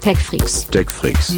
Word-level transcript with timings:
TechFreaks. 0.00 0.66
TechFreaks. 0.70 1.36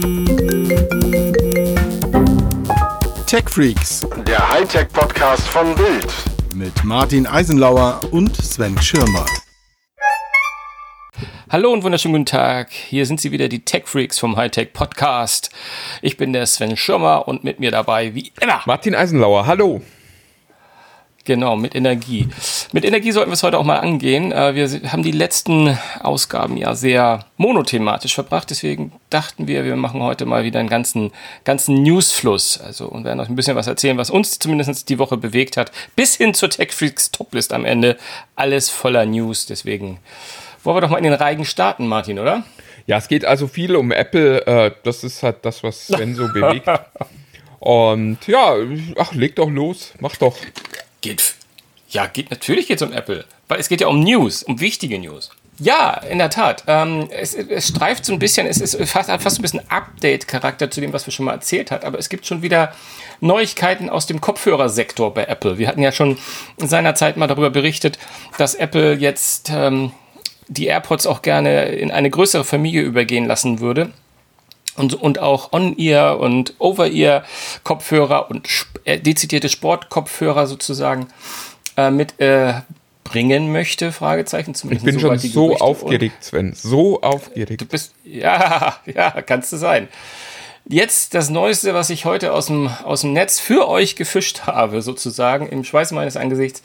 TechFreaks 3.27 4.07
Der 4.27 4.49
Hightech-Podcast 4.49 5.49
von 5.49 5.75
Bild. 5.75 6.07
mit 6.55 6.85
Martin 6.85 7.27
Eisenlauer 7.27 8.01
und 8.13 8.37
Sven 8.37 8.81
Schirmer. 8.81 9.27
Hallo 11.51 11.73
und 11.73 11.83
wunderschönen 11.83 12.15
guten 12.15 12.27
Tag. 12.27 12.71
Hier 12.71 13.05
sind 13.05 13.21
sie 13.21 13.33
wieder, 13.33 13.49
die 13.49 13.65
Tech 13.65 13.87
Freaks 13.87 14.19
vom 14.19 14.37
Hightech 14.37 14.73
Podcast. 14.73 15.51
Ich 16.01 16.17
bin 16.17 16.33
der 16.33 16.47
Sven 16.47 16.77
Schirmer 16.77 17.27
und 17.27 17.43
mit 17.43 17.59
mir 17.59 17.73
dabei, 17.73 18.15
wie 18.15 18.33
immer, 18.41 18.63
Martin 18.67 18.95
Eisenlauer, 18.95 19.47
hallo. 19.47 19.83
Genau, 21.25 21.57
mit 21.57 21.75
Energie. 21.75 22.29
Mit 22.73 22.85
Energie 22.85 23.13
sollten 23.13 23.31
wir 23.31 23.35
es 23.35 23.43
heute 23.43 23.59
auch 23.59 23.65
mal 23.65 23.79
angehen. 23.79 24.33
Äh, 24.33 24.55
Wir 24.55 24.93
haben 24.93 25.03
die 25.03 25.13
letzten 25.13 25.79
Ausgaben 26.01 26.57
ja 26.57 26.75
sehr 26.75 27.27
monothematisch 27.37 28.15
verbracht, 28.15 28.51
deswegen 28.51 28.93
dachten 29.11 29.47
wir, 29.47 29.65
wir 29.65 29.77
machen 29.77 30.03
heute 30.03 30.27
mal 30.27 30.45
wieder 30.45 30.61
einen 30.61 30.69
ganzen, 30.69 31.13
ganzen 31.45 31.83
Newsfluss. 31.83 32.61
Also, 32.61 32.87
und 32.87 33.05
werden 33.05 33.21
euch 33.21 33.29
ein 33.29 33.37
bisschen 33.37 33.57
was 33.57 33.67
erzählen, 33.67 33.99
was 33.99 34.11
uns 34.11 34.39
zumindest 34.39 34.89
die 34.89 34.99
Woche 34.99 35.17
bewegt 35.17 35.57
hat, 35.57 35.73
bis 35.97 36.17
hin 36.17 36.35
zur 36.35 36.51
Tech 36.51 36.73
Freaks 36.73 37.11
Toplist 37.11 37.53
am 37.53 37.65
Ende. 37.65 37.97
Alles 38.37 38.71
voller 38.71 39.07
News, 39.07 39.47
deswegen 39.47 39.99
wollen 40.65 40.77
wir 40.77 40.81
doch 40.81 40.91
mal 40.91 40.99
in 40.99 41.05
den 41.05 41.15
Reigen 41.15 41.45
starten, 41.45 41.87
Martin, 41.87 42.19
oder? 42.19 42.45
Ja, 42.87 42.99
es 42.99 43.09
geht 43.09 43.25
also 43.25 43.47
viel 43.49 43.77
um 43.77 43.93
Apple. 43.93 44.47
Äh, 44.47 44.73
das 44.83 45.05
ist 45.05 45.23
halt 45.23 45.45
das, 45.45 45.63
was 45.63 45.87
Sven 45.87 46.15
so 46.15 46.29
bewegt. 46.33 46.69
Und 47.59 48.19
ja, 48.27 48.57
ach, 48.99 49.13
leg 49.15 49.37
doch 49.37 49.49
los, 49.49 49.93
mach 50.01 50.17
doch. 50.17 50.37
Geht. 51.03 51.35
Ja, 51.91 52.07
geht 52.07 52.31
natürlich 52.31 52.69
geht's 52.69 52.81
um 52.81 52.93
Apple. 52.93 53.27
Weil 53.49 53.61
es 53.61 53.69
geht 53.69 53.83
ja 53.83 53.89
um 53.89 54.01
News, 54.01 54.43
um 54.43 54.61
wichtige 54.61 54.99
News. 54.99 55.31
Ja, 55.59 56.01
in 56.09 56.17
der 56.17 56.31
Tat. 56.31 56.65
Ähm, 56.67 57.09
es, 57.11 57.35
es 57.35 57.69
streift 57.69 58.07
so 58.07 58.15
ein 58.15 58.19
bisschen, 58.19 58.47
es 58.47 58.59
ist 58.61 58.77
fast, 58.89 59.11
hat 59.11 59.23
fast 59.23 59.39
ein 59.39 59.43
bisschen 59.43 59.61
Update-Charakter 59.69 60.71
zu 60.71 60.81
dem, 60.81 60.95
was 60.95 61.07
wir 61.07 61.13
schon 61.13 61.27
mal 61.27 61.33
erzählt 61.33 61.71
hat. 61.71 61.85
Aber 61.85 61.99
es 61.99 62.09
gibt 62.09 62.25
schon 62.25 62.41
wieder 62.41 62.73
Neuigkeiten 63.21 63.91
aus 63.91 64.07
dem 64.07 64.23
Kopfhörersektor 64.23 65.13
bei 65.13 65.25
Apple. 65.25 65.59
Wir 65.59 65.69
hatten 65.69 65.83
ja 65.83 65.93
schon 65.93 66.17
seinerzeit 66.57 67.19
mal 67.19 67.27
darüber 67.27 67.51
berichtet, 67.51 67.99
dass 68.39 68.55
Apple 68.55 68.95
jetzt 68.95 69.51
ähm, 69.55 69.93
die 70.49 70.67
AirPods 70.67 71.07
auch 71.07 71.21
gerne 71.21 71.67
in 71.67 71.91
eine 71.91 72.09
größere 72.09 72.45
Familie 72.45 72.83
übergehen 72.83 73.27
lassen 73.27 73.61
würde 73.61 73.93
und, 74.77 74.95
und 74.95 75.19
auch 75.19 75.53
On-Ear 75.53 76.19
und 76.19 76.55
Over-Ear-Kopfhörer 76.59 78.31
und 78.31 78.49
äh, 78.85 78.99
dezidierte 78.99 79.49
Sportkopfhörer 79.49 80.47
sozusagen 80.47 81.09
äh, 81.77 81.91
mit 81.91 82.19
äh, 82.21 82.55
bringen 83.05 83.53
möchte, 83.53 83.93
Fragezeichen. 83.93 84.53
Ich 84.53 84.57
Zumindest 84.57 84.85
bin 84.87 85.01
schon 85.01 85.19
so 85.19 85.47
Gerüchte. 85.47 85.65
aufgeregt, 85.65 86.25
Sven. 86.25 86.55
So 86.55 87.03
aufgeregt. 87.03 87.61
Du 87.61 87.67
bist, 87.67 87.93
ja, 88.05 88.77
ja, 88.87 89.11
kannst 89.23 89.53
du 89.53 89.57
sein. 89.57 89.89
Jetzt 90.65 91.15
das 91.15 91.29
Neueste, 91.29 91.75
was 91.75 91.91
ich 91.91 92.05
heute 92.05 92.33
aus 92.33 92.47
dem, 92.47 92.69
aus 92.85 93.01
dem 93.01 93.13
Netz 93.13 93.41
für 93.41 93.69
euch 93.69 93.97
gefischt 93.97 94.43
habe, 94.47 94.81
sozusagen, 94.81 95.49
im 95.49 95.65
Schweiß 95.65 95.91
meines 95.91 96.17
Angesichts, 96.17 96.63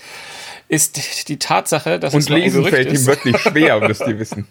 ist 0.70 1.30
die 1.30 1.40
Tatsache, 1.40 2.00
dass 2.00 2.14
es 2.14 2.28
Und 2.28 2.36
ein 2.36 2.42
lesen 2.42 2.64
fällt 2.66 2.90
ihm 2.90 2.94
ist. 2.94 3.08
wirklich 3.08 3.38
schwer, 3.40 3.80
müsst 3.80 4.02
ihr 4.02 4.20
wissen. 4.20 4.48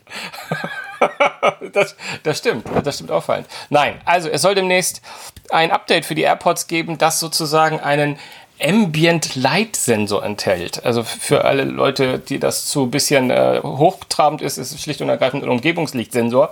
das, 1.73 1.97
das 2.23 2.39
stimmt, 2.39 2.67
das 2.85 2.97
stimmt 2.97 3.11
auffallend. 3.11 3.47
Nein, 3.71 4.01
also 4.05 4.29
es 4.29 4.43
soll 4.43 4.55
demnächst 4.55 5.03
ein 5.51 5.71
Update 5.71 6.05
für 6.05 6.15
die 6.15 6.23
AirPods 6.23 6.67
geben, 6.67 6.99
das 6.99 7.21
sozusagen 7.21 7.81
einen 7.81 8.19
Ambient 8.63 9.35
Light 9.37 9.77
Sensor 9.77 10.25
enthält. 10.25 10.85
Also 10.85 11.03
für 11.03 11.45
alle 11.45 11.65
Leute, 11.65 12.19
die 12.19 12.39
das 12.39 12.67
zu 12.67 12.87
bisschen 12.87 13.31
äh, 13.31 13.61
hochtrabend 13.63 14.41
ist, 14.41 14.57
ist 14.57 14.73
es 14.73 14.83
schlicht 14.83 15.03
und 15.03 15.09
ergreifend 15.09 15.45
ein 15.45 15.51
Umgebungslichtsensor, 15.51 16.51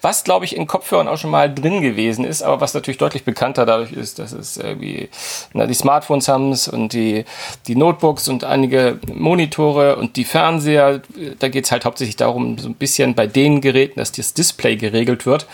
was 0.00 0.24
glaube 0.24 0.44
ich 0.44 0.56
in 0.56 0.66
Kopfhörern 0.66 1.06
auch 1.06 1.18
schon 1.18 1.30
mal 1.30 1.52
drin 1.52 1.80
gewesen 1.80 2.24
ist, 2.24 2.42
aber 2.42 2.60
was 2.60 2.74
natürlich 2.74 2.98
deutlich 2.98 3.24
bekannter 3.24 3.66
dadurch 3.66 3.92
ist, 3.92 4.18
dass 4.18 4.32
es 4.32 4.56
irgendwie 4.56 5.08
na, 5.52 5.66
die 5.66 5.74
Smartphones 5.74 6.26
haben 6.28 6.50
es 6.50 6.66
und 6.66 6.92
die, 6.92 7.24
die 7.68 7.76
Notebooks 7.76 8.28
und 8.28 8.44
einige 8.44 8.98
Monitore 9.12 9.96
und 9.96 10.16
die 10.16 10.24
Fernseher. 10.24 11.02
Da 11.38 11.48
geht 11.48 11.66
es 11.66 11.72
halt 11.72 11.84
hauptsächlich 11.84 12.16
darum, 12.16 12.58
so 12.58 12.68
ein 12.68 12.74
bisschen 12.74 13.14
bei 13.14 13.26
den 13.26 13.60
Geräten, 13.60 14.00
dass 14.00 14.12
das 14.12 14.34
Display 14.34 14.76
geregelt 14.76 15.26
wird. 15.26 15.46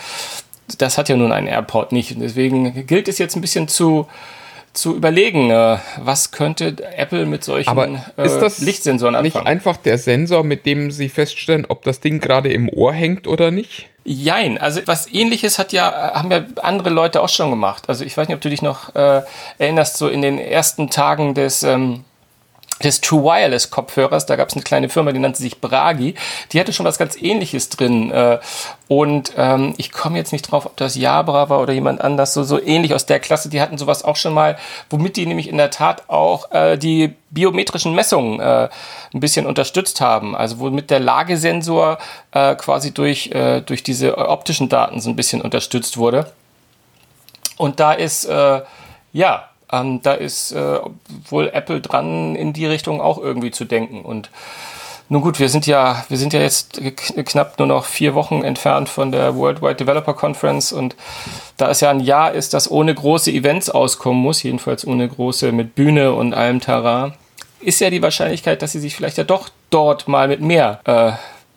Das 0.77 0.97
hat 0.97 1.09
ja 1.09 1.15
nun 1.15 1.31
ein 1.31 1.47
AirPod 1.47 1.91
nicht. 1.91 2.15
Und 2.15 2.21
deswegen 2.21 2.87
gilt 2.87 3.07
es 3.07 3.17
jetzt 3.17 3.35
ein 3.35 3.41
bisschen 3.41 3.67
zu 3.67 4.07
zu 4.73 4.95
überlegen, 4.95 5.49
äh, 5.49 5.77
was 5.97 6.31
könnte 6.31 6.75
Apple 6.95 7.25
mit 7.25 7.43
solchen 7.43 7.69
Aber 7.69 7.87
äh, 8.17 8.25
ist 8.25 8.39
das 8.39 8.59
Lichtsensoren 8.59 9.21
nicht 9.21 9.35
anfangen? 9.35 9.47
einfach 9.47 9.77
der 9.77 9.97
Sensor, 9.97 10.43
mit 10.43 10.65
dem 10.65 10.91
sie 10.91 11.09
feststellen, 11.09 11.65
ob 11.67 11.83
das 11.83 11.99
Ding 11.99 12.19
gerade 12.19 12.51
im 12.51 12.69
Ohr 12.69 12.93
hängt 12.93 13.27
oder 13.27 13.51
nicht? 13.51 13.89
Jein, 14.03 14.57
also 14.57 14.81
was 14.85 15.11
ähnliches 15.13 15.59
hat 15.59 15.73
ja, 15.73 16.13
haben 16.15 16.31
ja 16.31 16.45
andere 16.63 16.89
Leute 16.89 17.21
auch 17.21 17.29
schon 17.29 17.49
gemacht. 17.49 17.83
Also 17.87 18.03
ich 18.03 18.15
weiß 18.17 18.27
nicht, 18.27 18.35
ob 18.35 18.41
du 18.41 18.49
dich 18.49 18.61
noch 18.61 18.95
äh, 18.95 19.21
erinnerst, 19.59 19.97
so 19.97 20.07
in 20.07 20.21
den 20.21 20.39
ersten 20.39 20.89
Tagen 20.89 21.35
des, 21.35 21.63
ähm, 21.63 22.03
des 22.81 23.01
True 23.01 23.23
Wireless 23.23 23.69
Kopfhörers, 23.69 24.25
da 24.25 24.35
gab 24.35 24.49
es 24.49 24.55
eine 24.55 24.63
kleine 24.63 24.89
Firma, 24.89 25.11
die 25.11 25.19
nannte 25.19 25.41
sich 25.41 25.61
Bragi, 25.61 26.15
die 26.51 26.59
hatte 26.59 26.73
schon 26.73 26.85
was 26.85 26.97
ganz 26.97 27.15
ähnliches 27.21 27.69
drin. 27.69 28.11
Äh, 28.11 28.39
und 28.87 29.33
ähm, 29.37 29.73
ich 29.77 29.91
komme 29.91 30.17
jetzt 30.17 30.33
nicht 30.33 30.43
drauf, 30.43 30.65
ob 30.65 30.75
das 30.77 30.95
Jabra 30.95 31.49
war 31.49 31.61
oder 31.61 31.73
jemand 31.73 32.01
anders, 32.01 32.33
so, 32.33 32.43
so 32.43 32.61
ähnlich 32.61 32.93
aus 32.93 33.05
der 33.05 33.19
Klasse, 33.19 33.49
die 33.49 33.61
hatten 33.61 33.77
sowas 33.77 34.03
auch 34.03 34.15
schon 34.15 34.33
mal, 34.33 34.57
womit 34.89 35.15
die 35.15 35.25
nämlich 35.25 35.47
in 35.47 35.57
der 35.57 35.71
Tat 35.71 36.09
auch 36.09 36.51
äh, 36.51 36.77
die 36.77 37.13
biometrischen 37.29 37.95
Messungen 37.95 38.39
äh, 38.39 38.69
ein 39.13 39.19
bisschen 39.19 39.45
unterstützt 39.45 40.01
haben. 40.01 40.35
Also 40.35 40.59
womit 40.59 40.89
der 40.89 40.99
Lagesensor 40.99 41.97
äh, 42.31 42.55
quasi 42.55 42.93
durch, 42.93 43.31
äh, 43.31 43.61
durch 43.61 43.83
diese 43.83 44.17
optischen 44.17 44.69
Daten 44.69 44.99
so 44.99 45.09
ein 45.09 45.15
bisschen 45.15 45.41
unterstützt 45.41 45.97
wurde. 45.97 46.31
Und 47.57 47.79
da 47.79 47.93
ist, 47.93 48.25
äh, 48.25 48.61
ja, 49.13 49.50
ähm, 49.71 50.01
da 50.01 50.13
ist 50.13 50.51
äh, 50.51 50.79
wohl 51.29 51.49
Apple 51.53 51.81
dran, 51.81 52.35
in 52.35 52.53
die 52.53 52.65
Richtung 52.65 53.01
auch 53.01 53.17
irgendwie 53.17 53.51
zu 53.51 53.65
denken. 53.65 54.01
Und 54.01 54.29
nun 55.09 55.21
gut, 55.21 55.39
wir 55.39 55.49
sind 55.49 55.67
ja, 55.67 56.05
wir 56.07 56.17
sind 56.17 56.31
ja 56.31 56.39
jetzt 56.39 56.79
kn- 56.79 57.23
knapp 57.23 57.59
nur 57.59 57.67
noch 57.67 57.83
vier 57.83 58.15
Wochen 58.15 58.43
entfernt 58.43 58.87
von 58.87 59.11
der 59.11 59.35
Worldwide 59.35 59.75
Developer 59.75 60.13
Conference 60.13 60.71
und 60.71 60.95
da 61.57 61.69
es 61.69 61.81
ja 61.81 61.89
ein 61.89 61.99
Jahr 61.99 62.31
ist, 62.31 62.53
das 62.53 62.71
ohne 62.71 62.95
große 62.95 63.29
Events 63.31 63.69
auskommen 63.69 64.21
muss, 64.21 64.41
jedenfalls 64.41 64.87
ohne 64.87 65.09
große 65.09 65.51
mit 65.51 65.75
Bühne 65.75 66.13
und 66.13 66.33
allem 66.33 66.61
Tara, 66.61 67.13
ist 67.59 67.81
ja 67.81 67.89
die 67.89 68.01
Wahrscheinlichkeit, 68.01 68.61
dass 68.61 68.71
sie 68.71 68.79
sich 68.79 68.95
vielleicht 68.95 69.17
ja 69.17 69.25
doch 69.25 69.49
dort 69.69 70.07
mal 70.07 70.27
mit 70.29 70.39
mehr 70.41 70.79
äh, 70.85 71.11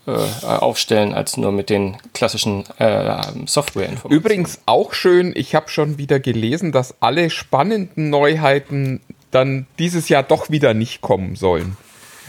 äh, 0.06 0.46
aufstellen 0.46 1.14
als 1.14 1.36
nur 1.36 1.52
mit 1.52 1.70
den 1.70 1.96
klassischen 2.12 2.64
äh, 2.78 3.22
Software-Informationen. 3.46 4.20
Übrigens 4.20 4.60
auch 4.66 4.92
schön, 4.92 5.32
ich 5.34 5.54
habe 5.54 5.68
schon 5.70 5.98
wieder 5.98 6.20
gelesen, 6.20 6.72
dass 6.72 6.94
alle 7.00 7.30
spannenden 7.30 8.10
Neuheiten 8.10 9.00
dann 9.30 9.66
dieses 9.78 10.08
Jahr 10.08 10.22
doch 10.22 10.50
wieder 10.50 10.74
nicht 10.74 11.00
kommen 11.00 11.36
sollen. 11.36 11.76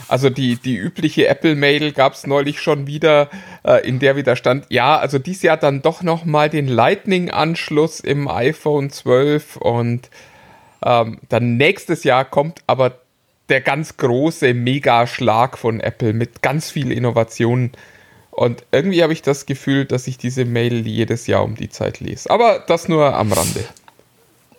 Also 0.08 0.30
die, 0.30 0.56
die 0.56 0.76
übliche 0.76 1.26
Apple-Mail 1.26 1.92
gab 1.92 2.14
es 2.14 2.26
neulich 2.26 2.60
schon 2.60 2.86
wieder, 2.86 3.28
äh, 3.64 3.86
in 3.86 3.98
der 3.98 4.16
wieder 4.16 4.36
stand, 4.36 4.66
ja, 4.68 4.96
also 4.98 5.18
dieses 5.18 5.42
Jahr 5.42 5.56
dann 5.56 5.82
doch 5.82 6.02
noch 6.02 6.24
mal 6.24 6.48
den 6.48 6.68
Lightning-Anschluss 6.68 8.00
im 8.00 8.28
iPhone 8.28 8.90
12 8.90 9.56
und 9.56 10.10
ähm, 10.84 11.18
dann 11.28 11.56
nächstes 11.56 12.04
Jahr 12.04 12.24
kommt 12.24 12.60
aber 12.66 13.00
der 13.48 13.60
ganz 13.60 13.96
große 13.96 14.54
Megaschlag 14.54 15.58
von 15.58 15.80
Apple 15.80 16.12
mit 16.12 16.42
ganz 16.42 16.70
viel 16.70 16.92
Innovationen. 16.92 17.72
Und 18.30 18.64
irgendwie 18.72 19.02
habe 19.02 19.12
ich 19.12 19.22
das 19.22 19.46
Gefühl, 19.46 19.86
dass 19.86 20.06
ich 20.06 20.18
diese 20.18 20.44
Mail 20.44 20.86
jedes 20.86 21.26
Jahr 21.26 21.42
um 21.42 21.54
die 21.54 21.70
Zeit 21.70 22.00
lese. 22.00 22.30
Aber 22.30 22.64
das 22.66 22.88
nur 22.88 23.14
am 23.14 23.32
Rande. 23.32 23.64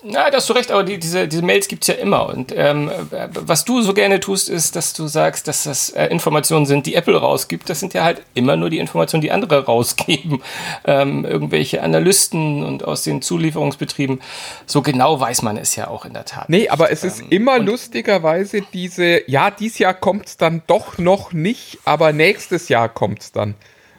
Ja, 0.09 0.29
da 0.29 0.37
hast 0.37 0.49
du 0.49 0.53
recht, 0.53 0.71
aber 0.71 0.83
die, 0.83 0.97
diese, 0.99 1.27
diese 1.27 1.41
Mails 1.41 1.67
gibt's 1.67 1.87
ja 1.87 1.95
immer. 1.95 2.29
Und 2.29 2.53
ähm, 2.55 2.89
äh, 3.11 3.27
was 3.31 3.65
du 3.65 3.81
so 3.81 3.93
gerne 3.93 4.19
tust, 4.19 4.49
ist, 4.49 4.75
dass 4.75 4.93
du 4.93 5.07
sagst, 5.07 5.47
dass 5.47 5.63
das 5.63 5.89
äh, 5.89 6.05
Informationen 6.07 6.65
sind, 6.65 6.85
die 6.85 6.95
Apple 6.95 7.17
rausgibt. 7.17 7.69
Das 7.69 7.79
sind 7.79 7.93
ja 7.93 8.03
halt 8.03 8.21
immer 8.33 8.55
nur 8.55 8.69
die 8.69 8.79
Informationen, 8.79 9.21
die 9.21 9.31
andere 9.31 9.65
rausgeben. 9.65 10.41
Ähm, 10.85 11.25
irgendwelche 11.25 11.83
Analysten 11.83 12.63
und 12.63 12.85
aus 12.85 13.03
den 13.03 13.21
Zulieferungsbetrieben. 13.21 14.21
So 14.65 14.81
genau 14.81 15.19
weiß 15.19 15.41
man 15.41 15.57
es 15.57 15.75
ja 15.75 15.87
auch 15.87 16.05
in 16.05 16.13
der 16.13 16.25
Tat. 16.25 16.49
Nee, 16.49 16.69
aber 16.69 16.91
es 16.91 17.03
ist 17.03 17.21
immer 17.29 17.59
lustigerweise 17.59 18.61
diese, 18.73 19.29
ja, 19.29 19.51
dieses 19.51 19.79
Jahr 19.79 19.93
kommt 19.93 20.27
es 20.27 20.37
dann 20.37 20.61
doch 20.67 20.97
noch 20.97 21.33
nicht, 21.33 21.79
aber 21.83 22.13
nächstes 22.13 22.69
Jahr 22.69 22.87
kommt 22.89 23.21
es 23.21 23.31
dann. 23.31 23.55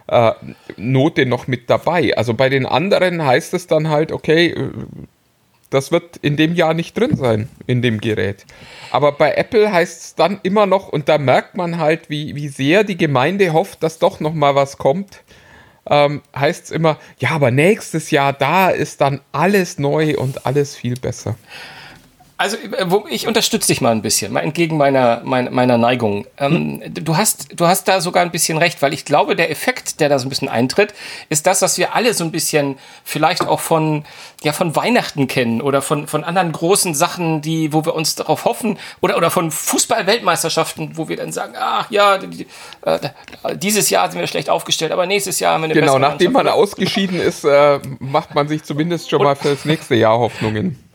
Äh, 0.06 0.32
Note 0.78 1.26
noch 1.26 1.48
mit 1.48 1.68
dabei. 1.68 2.16
Also 2.16 2.32
bei 2.32 2.48
den 2.48 2.64
anderen 2.64 3.24
heißt 3.26 3.52
es 3.52 3.66
dann 3.66 3.90
halt, 3.90 4.10
okay, 4.10 4.48
äh, 4.48 4.70
das 5.70 5.92
wird 5.92 6.16
in 6.18 6.36
dem 6.36 6.54
Jahr 6.54 6.74
nicht 6.74 6.96
drin 6.96 7.16
sein, 7.16 7.48
in 7.66 7.82
dem 7.82 8.00
Gerät. 8.00 8.46
Aber 8.90 9.12
bei 9.12 9.34
Apple 9.34 9.70
heißt 9.70 10.02
es 10.02 10.14
dann 10.14 10.40
immer 10.42 10.66
noch, 10.66 10.88
und 10.88 11.08
da 11.08 11.18
merkt 11.18 11.56
man 11.56 11.78
halt, 11.78 12.08
wie, 12.10 12.34
wie 12.34 12.48
sehr 12.48 12.84
die 12.84 12.96
Gemeinde 12.96 13.52
hofft, 13.52 13.82
dass 13.82 13.98
doch 13.98 14.20
noch 14.20 14.34
mal 14.34 14.54
was 14.54 14.78
kommt. 14.78 15.22
Ähm, 15.90 16.22
heißt 16.36 16.66
es 16.66 16.70
immer, 16.70 16.98
ja, 17.18 17.30
aber 17.30 17.50
nächstes 17.50 18.10
Jahr, 18.10 18.32
da 18.32 18.68
ist 18.68 19.00
dann 19.00 19.20
alles 19.32 19.78
neu 19.78 20.16
und 20.16 20.44
alles 20.46 20.76
viel 20.76 20.94
besser. 20.94 21.36
Also 22.38 22.56
äh, 22.56 22.86
ich 23.10 23.26
unterstütze 23.26 23.66
dich 23.66 23.80
mal 23.80 23.90
ein 23.90 24.00
bisschen, 24.00 24.32
mal 24.32 24.40
entgegen 24.40 24.76
meiner, 24.76 25.22
meiner, 25.24 25.50
meiner 25.50 25.76
Neigung. 25.76 26.24
Ähm, 26.38 26.80
hm. 26.82 26.94
du, 26.94 27.16
hast, 27.16 27.48
du 27.60 27.66
hast 27.66 27.88
da 27.88 28.00
sogar 28.00 28.22
ein 28.22 28.30
bisschen 28.30 28.58
recht, 28.58 28.80
weil 28.80 28.94
ich 28.94 29.04
glaube, 29.04 29.34
der 29.34 29.50
Effekt, 29.50 29.98
der 29.98 30.08
da 30.08 30.20
so 30.20 30.26
ein 30.26 30.28
bisschen 30.28 30.48
eintritt, 30.48 30.94
ist 31.30 31.48
das, 31.48 31.62
was 31.62 31.78
wir 31.78 31.96
alle 31.96 32.14
so 32.14 32.22
ein 32.22 32.30
bisschen 32.30 32.78
vielleicht 33.02 33.42
auch 33.42 33.58
von, 33.58 34.04
ja, 34.44 34.52
von 34.52 34.76
Weihnachten 34.76 35.26
kennen 35.26 35.60
oder 35.60 35.82
von, 35.82 36.06
von 36.06 36.22
anderen 36.22 36.52
großen 36.52 36.94
Sachen, 36.94 37.42
die, 37.42 37.72
wo 37.72 37.84
wir 37.84 37.96
uns 37.96 38.14
darauf 38.14 38.44
hoffen 38.44 38.78
oder, 39.00 39.16
oder 39.16 39.32
von 39.32 39.50
Fußball-Weltmeisterschaften, 39.50 40.92
wo 40.94 41.08
wir 41.08 41.16
dann 41.16 41.32
sagen, 41.32 41.54
ach 41.58 41.90
ja, 41.90 42.20
äh, 42.82 42.98
dieses 43.56 43.90
Jahr 43.90 44.12
sind 44.12 44.20
wir 44.20 44.28
schlecht 44.28 44.48
aufgestellt, 44.48 44.92
aber 44.92 45.06
nächstes 45.06 45.40
Jahr 45.40 45.54
haben 45.54 45.62
wir 45.62 45.64
eine 45.64 45.74
Genau, 45.74 45.98
nachdem 45.98 46.32
man 46.32 46.46
ausgeschieden 46.46 47.20
ist, 47.20 47.42
äh, 47.44 47.80
macht 47.98 48.36
man 48.36 48.46
sich 48.46 48.62
zumindest 48.62 49.10
schon 49.10 49.24
mal 49.24 49.34
fürs 49.34 49.64
nächste 49.64 49.96
Jahr 49.96 50.20
Hoffnungen. 50.20 50.87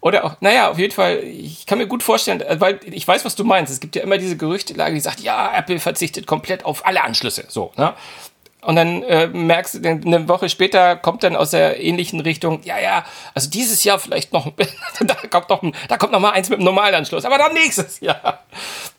Oder 0.00 0.24
auch, 0.24 0.36
naja, 0.40 0.70
auf 0.70 0.78
jeden 0.78 0.94
Fall, 0.94 1.18
ich 1.18 1.66
kann 1.66 1.78
mir 1.78 1.86
gut 1.86 2.02
vorstellen, 2.02 2.40
äh, 2.40 2.60
weil 2.60 2.80
ich 2.84 3.06
weiß, 3.06 3.24
was 3.24 3.36
du 3.36 3.44
meinst. 3.44 3.72
Es 3.72 3.80
gibt 3.80 3.96
ja 3.96 4.02
immer 4.02 4.18
diese 4.18 4.36
Gerüchtelage, 4.36 4.94
die 4.94 5.00
sagt, 5.00 5.20
ja, 5.20 5.52
Apple 5.54 5.78
verzichtet 5.78 6.26
komplett 6.26 6.64
auf 6.64 6.86
alle 6.86 7.02
Anschlüsse. 7.02 7.44
So, 7.48 7.72
ne? 7.76 7.94
Und 8.62 8.76
dann 8.76 9.02
äh, 9.04 9.26
merkst 9.26 9.76
du, 9.76 9.88
eine 9.88 10.28
Woche 10.28 10.50
später 10.50 10.96
kommt 10.96 11.22
dann 11.22 11.34
aus 11.34 11.50
der 11.50 11.80
ähnlichen 11.80 12.20
Richtung, 12.20 12.60
ja, 12.62 12.78
ja, 12.78 13.06
also 13.34 13.48
dieses 13.48 13.84
Jahr 13.84 13.98
vielleicht 13.98 14.34
noch, 14.34 14.52
da 15.00 15.14
kommt 15.30 15.48
noch, 15.48 15.62
da 15.88 15.96
kommt 15.96 16.12
noch 16.12 16.20
mal 16.20 16.32
eins 16.32 16.50
mit 16.50 16.58
einem 16.58 16.66
Normalanschluss, 16.66 17.24
aber 17.24 17.38
dann 17.38 17.54
nächstes 17.54 18.00
Jahr. 18.00 18.40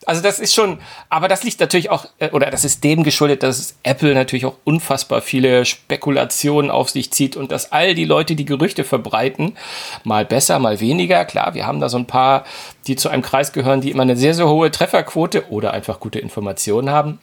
Also 0.08 0.24
das 0.24 0.40
ist 0.40 0.56
schon, 0.56 0.80
aber 1.10 1.28
das 1.28 1.44
liegt 1.44 1.60
natürlich 1.60 1.92
auch, 1.92 2.06
äh, 2.18 2.30
oder 2.32 2.50
das 2.50 2.64
ist 2.64 2.84
dem 2.84 3.04
geschuldet, 3.04 3.44
dass 3.44 3.76
Apple 3.84 4.16
natürlich 4.16 4.48
auch 4.48 4.56
unfassbar 4.64 5.22
viele 5.22 5.64
Spekulationen 5.66 6.72
auf 6.72 6.90
sich 6.90 7.12
zieht 7.12 7.36
und 7.36 7.52
dass 7.52 7.72
all 7.72 7.94
die 7.94 8.06
Leute, 8.06 8.36
die 8.36 8.46
Gerüchte 8.46 8.84
verbreiten, 8.84 9.58
mal 10.04 10.26
besser, 10.26 10.58
mal 10.58 10.80
weniger, 10.80 11.24
klar, 11.26 11.54
wir 11.54 11.68
haben 11.68 11.80
da 11.80 11.88
so 11.88 11.98
ein 11.98 12.08
paar, 12.08 12.46
die 12.88 12.96
zu 12.96 13.10
einem 13.10 13.22
Kreis 13.22 13.54
gehören, 13.54 13.82
die 13.82 13.92
immer 13.92 14.02
eine 14.02 14.18
sehr, 14.18 14.34
sehr 14.34 14.48
hohe 14.48 14.72
Trefferquote 14.72 15.52
oder 15.52 15.72
einfach 15.72 16.00
gute 16.00 16.18
Informationen 16.18 16.90
haben 16.90 17.20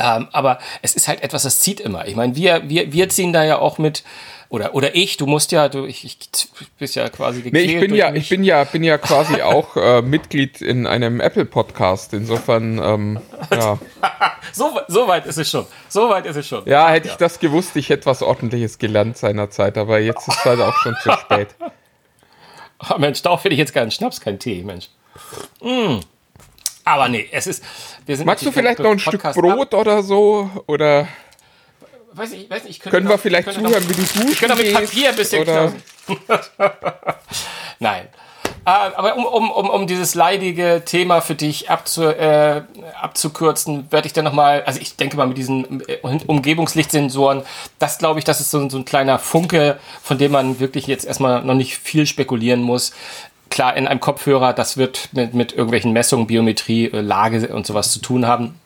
ähm, 0.00 0.28
aber 0.32 0.58
es 0.82 0.94
ist 0.94 1.08
halt 1.08 1.22
etwas, 1.22 1.42
das 1.42 1.60
zieht 1.60 1.80
immer. 1.80 2.06
Ich 2.06 2.16
meine, 2.16 2.34
wir, 2.34 2.68
wir, 2.68 2.92
wir 2.92 3.08
ziehen 3.08 3.32
da 3.32 3.44
ja 3.44 3.58
auch 3.58 3.78
mit, 3.78 4.02
oder, 4.48 4.74
oder 4.74 4.96
ich, 4.96 5.16
du 5.16 5.26
musst 5.26 5.52
ja, 5.52 5.68
du, 5.68 5.84
ich, 5.84 6.04
ich 6.04 6.18
bist 6.78 6.96
ja 6.96 7.08
quasi 7.08 7.42
nee, 7.52 7.60
ich 7.60 7.80
bin 7.80 7.94
ja, 7.94 8.10
mich. 8.10 8.22
ich 8.22 8.28
bin 8.30 8.42
ja, 8.42 8.64
bin 8.64 8.82
ja 8.82 8.98
quasi 8.98 9.42
auch 9.42 9.76
äh, 9.76 10.02
Mitglied 10.02 10.62
in 10.62 10.86
einem 10.86 11.20
Apple 11.20 11.44
Podcast. 11.44 12.14
Insofern, 12.14 12.78
ähm, 12.78 13.20
ja. 13.52 13.78
so, 14.52 14.80
so 14.88 15.06
weit 15.06 15.26
ist 15.26 15.36
es 15.36 15.50
schon. 15.50 15.66
So 15.88 16.08
weit 16.08 16.26
ist 16.26 16.36
es 16.36 16.48
schon. 16.48 16.64
Ja, 16.66 16.88
hätte 16.88 17.08
ja. 17.08 17.12
ich 17.12 17.18
das 17.18 17.38
gewusst, 17.38 17.76
ich 17.76 17.90
hätte 17.90 18.06
was 18.06 18.22
Ordentliches 18.22 18.78
gelernt 18.78 19.18
seinerzeit, 19.18 19.76
aber 19.76 20.00
jetzt 20.00 20.26
ist 20.26 20.38
es 20.38 20.44
halt 20.44 20.60
auch 20.60 20.74
schon 20.78 20.96
zu 21.02 21.12
spät. 21.20 21.48
Oh, 22.88 22.98
Mensch, 22.98 23.20
darauf 23.20 23.44
hätte 23.44 23.52
ich 23.52 23.58
jetzt 23.58 23.74
keinen 23.74 23.90
Schnaps, 23.90 24.20
kein 24.20 24.38
Tee, 24.38 24.62
Mensch. 24.64 24.88
Mm. 25.60 26.00
Aber 26.90 27.08
nee, 27.08 27.28
es 27.30 27.46
ist. 27.46 27.62
Magst 28.24 28.44
du 28.44 28.50
vielleicht 28.50 28.80
noch 28.80 28.90
ein 28.90 28.98
Podcast 28.98 29.38
Stück 29.38 29.44
Brot 29.44 29.74
ab. 29.74 29.80
oder 29.80 30.02
so? 30.02 30.50
Oder. 30.66 31.06
Weiß 32.12 32.32
ich, 32.32 32.50
weiß 32.50 32.64
ich, 32.66 32.80
können 32.80 33.06
wir 33.06 33.14
noch, 33.14 33.20
vielleicht 33.20 33.52
zuhören, 33.52 33.72
noch, 33.72 33.88
wie 33.88 33.94
du 33.94 34.02
duschen 34.02 34.28
Ich 34.32 34.38
könnte 34.40 34.56
mit 34.56 34.74
Papier 34.74 35.10
ein 35.10 35.16
bisschen 35.16 35.42
oder? 35.42 35.72
Nein. 37.78 38.08
Äh, 38.64 38.70
aber 38.70 39.16
um, 39.16 39.24
um, 39.24 39.50
um, 39.50 39.70
um 39.70 39.86
dieses 39.86 40.14
leidige 40.14 40.82
Thema 40.84 41.20
für 41.20 41.34
dich 41.34 41.70
abzu, 41.70 42.02
äh, 42.02 42.62
abzukürzen, 43.00 43.86
werde 43.90 44.06
ich 44.06 44.12
dann 44.12 44.24
nochmal, 44.24 44.62
also 44.64 44.80
ich 44.80 44.96
denke 44.96 45.16
mal 45.16 45.26
mit 45.26 45.38
diesen 45.38 45.82
äh, 45.88 45.98
Umgebungslichtsensoren, 46.26 47.42
das 47.78 47.98
glaube 47.98 48.18
ich, 48.18 48.24
das 48.24 48.40
ist 48.40 48.50
so, 48.50 48.68
so 48.68 48.76
ein 48.76 48.84
kleiner 48.84 49.18
Funke, 49.18 49.78
von 50.02 50.18
dem 50.18 50.32
man 50.32 50.60
wirklich 50.60 50.86
jetzt 50.88 51.06
erstmal 51.06 51.42
noch 51.42 51.54
nicht 51.54 51.78
viel 51.78 52.06
spekulieren 52.06 52.60
muss. 52.60 52.92
Klar, 53.50 53.76
in 53.76 53.86
einem 53.86 54.00
Kopfhörer, 54.00 54.52
das 54.52 54.76
wird 54.76 55.10
mit, 55.12 55.34
mit 55.34 55.52
irgendwelchen 55.52 55.92
Messungen, 55.92 56.26
Biometrie, 56.26 56.86
äh, 56.86 57.00
Lage 57.00 57.48
und 57.48 57.66
sowas 57.66 57.92
zu 57.92 58.00
tun 58.00 58.26
haben. 58.26 58.58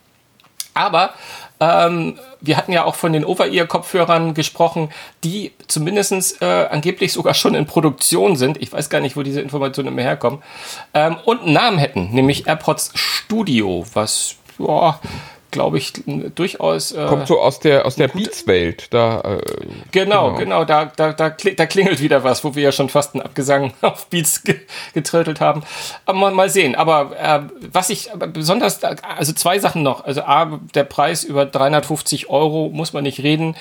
Aber 0.75 1.15
ähm, 1.61 2.19
wir 2.41 2.57
hatten 2.57 2.73
ja 2.73 2.85
auch 2.85 2.97
von 2.97 3.13
den 3.13 3.25
Over-Ear-Kopfhörern 3.25 4.35
gesprochen, 4.35 4.91
die 5.23 5.53
zumindest 5.69 6.43
äh, 6.43 6.67
angeblich 6.71 7.13
sogar 7.13 7.33
schon 7.35 7.55
in 7.55 7.67
Produktion 7.67 8.37
sind. 8.37 8.61
Ich 8.61 8.73
weiß 8.73 8.91
gar 8.91 9.01
nicht, 9.01 9.17
wo 9.17 9.23
diese 9.23 9.41
Informationen 9.41 9.89
immer 9.89 10.03
herkommen. 10.03 10.43
Ähm, 10.93 11.17
und 11.25 11.43
einen 11.43 11.53
Namen 11.53 11.79
hätten, 11.79 12.11
nämlich 12.11 12.47
AirPods 12.47 12.91
Studio, 12.95 13.87
was 13.95 14.37
boah, 14.59 15.01
glaube 15.55 15.79
ich, 15.79 15.93
durchaus. 16.35 16.93
Äh, 16.93 17.06
Kommt 17.06 17.29
so 17.29 17.41
aus 17.41 17.61
der, 17.61 17.87
aus 17.87 17.95
der 17.95 18.09
Beats-Welt. 18.09 18.89
Da, 18.91 19.21
äh, 19.21 19.39
genau, 19.93 20.35
genau, 20.35 20.65
genau, 20.65 20.65
da, 20.65 20.87
da, 20.87 21.12
da, 21.12 21.31
klingelt 21.31 22.03
wieder 22.03 22.25
was, 22.25 22.43
wo 22.45 22.56
wir 22.56 22.65
ja 22.65 22.73
schon 22.73 22.89
fast 22.89 23.15
einen 23.15 23.23
Abgesang 23.23 23.73
auf 23.81 24.09
Beats 24.09 24.43
ge 24.43 24.56
getrötelt 24.93 25.41
haben. 25.41 25.62
Aber 26.05 26.19
mal, 26.19 26.33
mal 26.33 26.51
sehen. 26.51 26.75
Aber 26.75 27.12
äh, 27.17 27.41
was 27.73 27.89
ich 27.89 28.11
besonders, 28.33 28.83
also 28.83 29.33
zwei 29.33 29.61
Sachen 29.61 29.83
noch. 29.83 30.05
Also 30.05 30.23
A, 30.23 30.59
der 30.75 30.85
Preis 30.85 31.23
über 31.23 31.47
350 31.47 32.29
Euro 32.29 32.69
muss 32.73 32.93
man 32.93 33.05
nicht 33.05 33.23
reden. 33.23 33.57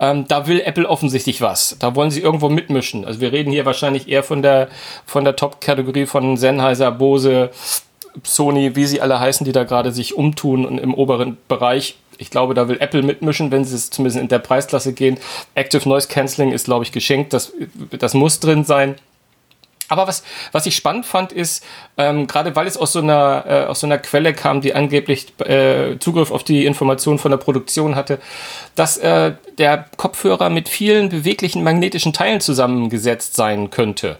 Ähm, 0.00 0.26
da 0.26 0.46
will 0.46 0.62
Apple 0.62 0.88
offensichtlich 0.88 1.42
was. 1.42 1.76
Da 1.78 1.94
wollen 1.94 2.10
sie 2.10 2.20
irgendwo 2.22 2.48
mitmischen. 2.48 3.04
Also 3.04 3.20
wir 3.20 3.32
reden 3.32 3.52
hier 3.52 3.66
wahrscheinlich 3.66 4.08
eher 4.08 4.22
von 4.22 4.40
der, 4.40 4.68
von 5.04 5.24
der 5.24 5.36
Top-Kategorie 5.36 6.06
von 6.06 6.38
Sennheiser, 6.38 6.90
Bose, 6.90 7.50
Sony, 8.22 8.76
wie 8.76 8.86
sie 8.86 9.00
alle 9.00 9.18
heißen, 9.18 9.44
die 9.44 9.52
da 9.52 9.64
gerade 9.64 9.92
sich 9.92 10.14
umtun 10.14 10.64
und 10.64 10.78
im 10.78 10.94
oberen 10.94 11.36
Bereich. 11.48 11.96
Ich 12.18 12.30
glaube, 12.30 12.54
da 12.54 12.68
will 12.68 12.80
Apple 12.80 13.02
mitmischen, 13.02 13.50
wenn 13.50 13.64
sie 13.64 13.74
es 13.74 13.90
zumindest 13.90 14.20
in 14.20 14.28
der 14.28 14.38
Preisklasse 14.38 14.92
gehen. 14.92 15.18
Active 15.54 15.88
Noise 15.88 16.08
Cancelling 16.08 16.52
ist, 16.52 16.66
glaube 16.66 16.84
ich, 16.84 16.92
geschenkt. 16.92 17.32
Das, 17.32 17.52
das 17.98 18.14
muss 18.14 18.38
drin 18.38 18.64
sein. 18.64 18.94
Aber 19.88 20.06
was, 20.06 20.22
was 20.52 20.66
ich 20.66 20.76
spannend 20.76 21.04
fand, 21.04 21.32
ist, 21.32 21.64
ähm, 21.98 22.26
gerade 22.26 22.56
weil 22.56 22.66
es 22.66 22.76
aus 22.76 22.92
so, 22.92 23.00
einer, 23.00 23.44
äh, 23.46 23.64
aus 23.64 23.80
so 23.80 23.86
einer 23.86 23.98
Quelle 23.98 24.32
kam, 24.32 24.60
die 24.60 24.74
angeblich 24.74 25.38
äh, 25.40 25.98
Zugriff 25.98 26.30
auf 26.30 26.42
die 26.42 26.64
Informationen 26.64 27.18
von 27.18 27.30
der 27.30 27.38
Produktion 27.38 27.94
hatte, 27.94 28.18
dass 28.74 28.96
äh, 28.96 29.34
der 29.58 29.86
Kopfhörer 29.96 30.48
mit 30.48 30.68
vielen 30.68 31.10
beweglichen 31.10 31.62
magnetischen 31.62 32.12
Teilen 32.12 32.40
zusammengesetzt 32.40 33.36
sein 33.36 33.70
könnte. 33.70 34.16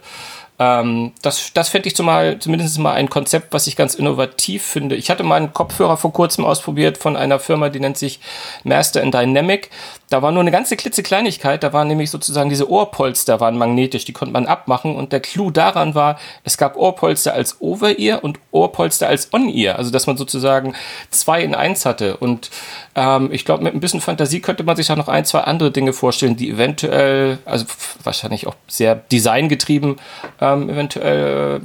Ähm, 0.57 1.11
das 1.21 1.51
das 1.53 1.69
fände 1.69 1.87
ich 1.87 1.95
zumal, 1.95 2.39
zumindest 2.39 2.79
mal 2.79 2.93
ein 2.93 3.09
Konzept, 3.09 3.53
was 3.53 3.67
ich 3.67 3.75
ganz 3.75 3.95
innovativ 3.95 4.63
finde. 4.63 4.95
Ich 4.95 5.09
hatte 5.09 5.23
mal 5.23 5.35
einen 5.35 5.53
Kopfhörer 5.53 5.97
vor 5.97 6.13
kurzem 6.13 6.45
ausprobiert 6.45 6.97
von 6.97 7.17
einer 7.17 7.39
Firma, 7.39 7.69
die 7.69 7.79
nennt 7.79 7.97
sich 7.97 8.19
Master 8.63 9.01
in 9.01 9.11
Dynamic. 9.11 9.69
Da 10.09 10.21
war 10.21 10.31
nur 10.31 10.41
eine 10.41 10.51
ganze 10.51 10.75
klitzekleinigkeit. 10.75 11.63
Da 11.63 11.73
waren 11.73 11.87
nämlich 11.87 12.11
sozusagen 12.11 12.49
diese 12.49 12.69
Ohrpolster 12.69 13.39
waren 13.39 13.57
magnetisch, 13.57 14.05
die 14.05 14.13
konnte 14.13 14.33
man 14.33 14.45
abmachen. 14.45 14.95
Und 14.95 15.11
der 15.11 15.19
Clou 15.19 15.49
daran 15.51 15.95
war, 15.95 16.19
es 16.43 16.57
gab 16.57 16.75
Ohrpolster 16.75 17.33
als 17.33 17.59
Over-Ear 17.59 18.23
und 18.23 18.39
Ohrpolster 18.51 19.07
als 19.07 19.33
On-Ear. 19.33 19.77
Also 19.77 19.91
dass 19.91 20.07
man 20.07 20.17
sozusagen 20.17 20.75
zwei 21.09 21.41
in 21.41 21.55
eins 21.55 21.85
hatte. 21.85 22.17
Und 22.17 22.51
ähm, 22.95 23.29
ich 23.31 23.45
glaube, 23.45 23.63
mit 23.63 23.73
ein 23.73 23.79
bisschen 23.79 24.01
Fantasie 24.01 24.41
könnte 24.41 24.63
man 24.63 24.75
sich 24.75 24.91
auch 24.91 24.95
noch 24.95 25.07
ein, 25.07 25.25
zwei 25.25 25.41
andere 25.41 25.71
Dinge 25.71 25.93
vorstellen, 25.93 26.37
die 26.37 26.51
eventuell, 26.51 27.39
also 27.45 27.65
wahrscheinlich 28.03 28.47
auch 28.47 28.55
sehr 28.67 28.95
designgetrieben, 28.95 29.97
ähm, 30.39 30.69
eventuell 30.69 31.25
äh, 31.25 31.59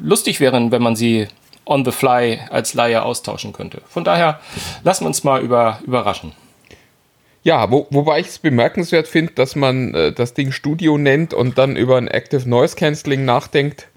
lustig 0.00 0.40
wären, 0.40 0.70
wenn 0.70 0.82
man 0.82 0.96
sie 0.96 1.28
on 1.66 1.84
the 1.84 1.92
fly 1.92 2.40
als 2.50 2.74
Laie 2.74 3.02
austauschen 3.02 3.52
könnte. 3.52 3.80
Von 3.88 4.04
daher 4.04 4.40
lassen 4.82 5.04
wir 5.04 5.08
uns 5.08 5.24
mal 5.24 5.40
über, 5.40 5.78
überraschen. 5.84 6.32
Ja, 7.42 7.70
wo, 7.70 7.86
wobei 7.90 8.20
ich 8.20 8.26
es 8.26 8.38
bemerkenswert 8.38 9.08
finde, 9.08 9.32
dass 9.32 9.56
man 9.56 9.94
äh, 9.94 10.12
das 10.12 10.34
Ding 10.34 10.52
Studio 10.52 10.98
nennt 10.98 11.32
und 11.32 11.56
dann 11.56 11.76
über 11.76 11.96
ein 11.96 12.08
Active 12.08 12.48
Noise 12.48 12.76
Cancelling 12.76 13.24
nachdenkt 13.24 13.88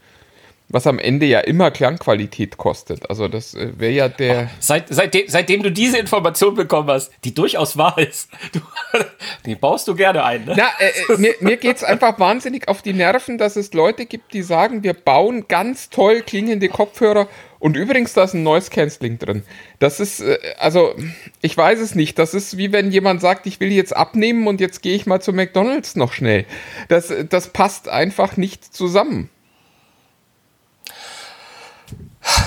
was 0.73 0.87
am 0.87 0.97
Ende 0.97 1.27
ja 1.27 1.39
immer 1.39 1.69
Klangqualität 1.71 2.57
kostet. 2.57 3.07
Also 3.09 3.27
das 3.27 3.53
äh, 3.53 3.71
wäre 3.77 3.91
ja 3.91 4.09
der. 4.09 4.43
Oh, 4.43 4.55
seit, 4.59 4.85
seitdem, 4.89 5.27
seitdem 5.27 5.61
du 5.61 5.71
diese 5.71 5.99
Information 5.99 6.55
bekommen 6.55 6.89
hast, 6.89 7.11
die 7.23 7.33
durchaus 7.33 7.77
wahr 7.77 7.97
ist, 7.99 8.29
du, 8.51 8.59
die 9.45 9.55
baust 9.55 9.87
du 9.87 9.95
gerne 9.95 10.23
ein. 10.23 10.45
Ne? 10.45 10.55
Na, 10.57 10.69
äh, 10.79 11.13
äh 11.13 11.17
mir, 11.17 11.35
mir 11.41 11.57
geht 11.57 11.77
es 11.77 11.83
einfach 11.83 12.19
wahnsinnig 12.19 12.67
auf 12.67 12.81
die 12.81 12.93
Nerven, 12.93 13.37
dass 13.37 13.55
es 13.55 13.73
Leute 13.73 14.07
gibt, 14.07 14.33
die 14.33 14.41
sagen, 14.41 14.83
wir 14.83 14.93
bauen 14.93 15.47
ganz 15.47 15.91
toll 15.91 16.21
klingende 16.21 16.69
Kopfhörer 16.69 17.27
und 17.63 17.77
übrigens, 17.77 18.11
da 18.11 18.25
ist 18.25 18.33
ein 18.33 18.43
Noise 18.43 18.69
Cancelling 18.69 19.19
drin. 19.19 19.43
Das 19.79 20.01
ist, 20.01 20.19
äh, 20.19 20.37
also, 20.59 20.95
ich 21.39 21.55
weiß 21.55 21.79
es 21.79 21.95
nicht. 21.95 22.19
Das 22.19 22.33
ist 22.33 22.57
wie 22.57 22.73
wenn 22.73 22.91
jemand 22.91 23.21
sagt, 23.21 23.47
ich 23.47 23.61
will 23.61 23.71
jetzt 23.71 23.95
abnehmen 23.95 24.47
und 24.47 24.59
jetzt 24.59 24.81
gehe 24.81 24.93
ich 24.97 25.05
mal 25.05 25.21
zu 25.21 25.31
McDonalds 25.31 25.95
noch 25.95 26.11
schnell. 26.11 26.45
Das, 26.89 27.13
das 27.29 27.53
passt 27.53 27.87
einfach 27.87 28.35
nicht 28.35 28.65
zusammen. 28.75 29.29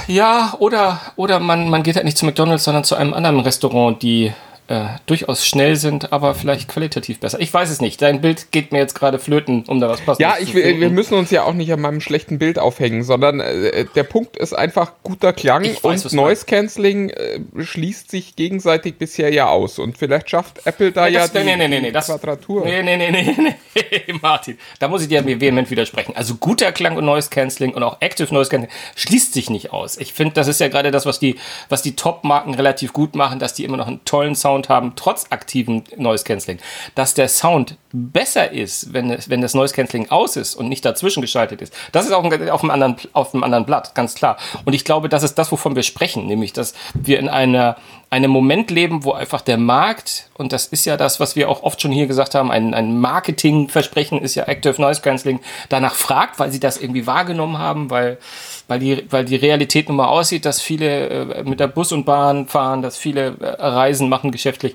Ja, 0.06 0.54
oder, 0.58 1.00
oder 1.16 1.40
man, 1.40 1.70
man 1.70 1.82
geht 1.82 1.96
halt 1.96 2.04
nicht 2.04 2.18
zu 2.18 2.26
McDonalds, 2.26 2.64
sondern 2.64 2.84
zu 2.84 2.94
einem 2.94 3.14
anderen 3.14 3.40
Restaurant, 3.40 4.02
die 4.02 4.34
äh, 4.68 4.86
durchaus 5.06 5.46
schnell 5.46 5.76
sind, 5.76 6.12
aber 6.12 6.34
vielleicht 6.34 6.68
qualitativ 6.68 7.20
besser. 7.20 7.40
Ich 7.40 7.52
weiß 7.54 7.70
es 7.70 7.80
nicht. 7.80 8.02
Dein 8.02 8.20
Bild 8.20 8.50
geht 8.50 8.72
mir 8.72 8.78
jetzt 8.78 8.94
gerade 8.94 9.18
flöten, 9.18 9.64
um 9.68 9.78
da 9.80 9.88
was 9.88 10.00
passendes 10.00 10.18
Ja, 10.18 10.36
ich, 10.40 10.52
zu 10.52 10.58
finden. 10.60 10.80
wir 10.80 10.90
müssen 10.90 11.14
uns 11.14 11.30
ja 11.30 11.44
auch 11.44 11.52
nicht 11.52 11.72
an 11.72 11.80
meinem 11.80 12.00
schlechten 12.00 12.38
Bild 12.38 12.58
aufhängen, 12.58 13.04
sondern 13.04 13.40
äh, 13.40 13.84
der 13.94 14.02
Punkt 14.02 14.36
ist 14.36 14.54
einfach 14.54 14.92
guter 15.04 15.32
Klang 15.32 15.64
weiß, 15.64 16.04
und 16.06 16.12
Noise 16.14 16.46
Cancelling 16.46 17.10
äh, 17.10 17.40
schließt 17.62 18.10
sich 18.10 18.34
gegenseitig 18.34 18.96
bisher 18.96 19.32
ja 19.32 19.48
aus. 19.48 19.78
Und 19.78 19.98
vielleicht 19.98 20.30
schafft 20.30 20.66
Apple 20.66 20.90
da 20.90 21.06
Nee, 21.06 21.14
ja 21.14 21.20
das, 21.20 21.32
die, 21.32 21.44
nee, 21.44 21.56
nee, 21.56 21.68
nee, 21.68 21.92
das, 21.92 22.06
Quadratur. 22.06 22.64
Nee, 22.64 22.82
nee, 22.82 22.96
nee, 22.96 23.12
nee, 23.12 23.34
nee, 23.74 24.14
Martin. 24.20 24.58
Da 24.80 24.88
muss 24.88 25.02
ich 25.02 25.08
dir 25.08 25.24
vehement 25.24 25.70
widersprechen. 25.70 26.16
Also 26.16 26.34
guter 26.34 26.72
Klang 26.72 26.96
und 26.96 27.04
Noise 27.04 27.30
Cancelling 27.30 27.72
und 27.72 27.82
auch 27.82 27.98
Active 28.00 28.34
Noise 28.34 28.50
Cancelling 28.50 28.74
schließt 28.96 29.32
sich 29.32 29.48
nicht 29.48 29.72
aus. 29.72 29.96
Ich 29.96 30.12
finde, 30.12 30.34
das 30.34 30.48
ist 30.48 30.58
ja 30.58 30.66
gerade 30.66 30.90
das, 30.90 31.06
was 31.06 31.20
die, 31.20 31.36
was 31.68 31.82
die 31.82 31.94
Top-Marken 31.94 32.54
relativ 32.54 32.92
gut 32.92 33.14
machen, 33.14 33.38
dass 33.38 33.54
die 33.54 33.64
immer 33.64 33.76
noch 33.76 33.86
einen 33.86 34.04
tollen 34.04 34.34
Sound 34.34 34.55
haben, 34.68 34.92
trotz 34.96 35.26
aktiven 35.30 35.84
Noise 35.96 36.24
Cancelling. 36.24 36.58
Dass 36.94 37.14
der 37.14 37.28
Sound 37.28 37.76
besser 37.92 38.52
ist, 38.52 38.92
wenn, 38.92 39.16
wenn 39.26 39.40
das 39.40 39.54
Noise 39.54 39.74
Cancelling 39.74 40.10
aus 40.10 40.36
ist 40.36 40.54
und 40.54 40.68
nicht 40.68 40.84
dazwischen 40.84 41.20
geschaltet 41.20 41.62
ist. 41.62 41.72
Das 41.92 42.06
ist 42.06 42.12
auf 42.12 42.24
einem, 42.24 42.48
auf, 42.50 42.62
einem 42.62 42.70
anderen, 42.70 42.96
auf 43.12 43.34
einem 43.34 43.44
anderen 43.44 43.64
Blatt, 43.64 43.94
ganz 43.94 44.14
klar. 44.14 44.36
Und 44.64 44.74
ich 44.74 44.84
glaube, 44.84 45.08
das 45.08 45.22
ist 45.22 45.34
das, 45.34 45.52
wovon 45.52 45.76
wir 45.76 45.82
sprechen, 45.82 46.26
nämlich, 46.26 46.52
dass 46.52 46.74
wir 46.94 47.18
in 47.18 47.28
einer, 47.28 47.76
einem 48.10 48.30
Moment 48.30 48.70
leben, 48.70 49.04
wo 49.04 49.12
einfach 49.12 49.40
der 49.40 49.58
Markt, 49.58 50.28
und 50.34 50.52
das 50.52 50.66
ist 50.66 50.84
ja 50.84 50.96
das, 50.96 51.20
was 51.20 51.36
wir 51.36 51.48
auch 51.48 51.62
oft 51.62 51.80
schon 51.80 51.92
hier 51.92 52.06
gesagt 52.06 52.34
haben, 52.34 52.50
ein, 52.50 52.74
ein 52.74 52.98
Marketingversprechen 52.98 54.20
ist 54.20 54.34
ja 54.34 54.44
Active 54.44 54.80
Noise 54.80 55.00
Cancelling, 55.00 55.40
danach 55.68 55.94
fragt, 55.94 56.38
weil 56.38 56.50
sie 56.50 56.60
das 56.60 56.78
irgendwie 56.78 57.06
wahrgenommen 57.06 57.58
haben, 57.58 57.90
weil, 57.90 58.18
weil, 58.68 58.78
die, 58.78 59.06
weil 59.10 59.24
die 59.24 59.36
Realität 59.36 59.88
nun 59.88 59.96
mal 59.96 60.06
aussieht, 60.06 60.44
dass 60.44 60.60
viele 60.60 61.08
äh, 61.08 61.42
mit 61.44 61.60
der 61.60 61.68
Bus 61.68 61.92
und 61.92 62.04
Bahn 62.04 62.46
fahren, 62.48 62.82
dass 62.82 62.96
viele 62.96 63.36
äh, 63.40 63.46
Reisen 63.46 64.08
machen 64.08 64.32
geschäftlich 64.32 64.74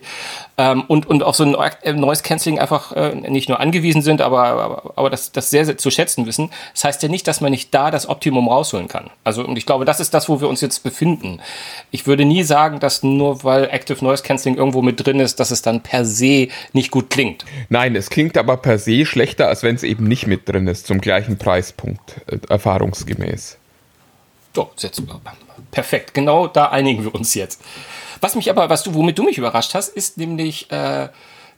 ähm, 0.57 0.83
und, 0.87 1.05
und 1.05 1.23
auf 1.23 1.35
so 1.35 1.43
ein 1.43 1.55
äh, 1.81 1.93
Noise 1.93 2.23
Cancelling 2.23 2.59
einfach 2.59 2.91
äh, 2.93 3.15
nicht 3.15 3.49
nur 3.49 3.59
angewiesen 3.59 4.01
sind, 4.01 4.21
aber, 4.21 4.43
aber, 4.43 4.93
aber 4.95 5.09
das, 5.09 5.31
das 5.31 5.49
sehr, 5.49 5.65
sehr 5.65 5.77
zu 5.77 5.91
schätzen 5.91 6.25
wissen. 6.25 6.51
Das 6.73 6.83
heißt 6.83 7.03
ja 7.03 7.09
nicht, 7.09 7.27
dass 7.27 7.41
man 7.41 7.51
nicht 7.51 7.73
da 7.73 7.91
das 7.91 8.07
Optimum 8.07 8.47
rausholen 8.47 8.87
kann. 8.87 9.09
Also, 9.23 9.45
und 9.45 9.57
ich 9.57 9.65
glaube, 9.65 9.85
das 9.85 9.99
ist 9.99 10.13
das, 10.13 10.29
wo 10.29 10.41
wir 10.41 10.47
uns 10.47 10.61
jetzt 10.61 10.83
befinden. 10.83 11.39
Ich 11.91 12.07
würde 12.07 12.25
nie 12.25 12.43
sagen, 12.43 12.79
dass 12.79 13.03
nur 13.03 13.43
weil 13.43 13.65
Active 13.65 14.03
Noise 14.03 14.23
Cancelling 14.23 14.57
irgendwo 14.57 14.81
mit 14.81 15.05
drin 15.05 15.19
ist, 15.19 15.39
dass 15.39 15.51
es 15.51 15.61
dann 15.61 15.81
per 15.81 16.05
se 16.05 16.47
nicht 16.73 16.91
gut 16.91 17.09
klingt. 17.09 17.45
Nein, 17.69 17.95
es 17.95 18.09
klingt 18.09 18.37
aber 18.37 18.57
per 18.57 18.77
se 18.77 19.05
schlechter, 19.05 19.47
als 19.47 19.63
wenn 19.63 19.75
es 19.75 19.83
eben 19.83 20.05
nicht 20.05 20.27
mit 20.27 20.47
drin 20.47 20.67
ist, 20.67 20.87
zum 20.87 21.01
gleichen 21.01 21.37
Preispunkt, 21.37 22.21
äh, 22.27 22.37
erfahrungsgemäß. 24.55 24.55
So, 24.55 24.71
jetzt, 24.87 25.01
perfekt. 25.71 26.13
Genau 26.13 26.47
da 26.47 26.69
einigen 26.69 27.03
wir 27.03 27.13
uns 27.15 27.33
jetzt. 27.33 27.61
Was 28.19 28.35
mich 28.35 28.49
aber, 28.49 28.69
was 28.69 28.83
du, 28.83 28.93
womit 28.93 29.17
du 29.17 29.23
mich 29.23 29.37
überrascht 29.37 29.73
hast, 29.73 29.89
ist 29.89 30.17
nämlich, 30.17 30.71
äh, 30.71 31.09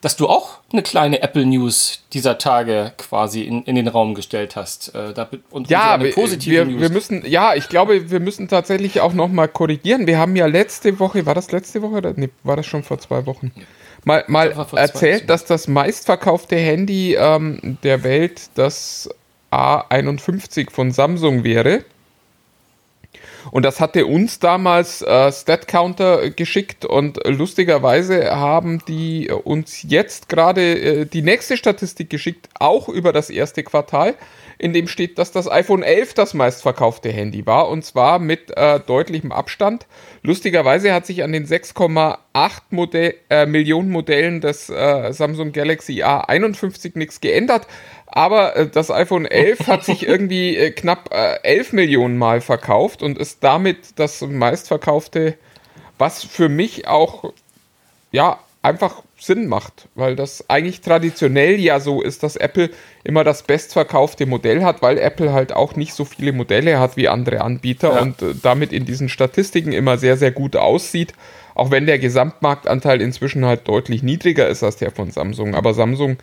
dass 0.02 0.16
du 0.16 0.28
auch 0.28 0.60
eine 0.72 0.82
kleine 0.82 1.22
Apple 1.22 1.46
News 1.46 2.04
dieser 2.14 2.38
Tage 2.38 2.94
quasi 2.98 3.42
in, 3.42 3.64
in 3.64 3.76
den 3.76 3.88
Raum 3.88 4.16
gestellt 4.16 4.56
hast. 4.56 4.94
Äh, 4.96 5.14
da, 5.14 5.30
und 5.50 5.70
Ja, 5.70 5.94
eine 5.96 6.06
wir, 6.06 6.14
positive 6.14 6.56
wir, 6.56 6.66
News. 6.66 6.82
wir 6.82 6.90
müssen, 6.90 7.26
ja, 7.26 7.54
ich 7.56 7.68
glaube, 7.70 8.10
wir 8.12 8.20
müssen 8.20 8.48
tatsächlich 8.48 9.02
auch 9.02 9.14
noch 9.14 9.30
mal 9.30 9.48
korrigieren. 9.48 10.08
Wir 10.08 10.18
haben 10.20 10.36
ja 10.36 10.46
letzte 10.46 11.00
Woche, 11.00 11.26
war 11.26 11.36
das 11.36 11.52
letzte 11.52 11.82
Woche 11.82 11.96
oder 11.96 12.14
nee, 12.16 12.30
war 12.44 12.56
das 12.56 12.66
schon 12.66 12.84
vor 12.84 13.00
zwei 13.00 13.26
Wochen? 13.26 13.52
Mal, 14.06 14.24
mal 14.28 14.50
Das 14.54 14.74
erzählt, 14.74 15.22
Wochen. 15.22 15.28
dass 15.28 15.46
das 15.46 15.68
meistverkaufte 15.70 16.58
Handy 16.58 17.16
ähm, 17.16 17.78
der 17.84 18.04
Welt 18.04 18.50
das 18.56 19.10
A51 19.52 20.70
von 20.72 20.92
Samsung 20.92 21.44
wäre. 21.46 21.84
Und 23.52 23.64
das 23.64 23.80
hatte 23.80 24.06
uns 24.06 24.40
damals 24.40 25.02
äh, 25.02 25.32
StatCounter 25.32 26.30
geschickt 26.30 26.86
und 26.86 27.20
lustigerweise 27.26 28.36
haben 28.36 28.82
die 28.88 29.30
uns 29.30 29.84
jetzt 29.84 30.30
gerade 30.30 30.62
äh, 31.02 31.06
die 31.06 31.22
nächste 31.22 31.58
Statistik 31.58 32.10
geschickt, 32.10 32.50
auch 32.60 32.90
über 32.90 33.14
das 33.14 33.30
erste 33.30 33.64
Quartal, 33.64 34.16
in 34.58 34.74
dem 34.74 34.88
steht, 34.88 35.18
dass 35.18 35.32
das 35.32 35.50
iPhone 35.52 35.84
11 35.84 36.14
das 36.14 36.34
meistverkaufte 36.34 37.10
Handy 37.10 37.46
war 37.46 37.70
und 37.70 37.84
zwar 37.84 38.20
mit 38.20 38.56
äh, 38.56 38.80
deutlichem 38.80 39.32
Abstand. 39.32 39.88
Lustigerweise 40.22 40.94
hat 40.94 41.06
sich 41.06 41.24
an 41.24 41.34
den 41.34 41.46
6,8 41.46 42.18
Modell, 42.70 43.16
äh, 43.30 43.46
Millionen 43.46 43.90
Modellen 43.90 44.42
des 44.42 44.70
äh, 44.70 45.12
Samsung 45.12 45.52
Galaxy 45.52 46.04
A51 46.04 46.98
nichts 46.98 47.20
geändert. 47.20 47.68
Aber 48.16 48.56
äh, 48.56 48.68
das 48.70 48.92
iPhone 48.92 49.26
11 49.26 49.68
hat 49.68 49.84
sich 49.84 50.08
irgendwie 50.08 50.56
äh, 50.56 50.70
knapp 50.72 51.10
äh, 51.12 51.40
11 51.44 51.74
Millionen 51.74 52.18
Mal 52.18 52.42
verkauft 52.42 53.02
und 53.02 53.18
ist 53.18 53.44
damit 53.44 54.00
das 54.00 54.22
meistverkaufte, 54.22 55.36
was 55.98 56.24
für 56.24 56.48
mich 56.48 56.88
auch 56.88 57.34
ja 58.12 58.38
einfach 58.62 59.02
Sinn 59.20 59.48
macht, 59.48 59.88
weil 59.96 60.16
das 60.16 60.50
eigentlich 60.50 60.82
traditionell 60.82 61.60
ja 61.60 61.80
so 61.80 62.02
ist, 62.02 62.22
dass 62.24 62.36
Apple 62.36 62.70
immer 63.04 63.24
das 63.24 63.44
bestverkaufte 63.44 64.26
Modell 64.26 64.64
hat, 64.64 64.82
weil 64.82 65.00
Apple 65.00 65.34
halt 65.34 65.52
auch 65.52 65.76
nicht 65.76 65.94
so 65.94 66.06
viele 66.06 66.34
Modelle 66.34 66.80
hat 66.80 66.96
wie 66.96 67.08
andere 67.10 67.42
Anbieter 67.42 67.96
Ja. 67.96 68.02
und 68.02 68.22
äh, 68.22 68.36
damit 68.42 68.72
in 68.72 68.86
diesen 68.86 69.10
Statistiken 69.10 69.72
immer 69.72 69.98
sehr, 69.98 70.18
sehr 70.18 70.32
gut 70.32 70.56
aussieht, 70.56 71.14
auch 71.56 71.72
wenn 71.72 71.88
der 71.88 71.98
Gesamtmarktanteil 72.00 73.02
inzwischen 73.02 73.44
halt 73.46 73.68
deutlich 73.68 74.04
niedriger 74.04 74.48
ist 74.48 74.64
als 74.64 74.76
der 74.78 74.92
von 74.92 75.10
Samsung. 75.10 75.56
Aber 75.56 75.74
Samsung 75.74 76.18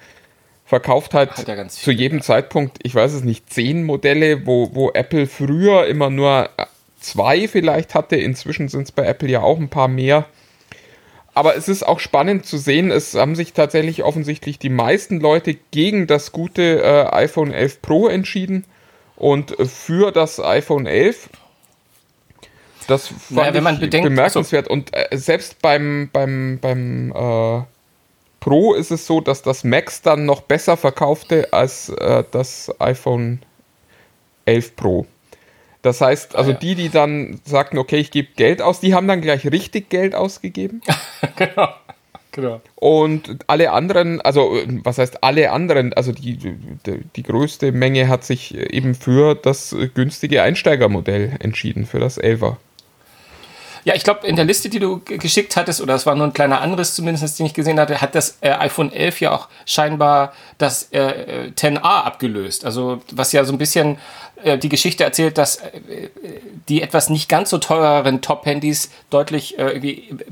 verkauft 0.71 1.15
halt 1.15 1.33
Hat 1.33 1.49
ja 1.49 1.69
zu 1.69 1.91
jedem 1.91 2.23
Zeitpunkt, 2.23 2.79
ich 2.85 2.95
weiß 2.95 3.13
es 3.13 3.25
nicht, 3.25 3.53
zehn 3.53 3.83
Modelle, 3.85 4.47
wo, 4.47 4.71
wo 4.73 4.91
Apple 4.93 5.27
früher 5.27 5.87
immer 5.89 6.11
nur 6.11 6.49
äh, 6.57 6.67
zwei 7.01 7.49
vielleicht 7.49 7.97
hatte. 7.97 8.15
Inzwischen 8.15 8.69
sind 8.69 8.83
es 8.83 8.93
bei 8.93 9.05
Apple 9.05 9.29
ja 9.29 9.41
auch 9.43 9.59
ein 9.59 9.69
paar 9.69 9.89
mehr. 9.89 10.27
Aber 11.35 11.57
es 11.57 11.69
ist 11.69 11.83
auch 11.83 11.99
spannend 11.99 12.47
zu 12.47 12.57
sehen, 12.57 12.93
es 12.93 13.15
haben 13.15 13.35
sich 13.35 13.53
tatsächlich 13.53 14.05
offensichtlich 14.05 14.61
die 14.61 14.69
meisten 14.69 15.19
Leute 15.21 15.57
gegen 15.73 16.07
das 16.07 16.31
gute 16.31 16.83
äh, 16.83 17.15
iPhone 17.15 17.53
11 17.53 17.83
Pro 17.83 18.07
entschieden 18.07 18.65
und 19.17 19.57
für 19.69 20.13
das 20.13 20.39
iPhone 20.39 20.87
11. 20.87 21.31
Das 22.87 23.09
fand 23.09 23.31
Naja, 23.55 23.73
ich 23.73 23.81
bedenkt- 23.81 24.09
bemerkenswert. 24.09 24.69
Und 24.69 24.95
äh, 24.95 25.09
selbst 25.17 25.61
beim, 25.63 26.11
beim, 26.13 26.59
beim 26.61 27.11
äh, 27.13 27.63
Pro 28.41 28.75
ist 28.75 28.91
es 28.91 29.07
so, 29.07 29.21
dass 29.21 29.43
das 29.43 29.65
Max 29.65 30.03
dann 30.03 30.25
noch 30.27 30.41
besser 30.43 30.77
verkaufte 30.77 31.53
als 31.53 31.91
äh, 31.91 32.25
das 32.31 32.75
iPhone 32.81 33.41
11 34.47 34.77
Pro. 34.77 35.07
Das 35.83 36.01
heißt, 36.01 36.37
also 36.37 36.51
Ah, 36.51 36.55
ja. 36.55 36.59
die, 36.59 36.75
die 36.75 36.89
dann 36.91 37.41
sagten, 37.45 37.79
okay, 37.79 37.97
ich 37.97 38.11
gebe 38.11 38.29
Geld 38.37 38.61
aus, 38.63 38.81
die 38.81 38.95
haben 38.95 39.09
dann 39.09 39.21
gleich 39.21 39.47
richtig 39.51 39.89
Geld 39.89 40.15
ausgegeben. 40.15 40.83
genau. 41.37 41.69
Genau. 42.33 42.61
Und 42.77 43.39
alle 43.49 43.73
anderen, 43.73 44.21
also 44.21 44.57
was 44.85 44.99
heißt 44.99 45.25
alle 45.25 45.51
anderen, 45.51 45.93
also 45.95 46.13
die, 46.13 46.37
die, 46.37 47.01
die 47.17 47.23
größte 47.25 47.73
Menge 47.73 48.07
hat 48.09 48.23
sich 48.25 48.55
eben 48.57 48.95
für 48.95 49.35
das 49.35 49.75
günstige 49.95 50.43
Einsteigermodell 50.43 51.37
entschieden, 51.41 51.87
für 51.87 51.99
das 51.99 52.21
11er. 52.21 52.57
Ja, 53.85 53.95
ich 53.95 54.05
glaube, 54.05 54.27
in 54.27 54.37
der 54.37 54.45
Liste, 54.45 54.69
die 54.69 54.79
du 54.79 55.01
geschickt 55.05 55.57
hattest, 55.57 55.81
oder 55.81 55.95
es 55.95 56.07
war 56.07 56.15
nur 56.15 56.27
ein 56.27 56.33
kleiner 56.33 56.61
Anriss 56.61 56.95
zumindest, 56.95 57.39
den 57.39 57.47
ich 57.47 57.55
gesehen 57.55 57.79
hatte, 57.81 58.01
hat 58.01 58.15
das 58.15 58.37
äh, 58.41 58.51
iPhone 58.51 58.93
11 58.93 59.21
ja 59.21 59.33
auch 59.33 59.49
scheinbar 59.67 60.33
das 60.59 60.89
äh, 60.93 60.99
äh, 61.47 61.51
10a 61.51 61.79
abgelöst. 61.81 62.65
Also 62.65 63.01
was 63.13 63.33
ja 63.33 63.45
so 63.45 63.53
ein 63.53 63.59
bisschen 63.59 63.99
äh, 64.43 64.59
die 64.59 64.69
Geschichte 64.69 65.05
erzählt, 65.05 65.39
dass 65.39 65.57
äh, 65.57 65.69
äh, 65.69 66.11
die 66.69 66.83
etwas 66.83 67.11
nicht 67.11 67.29
ganz 67.29 67.51
so 67.51 67.59
teureren 67.59 68.21
Top-Handys 68.23 68.91
deutlich 69.11 69.59
äh, 69.59 69.79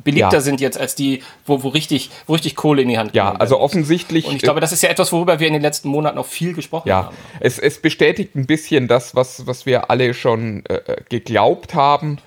beliebter 0.02 0.32
Ja. 0.36 0.40
sind 0.40 0.60
jetzt 0.60 0.78
als 0.78 0.94
die, 0.94 1.22
wo, 1.46 1.62
wo, 1.62 1.68
richtig, 1.68 2.10
wo 2.26 2.34
richtig 2.34 2.54
Kohle 2.56 2.82
in 2.82 2.88
die 2.88 2.98
Hand 2.98 3.14
Ja, 3.14 3.32
also 3.32 3.58
offensichtlich. 3.60 4.26
Und 4.26 4.36
ich 4.36 4.42
glaube, 4.42 4.60
das 4.60 4.72
ist 4.72 4.82
ja 4.82 4.88
etwas, 4.90 5.12
worüber 5.12 5.40
wir 5.40 5.46
in 5.46 5.52
den 5.54 5.62
letzten 5.62 5.88
Monaten 5.88 6.18
auch 6.18 6.26
viel 6.26 6.52
gesprochen 6.54 6.88
Ja, 6.88 7.04
haben. 7.06 7.16
es, 7.40 7.58
es 7.58 7.80
bestätigt 7.80 8.34
ein 8.34 8.46
bisschen 8.46 8.88
das, 8.88 9.14
was, 9.14 9.46
was 9.46 9.66
wir 9.66 9.90
alle 9.90 10.14
schon 10.14 10.64
äh, 10.66 10.74
äh, 10.74 10.96
geglaubt 11.08 11.74
haben, 11.74 12.18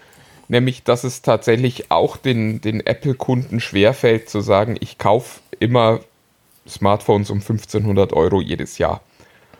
nämlich, 0.51 0.83
dass 0.83 1.03
es 1.05 1.21
tatsächlich 1.21 1.89
auch 1.91 2.17
den, 2.17 2.59
den 2.61 2.85
Apple-Kunden 2.85 3.59
schwerfällt 3.61 4.29
zu 4.29 4.41
sagen, 4.41 4.75
ich 4.79 4.97
kaufe 4.97 5.39
immer 5.59 6.01
Smartphones 6.67 7.31
um 7.31 7.39
1500 7.39 8.13
Euro 8.13 8.41
jedes 8.41 8.77
Jahr. 8.77 9.01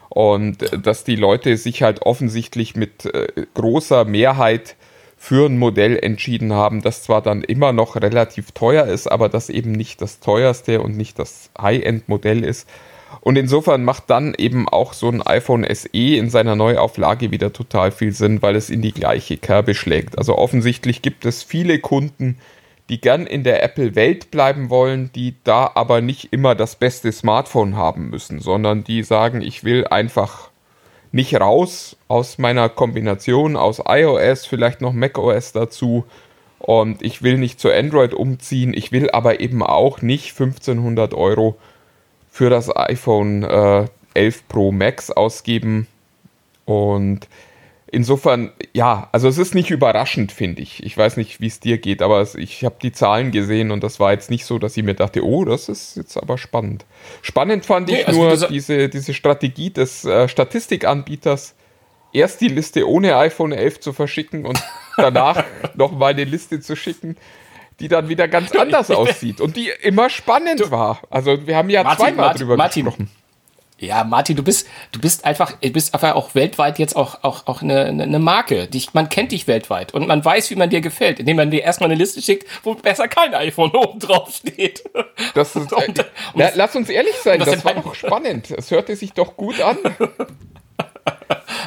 Und 0.10 0.62
äh, 0.62 0.78
dass 0.78 1.04
die 1.06 1.16
Leute 1.16 1.56
sich 1.56 1.82
halt 1.82 2.02
offensichtlich 2.02 2.76
mit 2.76 3.06
äh, 3.06 3.46
großer 3.54 4.04
Mehrheit 4.04 4.76
für 5.18 5.48
ein 5.48 5.58
Modell 5.58 5.98
entschieden 5.98 6.52
haben, 6.52 6.82
das 6.82 7.04
zwar 7.04 7.22
dann 7.22 7.44
immer 7.44 7.72
noch 7.72 7.96
relativ 7.96 8.52
teuer 8.52 8.86
ist, 8.88 9.08
aber 9.08 9.30
das 9.30 9.50
eben 9.50 9.72
nicht 9.72 10.02
das 10.02 10.20
teuerste 10.20 10.82
und 10.82 10.98
nicht 10.98 11.18
das 11.20 11.52
High-End-Modell 11.60 12.44
ist. 12.44 12.68
Und 13.22 13.38
insofern 13.38 13.84
macht 13.84 14.10
dann 14.10 14.34
eben 14.36 14.68
auch 14.68 14.94
so 14.94 15.08
ein 15.08 15.22
iPhone 15.22 15.66
SE 15.72 15.90
in 15.92 16.30
seiner 16.30 16.56
Neuauflage 16.56 17.32
wieder 17.32 17.54
total 17.54 17.92
viel 17.92 18.14
Sinn, 18.14 18.42
weil 18.42 18.56
es 18.56 18.72
in 18.72 18.82
die 18.82 18.94
gleiche 18.94 19.38
Kerbe 19.38 19.76
schlägt. 19.76 20.18
Also 20.18 20.38
offensichtlich 20.38 21.04
gibt 21.04 21.26
es 21.26 21.44
viele 21.44 21.80
Kunden, 21.80 22.40
die 22.90 23.00
gern 23.00 23.28
in 23.28 23.44
der 23.44 23.64
Apple-Welt 23.64 24.32
bleiben 24.32 24.70
wollen, 24.72 25.12
die 25.14 25.36
da 25.44 25.72
aber 25.76 26.02
nicht 26.02 26.34
immer 26.34 26.56
das 26.56 26.76
beste 26.76 27.12
Smartphone 27.12 27.78
haben 27.78 28.10
müssen, 28.10 28.40
sondern 28.40 28.84
die 28.84 29.04
sagen, 29.04 29.42
ich 29.42 29.64
will 29.64 29.86
einfach 29.88 30.50
nicht 31.12 31.40
raus 31.40 31.98
aus 32.08 32.38
meiner 32.38 32.70
Kombination 32.70 33.56
aus 33.56 33.82
iOS, 33.88 34.46
vielleicht 34.46 34.82
noch 34.82 34.94
macOS 34.94 35.52
dazu 35.52 36.06
Und 36.58 37.02
ich 37.02 37.22
will 37.22 37.38
nicht 37.38 37.60
zu 37.60 37.72
Android 37.72 38.14
umziehen. 38.14 38.74
Ich 38.74 38.92
will 38.92 39.10
aber 39.12 39.40
eben 39.40 39.64
auch 39.64 40.02
nicht 40.02 40.32
1500 40.40 41.14
Euro 41.14 41.58
für 42.32 42.50
das 42.50 42.76
iPhone 42.76 43.44
äh, 43.44 43.86
11 44.16 44.48
Pro 44.48 44.72
Max 44.72 45.12
ausgeben. 45.12 45.86
Und 46.66 47.28
insofern, 47.88 48.52
ja, 48.74 49.10
also 49.12 49.28
es 49.28 49.38
ist 49.38 49.54
nicht 49.54 49.70
überraschend, 49.70 50.32
finde 50.32 50.62
ich. 50.62 50.82
Ich 50.84 50.98
weiß 50.98 51.18
nicht, 51.18 51.42
wie 51.42 51.48
es 51.48 51.60
dir 51.60 51.78
geht, 51.78 52.02
aber 52.02 52.22
es, 52.22 52.36
ich 52.36 52.64
habe 52.64 52.76
die 52.82 52.94
Zahlen 52.94 53.32
gesehen 53.32 53.70
und 53.70 53.84
das 53.84 54.00
war 54.00 54.14
jetzt 54.14 54.30
nicht 54.30 54.46
so, 54.46 54.58
dass 54.58 54.78
ich 54.78 54.84
mir 54.84 54.96
dachte, 54.96 55.26
oh, 55.26 55.44
das 55.44 55.68
ist 55.68 55.98
jetzt 55.98 56.18
aber 56.18 56.38
spannend. 56.38 56.86
Spannend 57.22 57.66
fand 57.66 57.90
ich 57.90 57.98
nee, 57.98 58.04
also 58.06 58.24
nur 58.24 58.48
diese, 58.48 58.88
diese 58.88 59.14
Strategie 59.14 59.70
des 59.70 60.06
äh, 60.06 60.30
Statistikanbieters, 60.30 61.54
erst 62.14 62.40
die 62.40 62.48
Liste 62.48 62.88
ohne 62.88 63.18
iPhone 63.18 63.52
11 63.52 63.82
zu 63.82 63.94
verschicken 63.94 64.46
und 64.46 64.62
danach 64.96 65.44
nochmal 65.76 66.14
eine 66.14 66.24
Liste 66.24 66.62
zu 66.62 66.78
schicken, 66.78 67.18
die 67.82 67.88
dann 67.88 68.08
wieder 68.08 68.28
ganz 68.28 68.52
anders 68.56 68.92
aussieht 68.92 69.42
und 69.42 69.58
die 69.58 69.72
immer 69.82 70.10
spannend 70.10 70.72
war. 70.72 71.02
Also 71.10 71.48
wir 71.48 71.58
haben 71.58 71.70
ja 71.70 71.84
Martin, 71.84 72.06
zweimal 72.06 72.26
Martin, 72.28 72.40
drüber 72.42 72.58
Martin, 72.58 72.86
gesprochen. 72.86 73.12
Ja, 73.80 74.04
Martin, 74.04 74.36
du 74.36 74.44
bist, 74.44 74.68
du 74.92 75.02
bist 75.02 75.26
einfach, 75.26 75.54
du 75.60 75.72
bist 75.72 75.96
einfach 75.96 76.14
auch 76.14 76.36
weltweit 76.36 76.78
jetzt 76.78 76.96
auch, 76.96 77.24
auch, 77.24 77.48
auch 77.48 77.64
eine, 77.64 77.86
eine 77.86 78.20
Marke. 78.20 78.68
Dich, 78.68 78.94
man 78.94 79.10
kennt 79.10 79.32
dich 79.32 79.48
weltweit 79.48 79.96
und 79.96 80.08
man 80.08 80.24
weiß, 80.24 80.52
wie 80.52 80.56
man 80.56 80.70
dir 80.70 80.82
gefällt, 80.82 81.20
indem 81.20 81.38
man 81.38 81.50
dir 81.50 81.64
erstmal 81.64 81.90
eine 81.90 81.98
Liste 81.98 82.22
schickt, 82.22 82.48
wo 82.64 82.76
besser 82.76 83.08
kein 83.08 83.34
iPhone 83.34 83.72
oben 83.76 84.00
drauf 84.00 84.36
steht. 84.36 84.84
Das 85.34 85.56
ist, 85.56 85.74
und, 85.74 85.98
äh, 85.98 86.04
und, 86.34 86.44
lass 86.54 86.76
uns 86.76 86.90
ehrlich 86.90 87.16
sein, 87.24 87.40
das, 87.40 87.50
das 87.50 87.66
war 87.66 87.74
doch 87.74 87.96
spannend. 87.96 88.52
Es 88.52 88.70
hörte 88.70 88.96
sich 88.96 89.14
doch 89.14 89.36
gut 89.36 89.60
an. 89.60 89.78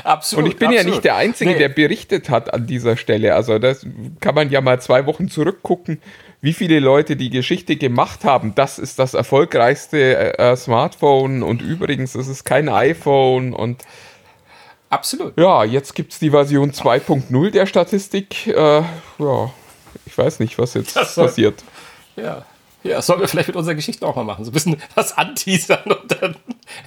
absolut. 0.05 0.45
Und 0.45 0.51
ich 0.51 0.57
bin 0.57 0.69
absolut. 0.69 0.87
ja 0.87 0.91
nicht 0.91 1.05
der 1.05 1.17
Einzige, 1.17 1.51
nee. 1.53 1.59
der 1.59 1.69
berichtet 1.69 2.31
hat 2.31 2.53
an 2.53 2.67
dieser 2.67 2.97
Stelle. 2.97 3.35
Also 3.35 3.59
das 3.59 3.87
kann 4.21 4.35
man 4.35 4.51
ja 4.51 4.61
mal 4.61 4.81
zwei 4.81 5.07
Wochen 5.07 5.29
zurückgucken, 5.29 6.01
wie 6.41 6.53
viele 6.53 6.81
Leute 6.81 7.17
die 7.17 7.31
Geschichte 7.31 7.77
gemacht 7.77 8.25
haben. 8.25 8.55
Das 8.55 8.79
ist 8.79 8.99
das 8.99 9.15
erfolgreichste 9.15 10.39
äh, 10.39 10.57
Smartphone 10.57 11.43
und 11.43 11.63
übrigens 11.63 12.15
ist 12.15 12.29
es 12.29 12.45
kein 12.45 12.69
iPhone 12.69 13.55
und 13.55 13.85
Absolut. 14.91 15.37
Ja, 15.37 15.65
jetzt 15.65 15.95
gibt 15.97 16.13
es 16.13 16.21
die 16.21 16.31
Version 16.31 16.71
2.0 16.71 17.51
der 17.51 17.67
Statistik. 17.67 18.47
Äh, 18.47 18.83
ja, 18.83 19.51
ich 20.07 20.17
weiß 20.17 20.39
nicht, 20.39 20.57
was 20.59 20.75
jetzt 20.75 20.95
soll, 20.95 21.27
passiert. 21.27 21.65
Ja, 22.15 22.45
ja, 22.85 22.97
das 22.97 23.07
sollen 23.07 23.21
wir 23.21 23.27
vielleicht 23.27 23.49
mit 23.49 23.57
unserer 23.57 23.75
Geschichte 23.75 24.07
auch 24.07 24.15
mal 24.15 24.25
machen. 24.25 24.45
So 24.45 24.51
ein 24.51 24.55
bisschen 24.55 24.81
was 24.95 25.17
anteasern 25.17 25.83
und 25.85 26.21
dann 26.21 26.37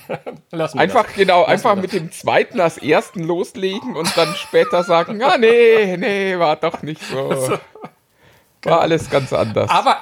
lassen 0.51 0.79
Einfach, 0.79 1.05
genau, 1.15 1.41
lassen 1.41 1.51
einfach 1.51 1.75
mit 1.75 1.93
dem 1.93 2.11
zweiten 2.11 2.59
als 2.59 2.77
ersten 2.77 3.23
loslegen 3.23 3.95
und 3.95 4.15
dann 4.17 4.33
später 4.35 4.83
sagen, 4.83 5.21
ah, 5.23 5.37
nee, 5.37 5.97
nee, 5.97 6.37
war 6.37 6.55
doch 6.55 6.81
nicht 6.81 7.01
so. 7.03 7.57
War 8.63 8.81
alles 8.81 9.09
ganz 9.09 9.31
anders. 9.33 9.69
Aber, 9.69 9.97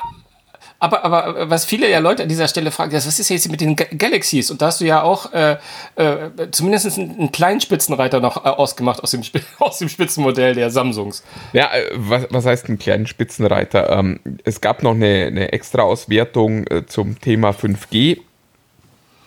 aber, 0.80 1.04
aber 1.04 1.50
was 1.50 1.66
viele 1.66 1.90
ja 1.90 2.00
Leute 2.00 2.24
an 2.24 2.30
dieser 2.30 2.48
Stelle 2.48 2.72
fragen, 2.72 2.94
was 2.94 3.20
ist 3.20 3.30
jetzt 3.30 3.50
mit 3.50 3.62
den 3.62 3.76
Galaxies? 3.76 4.52
Und 4.52 4.62
da 4.62 4.68
hast 4.68 4.82
du 4.82 4.86
ja 4.86 5.04
auch 5.04 5.32
äh, 5.34 5.58
äh, 5.96 6.30
zumindest 6.52 6.98
einen, 6.98 7.12
einen, 7.12 7.32
kleinen 7.32 7.62
Spitzenreiter 7.62 8.20
noch 8.20 8.44
äh, 8.44 8.50
ausgemacht 8.50 9.04
aus 9.04 9.12
dem, 9.12 9.22
aus 9.60 9.80
dem 9.80 9.90
Spitzenmodell 9.90 10.56
der 10.56 10.70
Samsungs. 10.70 11.24
Ja, 11.54 11.74
äh, 11.74 11.90
was, 11.94 12.28
was 12.30 12.46
heißt 12.46 12.68
einen 12.68 12.80
kleinen 12.80 13.08
Spitzenreiter? 13.08 13.90
Ähm, 13.90 14.20
es 14.44 14.62
gab 14.62 14.84
noch 14.84 14.96
eine, 14.96 15.26
eine 15.28 15.54
extra 15.54 15.84
Auswertung 15.84 16.66
äh, 16.68 16.86
zum 16.86 17.20
Thema 17.20 17.52
5G 17.52 18.22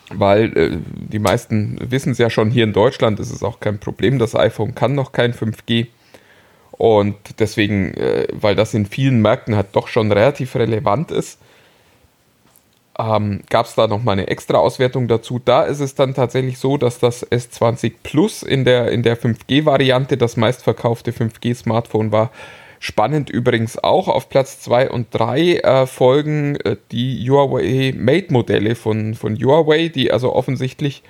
weil 0.09 0.57
äh, 0.57 0.77
die 0.93 1.19
meisten 1.19 1.79
wissen 1.81 2.11
es 2.11 2.17
ja 2.17 2.29
schon, 2.29 2.51
hier 2.51 2.63
in 2.63 2.73
Deutschland 2.73 3.19
ist 3.19 3.31
es 3.31 3.43
auch 3.43 3.59
kein 3.59 3.79
Problem, 3.79 4.19
das 4.19 4.35
iPhone 4.35 4.75
kann 4.75 4.95
noch 4.95 5.11
kein 5.11 5.33
5G. 5.33 5.87
Und 6.71 7.17
deswegen, 7.39 7.93
äh, 7.95 8.27
weil 8.31 8.55
das 8.55 8.73
in 8.73 8.85
vielen 8.85 9.21
Märkten 9.21 9.55
halt 9.55 9.67
doch 9.73 9.87
schon 9.87 10.11
relativ 10.11 10.55
relevant 10.55 11.11
ist, 11.11 11.39
ähm, 12.97 13.41
gab 13.49 13.65
es 13.65 13.75
da 13.75 13.87
nochmal 13.87 14.13
eine 14.13 14.27
extra 14.27 14.57
Auswertung 14.57 15.07
dazu. 15.07 15.39
Da 15.43 15.63
ist 15.63 15.79
es 15.79 15.95
dann 15.95 16.13
tatsächlich 16.13 16.59
so, 16.59 16.77
dass 16.77 16.99
das 16.99 17.25
S20 17.29 17.93
Plus 18.03 18.43
in 18.43 18.65
der, 18.65 18.91
in 18.91 19.03
der 19.03 19.17
5G-Variante 19.17 20.17
das 20.17 20.35
meistverkaufte 20.37 21.11
5G-Smartphone 21.11 22.11
war. 22.11 22.31
Spannend 22.79 23.29
übrigens 23.29 23.77
auch 23.77 24.07
auf 24.07 24.29
Platz 24.29 24.61
2 24.61 24.89
und 24.89 25.07
3 25.11 25.57
äh, 25.57 25.85
folgen 25.85 26.55
äh, 26.55 26.77
die 26.91 27.29
Huawei 27.29 27.93
Mate-Modelle 27.95 28.75
von, 28.75 29.15
von 29.15 29.35
Huawei, 29.35 29.89
die 29.89 30.11
also 30.11 30.33
offensichtlich 30.33 31.03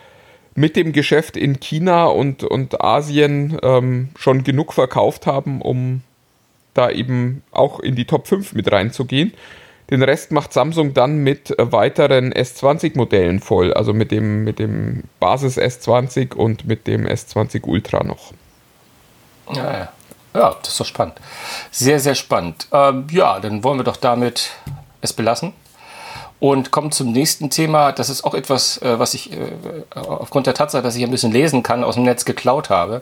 mit 0.56 0.76
dem 0.76 0.94
Geschäft 0.94 1.38
in 1.38 1.60
China 1.60 2.06
und, 2.06 2.44
und 2.44 2.82
Asien 2.82 3.58
ähm, 3.62 4.10
schon 4.18 4.44
genug 4.44 4.74
verkauft 4.74 5.28
haben, 5.28 5.62
um 5.62 6.02
da 6.74 6.90
eben 6.90 7.44
auch 7.52 7.80
in 7.80 7.96
die 7.96 8.06
Top 8.06 8.28
5 8.28 8.54
mit 8.54 8.72
reinzugehen. 8.72 9.34
Den 9.92 10.02
Rest 10.04 10.32
macht 10.32 10.54
Samsung 10.54 10.94
dann 10.94 11.20
mit 11.20 11.56
weiteren 11.58 12.34
S20-Modellen 12.34 13.40
voll, 13.40 13.74
also 13.74 13.94
mit 13.94 14.12
dem, 14.12 14.44
mit 14.44 14.60
dem 14.60 15.04
Basis 15.20 15.58
S20 15.58 16.36
und 16.36 16.68
mit 16.68 16.88
dem 16.88 17.06
S20 17.06 17.66
Ultra 17.66 18.04
noch. 18.04 18.34
Ja, 19.52 19.80
ja. 19.80 19.94
Ja 20.34 20.56
das 20.62 20.72
ist 20.72 20.80
doch 20.80 20.86
spannend. 20.86 21.16
Sehr, 21.72 22.00
sehr 22.00 22.16
spannend. 22.16 22.68
Ähm, 22.72 23.08
ja, 23.12 23.40
dann 23.40 23.64
wollen 23.64 23.80
wir 23.80 23.84
doch 23.84 23.98
damit 23.98 24.52
es 25.02 25.14
belassen 25.14 25.54
und 26.40 26.72
kommen 26.72 26.92
zum 26.92 27.12
nächsten 27.12 27.50
Thema. 27.50 27.92
Das 27.92 28.10
ist 28.10 28.24
auch 28.24 28.34
etwas, 28.34 28.82
äh, 28.82 28.98
was 28.98 29.14
ich 29.14 29.34
äh, 29.34 29.38
aufgrund 29.94 30.48
der 30.48 30.54
Tatsache, 30.54 30.82
dass 30.82 30.96
ich 30.96 31.04
ein 31.04 31.12
bisschen 31.12 31.32
lesen 31.32 31.64
kann, 31.64 31.84
aus 31.84 31.96
dem 31.96 32.04
Netz 32.04 32.26
geklaut 32.26 32.70
habe. 32.70 33.02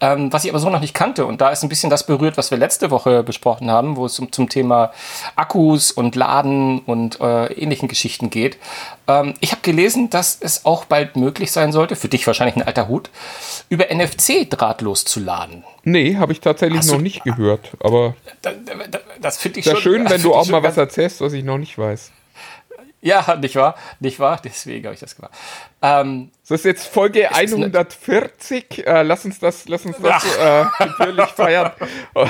Ähm, 0.00 0.32
was 0.32 0.44
ich 0.44 0.50
aber 0.50 0.60
so 0.60 0.70
noch 0.70 0.80
nicht 0.80 0.94
kannte. 0.94 1.26
Und 1.26 1.40
da 1.40 1.50
ist 1.50 1.62
ein 1.62 1.68
bisschen 1.68 1.90
das 1.90 2.06
berührt, 2.06 2.36
was 2.36 2.50
wir 2.50 2.58
letzte 2.58 2.90
Woche 2.90 3.22
besprochen 3.22 3.70
haben, 3.70 3.96
wo 3.96 4.06
es 4.06 4.14
zum, 4.14 4.30
zum 4.30 4.48
Thema 4.48 4.92
Akkus 5.34 5.90
und 5.90 6.14
Laden 6.14 6.78
und 6.80 7.20
äh, 7.20 7.52
ähnlichen 7.54 7.88
Geschichten 7.88 8.30
geht. 8.30 8.56
Ähm, 9.08 9.34
ich 9.40 9.50
habe 9.50 9.62
gelesen, 9.62 10.08
dass 10.10 10.38
es 10.40 10.64
auch 10.64 10.84
bald 10.84 11.16
möglich 11.16 11.50
sein 11.50 11.72
sollte, 11.72 11.96
für 11.96 12.08
dich 12.08 12.26
wahrscheinlich 12.26 12.56
ein 12.56 12.62
alter 12.62 12.88
Hut, 12.88 13.10
über 13.68 13.86
NFC 13.92 14.48
drahtlos 14.48 15.04
zu 15.04 15.18
laden. 15.18 15.64
Nee, 15.82 16.16
habe 16.16 16.32
ich 16.32 16.40
tatsächlich 16.40 16.78
Hast 16.78 16.92
noch 16.92 17.00
nicht 17.00 17.24
gehört. 17.24 17.72
Aber 17.80 18.14
das, 18.42 18.54
das 19.20 19.38
finde 19.38 19.60
ich 19.60 19.66
schon. 19.66 19.76
schön, 19.76 20.10
wenn 20.10 20.22
du 20.22 20.34
auch 20.34 20.46
mal 20.48 20.62
was 20.62 20.76
erzählst, 20.76 21.20
was 21.20 21.32
ich 21.32 21.44
noch 21.44 21.58
nicht 21.58 21.78
weiß. 21.78 22.12
Ja, 23.02 23.36
nicht 23.36 23.54
wahr? 23.54 23.76
Nicht 24.00 24.18
wahr? 24.18 24.40
Deswegen 24.42 24.84
habe 24.86 24.94
ich 24.94 25.00
das 25.00 25.14
gemacht. 25.14 25.32
Ähm, 25.80 26.30
das 26.48 26.60
ist 26.60 26.64
jetzt 26.64 26.86
Folge 26.88 27.32
140. 27.32 28.86
Äh, 28.86 29.02
lass 29.02 29.24
uns 29.24 29.38
das, 29.38 29.68
lass 29.68 29.84
uns 29.84 29.96
das 29.98 30.24
äh, 30.36 30.64
gebührlich 30.78 31.26
feiern. 31.26 31.72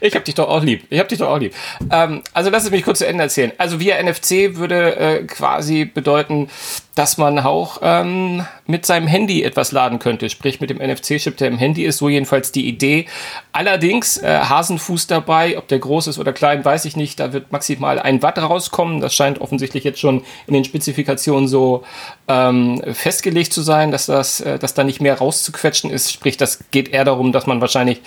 Ich 0.00 0.14
hab 0.14 0.24
dich 0.24 0.34
doch 0.34 0.48
auch 0.48 0.62
lieb. 0.62 0.86
Ich 0.90 0.98
hab 0.98 1.08
dich 1.08 1.18
doch 1.18 1.28
auch 1.28 1.38
lieb. 1.38 1.54
Ähm, 1.90 2.22
also 2.32 2.50
lass 2.50 2.64
es 2.64 2.70
mich 2.70 2.84
kurz 2.84 2.98
zu 2.98 3.06
Ende 3.06 3.24
erzählen. 3.24 3.52
Also 3.58 3.80
via 3.80 4.02
NFC 4.02 4.56
würde 4.56 4.96
äh, 4.96 5.24
quasi 5.24 5.84
bedeuten, 5.84 6.48
dass 6.94 7.18
man 7.18 7.38
auch 7.38 7.80
ähm, 7.82 8.46
mit 8.68 8.84
seinem 8.84 9.06
Handy 9.06 9.42
etwas 9.42 9.72
laden 9.72 9.98
könnte, 9.98 10.28
sprich 10.28 10.60
mit 10.60 10.68
dem 10.68 10.76
NFC-Chip, 10.76 11.38
der 11.38 11.48
im 11.48 11.56
Handy 11.56 11.84
ist. 11.84 11.96
So 11.96 12.10
jedenfalls 12.10 12.52
die 12.52 12.68
Idee. 12.68 13.06
Allerdings 13.50 14.18
äh, 14.18 14.40
Hasenfuß 14.40 15.06
dabei, 15.06 15.56
ob 15.56 15.68
der 15.68 15.78
groß 15.78 16.06
ist 16.06 16.18
oder 16.18 16.34
klein, 16.34 16.62
weiß 16.62 16.84
ich 16.84 16.94
nicht. 16.94 17.18
Da 17.18 17.32
wird 17.32 17.50
maximal 17.50 17.98
ein 17.98 18.22
Watt 18.22 18.36
rauskommen. 18.38 19.00
Das 19.00 19.14
scheint 19.14 19.40
offensichtlich 19.40 19.84
jetzt 19.84 20.00
schon 20.00 20.22
in 20.46 20.52
den 20.52 20.64
Spezifikationen 20.64 21.48
so 21.48 21.82
ähm, 22.28 22.82
festgelegt 22.92 23.54
zu 23.54 23.62
sein, 23.62 23.90
dass 23.90 24.04
das, 24.04 24.42
äh, 24.42 24.58
dass 24.58 24.74
da 24.74 24.84
nicht 24.84 25.00
mehr 25.00 25.16
rauszuquetschen 25.16 25.90
ist. 25.90 26.12
Sprich, 26.12 26.36
das 26.36 26.70
geht 26.70 26.90
eher 26.90 27.06
darum, 27.06 27.32
dass 27.32 27.46
man 27.46 27.62
wahrscheinlich 27.62 28.02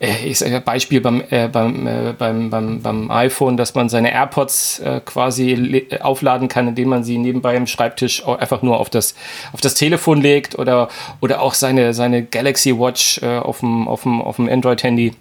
äh, 0.00 0.24
ich 0.24 0.38
sage 0.38 0.60
Beispiel 0.60 1.00
beim, 1.00 1.22
äh, 1.30 1.48
beim, 1.48 1.86
äh, 1.86 2.14
beim, 2.16 2.50
beim, 2.50 2.80
beim 2.82 3.10
iPhone, 3.10 3.56
dass 3.56 3.74
man 3.74 3.88
seine 3.88 4.12
AirPods 4.12 4.80
äh, 4.80 5.00
quasi 5.04 5.86
aufladen 6.00 6.48
kann, 6.48 6.68
indem 6.68 6.88
man 6.88 7.04
sie 7.04 7.18
nebenbei 7.18 7.56
im 7.56 7.66
Schreibtisch 7.66 8.26
einfach 8.26 8.62
nur 8.62 8.78
auf 8.78 8.90
das, 8.90 9.14
auf 9.52 9.60
das 9.60 9.74
Telefon 9.74 9.87
legt 9.90 10.58
oder, 10.58 10.88
oder 11.20 11.40
auch 11.40 11.54
seine, 11.54 11.94
seine 11.94 12.24
Galaxy 12.24 12.78
Watch 12.78 13.20
äh, 13.22 13.38
auf 13.38 13.60
dem, 13.60 13.88
auf 13.88 14.02
dem, 14.02 14.20
auf 14.20 14.36
dem 14.36 14.48
Android-Handy. 14.48 15.12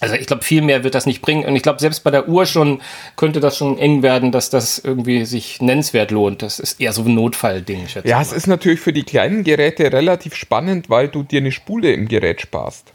Also 0.00 0.16
ich 0.16 0.26
glaube, 0.26 0.42
viel 0.42 0.62
mehr 0.62 0.82
wird 0.82 0.96
das 0.96 1.06
nicht 1.06 1.22
bringen. 1.22 1.44
Und 1.44 1.54
ich 1.54 1.62
glaube, 1.62 1.78
selbst 1.78 2.02
bei 2.02 2.10
der 2.10 2.28
Uhr 2.28 2.44
schon 2.44 2.80
könnte 3.16 3.38
das 3.38 3.56
schon 3.56 3.78
eng 3.78 4.02
werden, 4.02 4.32
dass 4.32 4.50
das 4.50 4.78
irgendwie 4.78 5.24
sich 5.24 5.60
nennenswert 5.60 6.10
lohnt. 6.10 6.42
Das 6.42 6.58
ist 6.58 6.80
eher 6.80 6.92
so 6.92 7.02
ein 7.02 7.14
Notfallding, 7.14 7.86
schätze 7.86 8.08
Ja, 8.08 8.16
mal. 8.16 8.22
es 8.22 8.32
ist 8.32 8.48
natürlich 8.48 8.80
für 8.80 8.92
die 8.92 9.04
kleinen 9.04 9.44
Geräte 9.44 9.92
relativ 9.92 10.34
spannend, 10.34 10.90
weil 10.90 11.06
du 11.06 11.22
dir 11.22 11.38
eine 11.38 11.52
Spule 11.52 11.92
im 11.92 12.08
Gerät 12.08 12.40
sparst. 12.40 12.92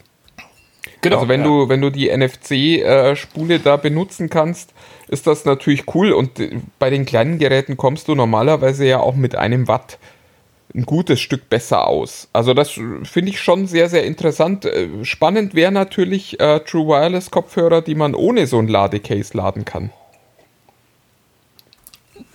Genau, 1.00 1.16
also 1.16 1.28
wenn 1.28 1.40
ja. 1.40 1.46
du, 1.46 1.68
wenn 1.68 1.80
du 1.80 1.90
die 1.90 2.14
NFC-Spule 2.14 3.54
äh, 3.54 3.58
da 3.58 3.76
benutzen 3.76 4.28
kannst, 4.28 4.74
ist 5.08 5.26
das 5.26 5.44
natürlich 5.44 5.94
cool. 5.94 6.12
Und 6.12 6.38
äh, 6.40 6.56
bei 6.78 6.90
den 6.90 7.06
kleinen 7.06 7.38
Geräten 7.38 7.76
kommst 7.76 8.08
du 8.08 8.14
normalerweise 8.14 8.84
ja 8.84 9.00
auch 9.00 9.14
mit 9.14 9.34
einem 9.34 9.68
Watt 9.68 9.98
ein 10.74 10.84
gutes 10.84 11.20
Stück 11.20 11.48
besser 11.48 11.86
aus. 11.86 12.28
Also 12.32 12.54
das 12.54 12.70
finde 12.70 13.30
ich 13.30 13.40
schon 13.40 13.66
sehr, 13.66 13.88
sehr 13.88 14.04
interessant. 14.04 14.64
Äh, 14.64 15.04
spannend 15.04 15.54
wäre 15.54 15.72
natürlich 15.72 16.38
äh, 16.40 16.60
True 16.60 16.88
Wireless 16.88 17.30
Kopfhörer, 17.30 17.82
die 17.82 17.94
man 17.94 18.14
ohne 18.14 18.46
so 18.46 18.58
ein 18.58 18.68
Ladecase 18.68 19.36
laden 19.36 19.64
kann. 19.64 19.90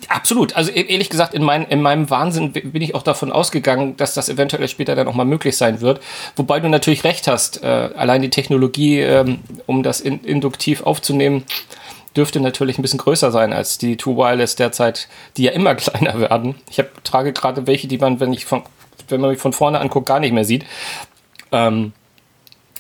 Absolut. 0.09 0.55
Also 0.55 0.71
e- 0.71 0.81
ehrlich 0.81 1.09
gesagt, 1.09 1.33
in, 1.33 1.43
mein, 1.43 1.65
in 1.65 1.81
meinem 1.81 2.09
Wahnsinn 2.09 2.51
bin 2.51 2.81
ich 2.81 2.95
auch 2.95 3.03
davon 3.03 3.31
ausgegangen, 3.31 3.97
dass 3.97 4.13
das 4.13 4.29
eventuell 4.29 4.67
später 4.67 4.95
dann 4.95 5.07
auch 5.07 5.15
mal 5.15 5.25
möglich 5.25 5.57
sein 5.57 5.81
wird. 5.81 6.01
Wobei 6.35 6.59
du 6.59 6.69
natürlich 6.69 7.03
recht 7.03 7.27
hast. 7.27 7.63
Äh, 7.63 7.67
allein 7.67 8.21
die 8.21 8.29
Technologie, 8.29 8.99
ähm, 8.99 9.39
um 9.65 9.83
das 9.83 10.01
in, 10.01 10.19
induktiv 10.21 10.83
aufzunehmen, 10.83 11.43
dürfte 12.15 12.39
natürlich 12.39 12.77
ein 12.77 12.81
bisschen 12.81 12.99
größer 12.99 13.31
sein 13.31 13.53
als 13.53 13.77
die 13.77 13.97
Two 13.97 14.17
Wireless 14.17 14.55
derzeit, 14.55 15.07
die 15.37 15.43
ja 15.43 15.51
immer 15.51 15.75
kleiner 15.75 16.19
werden. 16.19 16.55
Ich 16.69 16.79
hab, 16.79 17.03
trage 17.03 17.33
gerade 17.33 17.67
welche, 17.67 17.87
die 17.87 17.97
man, 17.97 18.19
wenn 18.19 18.33
ich 18.33 18.45
von, 18.45 18.63
wenn 19.09 19.21
man 19.21 19.31
mich 19.31 19.39
von 19.39 19.53
vorne 19.53 19.79
anguckt, 19.79 20.07
gar 20.07 20.19
nicht 20.19 20.33
mehr 20.33 20.45
sieht. 20.45 20.65
Ähm, 21.51 21.93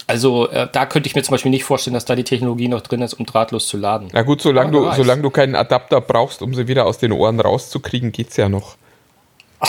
also 0.07 0.49
äh, 0.49 0.67
da 0.71 0.85
könnte 0.85 1.07
ich 1.07 1.15
mir 1.15 1.23
zum 1.23 1.33
Beispiel 1.33 1.51
nicht 1.51 1.63
vorstellen, 1.63 1.93
dass 1.93 2.05
da 2.05 2.15
die 2.15 2.25
Technologie 2.25 2.67
noch 2.67 2.81
drin 2.81 3.01
ist, 3.01 3.13
um 3.13 3.25
drahtlos 3.25 3.67
zu 3.67 3.77
laden. 3.77 4.09
Na 4.11 4.23
gut, 4.23 4.41
solange 4.41 4.71
du, 4.71 4.91
solange 4.91 5.21
du 5.21 5.29
keinen 5.29 5.55
Adapter 5.55 6.01
brauchst, 6.01 6.41
um 6.41 6.53
sie 6.53 6.67
wieder 6.67 6.85
aus 6.85 6.97
den 6.97 7.11
Ohren 7.11 7.39
rauszukriegen, 7.39 8.11
geht's 8.11 8.35
ja 8.35 8.49
noch. 8.49 8.75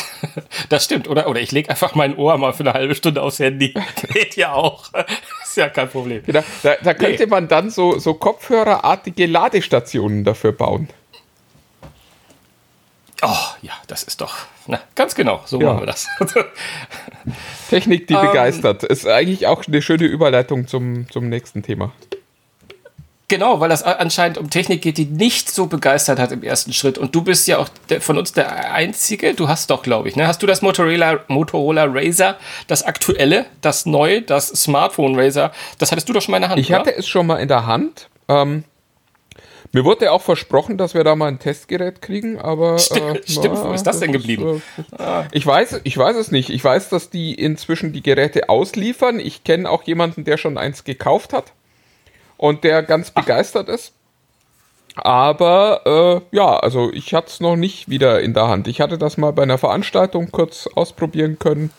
das 0.69 0.85
stimmt, 0.85 1.09
oder? 1.09 1.29
Oder 1.29 1.41
ich 1.41 1.53
lege 1.53 1.71
einfach 1.71 1.95
mein 1.95 2.17
Ohr 2.17 2.37
mal 2.39 2.53
für 2.53 2.61
eine 2.61 2.73
halbe 2.73 2.95
Stunde 2.95 3.23
aufs 3.23 3.39
Handy. 3.39 3.75
Geht 4.13 4.37
ja 4.37 4.53
auch. 4.53 4.91
ist 5.45 5.57
ja 5.57 5.69
kein 5.69 5.89
Problem. 5.89 6.23
Genau, 6.25 6.43
da, 6.63 6.75
da 6.83 6.95
könnte 6.95 7.25
nee. 7.25 7.31
man 7.31 7.49
dann 7.49 7.71
so, 7.71 7.99
so 7.99 8.15
kopfhörerartige 8.15 9.27
Ladestationen 9.27 10.25
dafür 10.25 10.53
bauen. 10.53 10.89
Oh, 13.23 13.37
ja, 13.63 13.73
das 13.87 14.03
ist 14.03 14.21
doch. 14.21 14.35
Na, 14.67 14.81
ganz 14.95 15.15
genau, 15.15 15.41
so 15.47 15.59
ja. 15.61 15.69
machen 15.69 15.81
wir 15.81 15.87
das. 15.87 16.07
Technik, 17.71 18.07
die 18.07 18.15
ähm, 18.15 18.21
begeistert. 18.21 18.83
Ist 18.83 19.07
eigentlich 19.07 19.47
auch 19.47 19.67
eine 19.67 19.81
schöne 19.81 20.05
Überleitung 20.05 20.67
zum, 20.67 21.09
zum 21.11 21.29
nächsten 21.29 21.63
Thema. 21.63 21.93
Genau, 23.35 23.59
weil 23.59 23.69
das 23.69 23.83
anscheinend 23.83 24.39
um 24.39 24.49
Technik 24.49 24.81
geht, 24.81 24.97
die 24.97 25.07
nicht 25.07 25.51
so 25.51 25.67
begeistert 25.67 26.21
hat 26.21 26.31
im 26.31 26.45
ersten 26.45 26.73
Schritt. 26.73 26.99
Und 26.99 27.17
du 27.17 27.23
bist 27.23 27.49
ja 27.49 27.59
auch 27.59 27.69
von 27.99 28.17
uns 28.17 28.33
der 28.33 28.73
Einzige. 28.73 29.35
Du 29.35 29.49
hast 29.49 29.71
doch, 29.71 29.83
glaube 29.83 30.09
ich, 30.09 30.15
ne? 30.15 30.29
Hast 30.29 30.41
du 30.41 30.47
das 30.47 30.63
Motorola, 30.63 31.19
Motorola 31.27 31.85
Razer, 31.89 32.37
das 32.69 32.85
aktuelle, 32.85 33.47
das 33.61 33.87
neue, 33.87 34.23
das 34.23 34.51
Smartphone 34.51 35.19
Razer? 35.19 35.51
Das 35.81 35.91
hattest 35.91 36.09
du 36.09 36.13
doch 36.13 36.23
schon 36.23 36.31
mal 36.31 36.37
in 36.37 36.43
der 36.43 36.51
Hand. 36.51 36.61
Ich 36.61 36.69
oder? 36.69 36.79
hatte 36.79 36.95
es 36.95 37.09
schon 37.09 37.27
mal 37.27 37.39
in 37.39 37.49
der 37.49 37.67
Hand. 37.67 38.09
Ähm, 38.29 38.63
mir 39.73 39.85
wurde 39.85 40.05
ja 40.05 40.13
auch 40.13 40.23
versprochen, 40.23 40.79
dass 40.79 40.95
wir 40.95 41.03
da 41.03 41.17
mal 41.17 41.27
ein 41.27 41.41
Testgerät 41.41 42.01
kriegen, 42.01 42.39
aber. 42.39 42.79
Stimmt, 42.79 43.17
äh, 43.17 43.33
stimmt 43.33 43.65
wo 43.65 43.73
ist 43.73 43.83
das 43.83 43.99
denn 43.99 44.13
geblieben? 44.13 44.63
Ist, 44.77 45.01
äh, 45.01 45.25
ich, 45.33 45.45
weiß, 45.45 45.81
ich 45.83 45.99
weiß 45.99 46.15
es 46.15 46.31
nicht. 46.31 46.51
Ich 46.51 46.63
weiß, 46.63 46.89
dass 46.89 47.11
die 47.11 47.35
inzwischen 47.35 47.93
die 47.93 48.03
Geräte 48.05 48.49
ausliefern. 48.49 49.19
Ich 49.19 49.43
kenne 49.43 49.69
auch 49.69 49.83
jemanden, 49.83 50.23
der 50.23 50.37
schon 50.37 50.57
eins 50.57 50.85
gekauft 50.85 51.33
hat 51.33 51.53
und 52.37 52.65
der 52.65 52.83
ganz 52.83 53.13
Ach. 53.15 53.23
begeistert 53.23 53.69
ist. 53.69 53.93
Aber 54.97 56.23
äh, 56.33 56.37
ja, 56.37 56.57
also 56.57 56.93
ich 56.93 57.15
hatte 57.15 57.29
es 57.29 57.41
noch 57.41 57.57
nicht 57.57 57.89
wieder 57.89 58.21
in 58.21 58.33
der 58.33 58.47
Hand. 58.47 58.69
Ich 58.69 58.81
hatte 58.81 58.97
das 58.97 59.17
mal 59.17 59.33
bei 59.33 59.43
einer 59.43 59.59
Veranstaltung 59.59 60.31
kurz 60.31 60.69
ausprobieren 60.69 61.39
können 61.39 61.71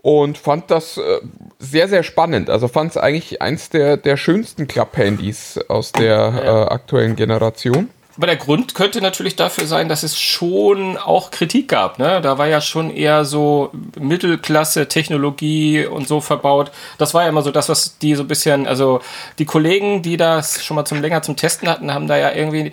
und 0.00 0.38
fand 0.38 0.70
das 0.70 0.96
äh, 0.96 1.20
sehr, 1.58 1.88
sehr 1.88 2.02
spannend. 2.02 2.48
Also 2.48 2.68
fand 2.68 2.92
es 2.92 2.96
eigentlich 2.96 3.42
eins 3.42 3.68
der, 3.68 3.98
der 3.98 4.16
schönsten 4.16 4.66
Club-Handys 4.66 5.58
aus 5.68 5.92
der 5.92 6.42
äh, 6.42 6.72
aktuellen 6.72 7.16
Generation. 7.16 7.90
Aber 8.18 8.26
der 8.26 8.36
Grund 8.36 8.74
könnte 8.74 9.00
natürlich 9.00 9.36
dafür 9.36 9.66
sein, 9.68 9.88
dass 9.88 10.02
es 10.02 10.18
schon 10.18 10.96
auch 10.96 11.30
Kritik 11.30 11.68
gab. 11.68 12.00
Ne? 12.00 12.20
Da 12.20 12.36
war 12.36 12.48
ja 12.48 12.60
schon 12.60 12.90
eher 12.90 13.24
so 13.24 13.70
Mittelklasse-Technologie 13.96 15.86
und 15.86 16.08
so 16.08 16.20
verbaut. 16.20 16.72
Das 16.98 17.14
war 17.14 17.22
ja 17.22 17.28
immer 17.28 17.42
so 17.42 17.52
das, 17.52 17.68
was 17.68 17.96
die 17.98 18.16
so 18.16 18.24
ein 18.24 18.28
bisschen, 18.28 18.66
also 18.66 19.00
die 19.38 19.44
Kollegen, 19.44 20.02
die 20.02 20.16
das 20.16 20.64
schon 20.64 20.74
mal 20.74 20.84
zum 20.84 21.00
länger 21.00 21.22
zum 21.22 21.36
Testen 21.36 21.68
hatten, 21.68 21.94
haben 21.94 22.08
da 22.08 22.16
ja 22.16 22.32
irgendwie 22.32 22.72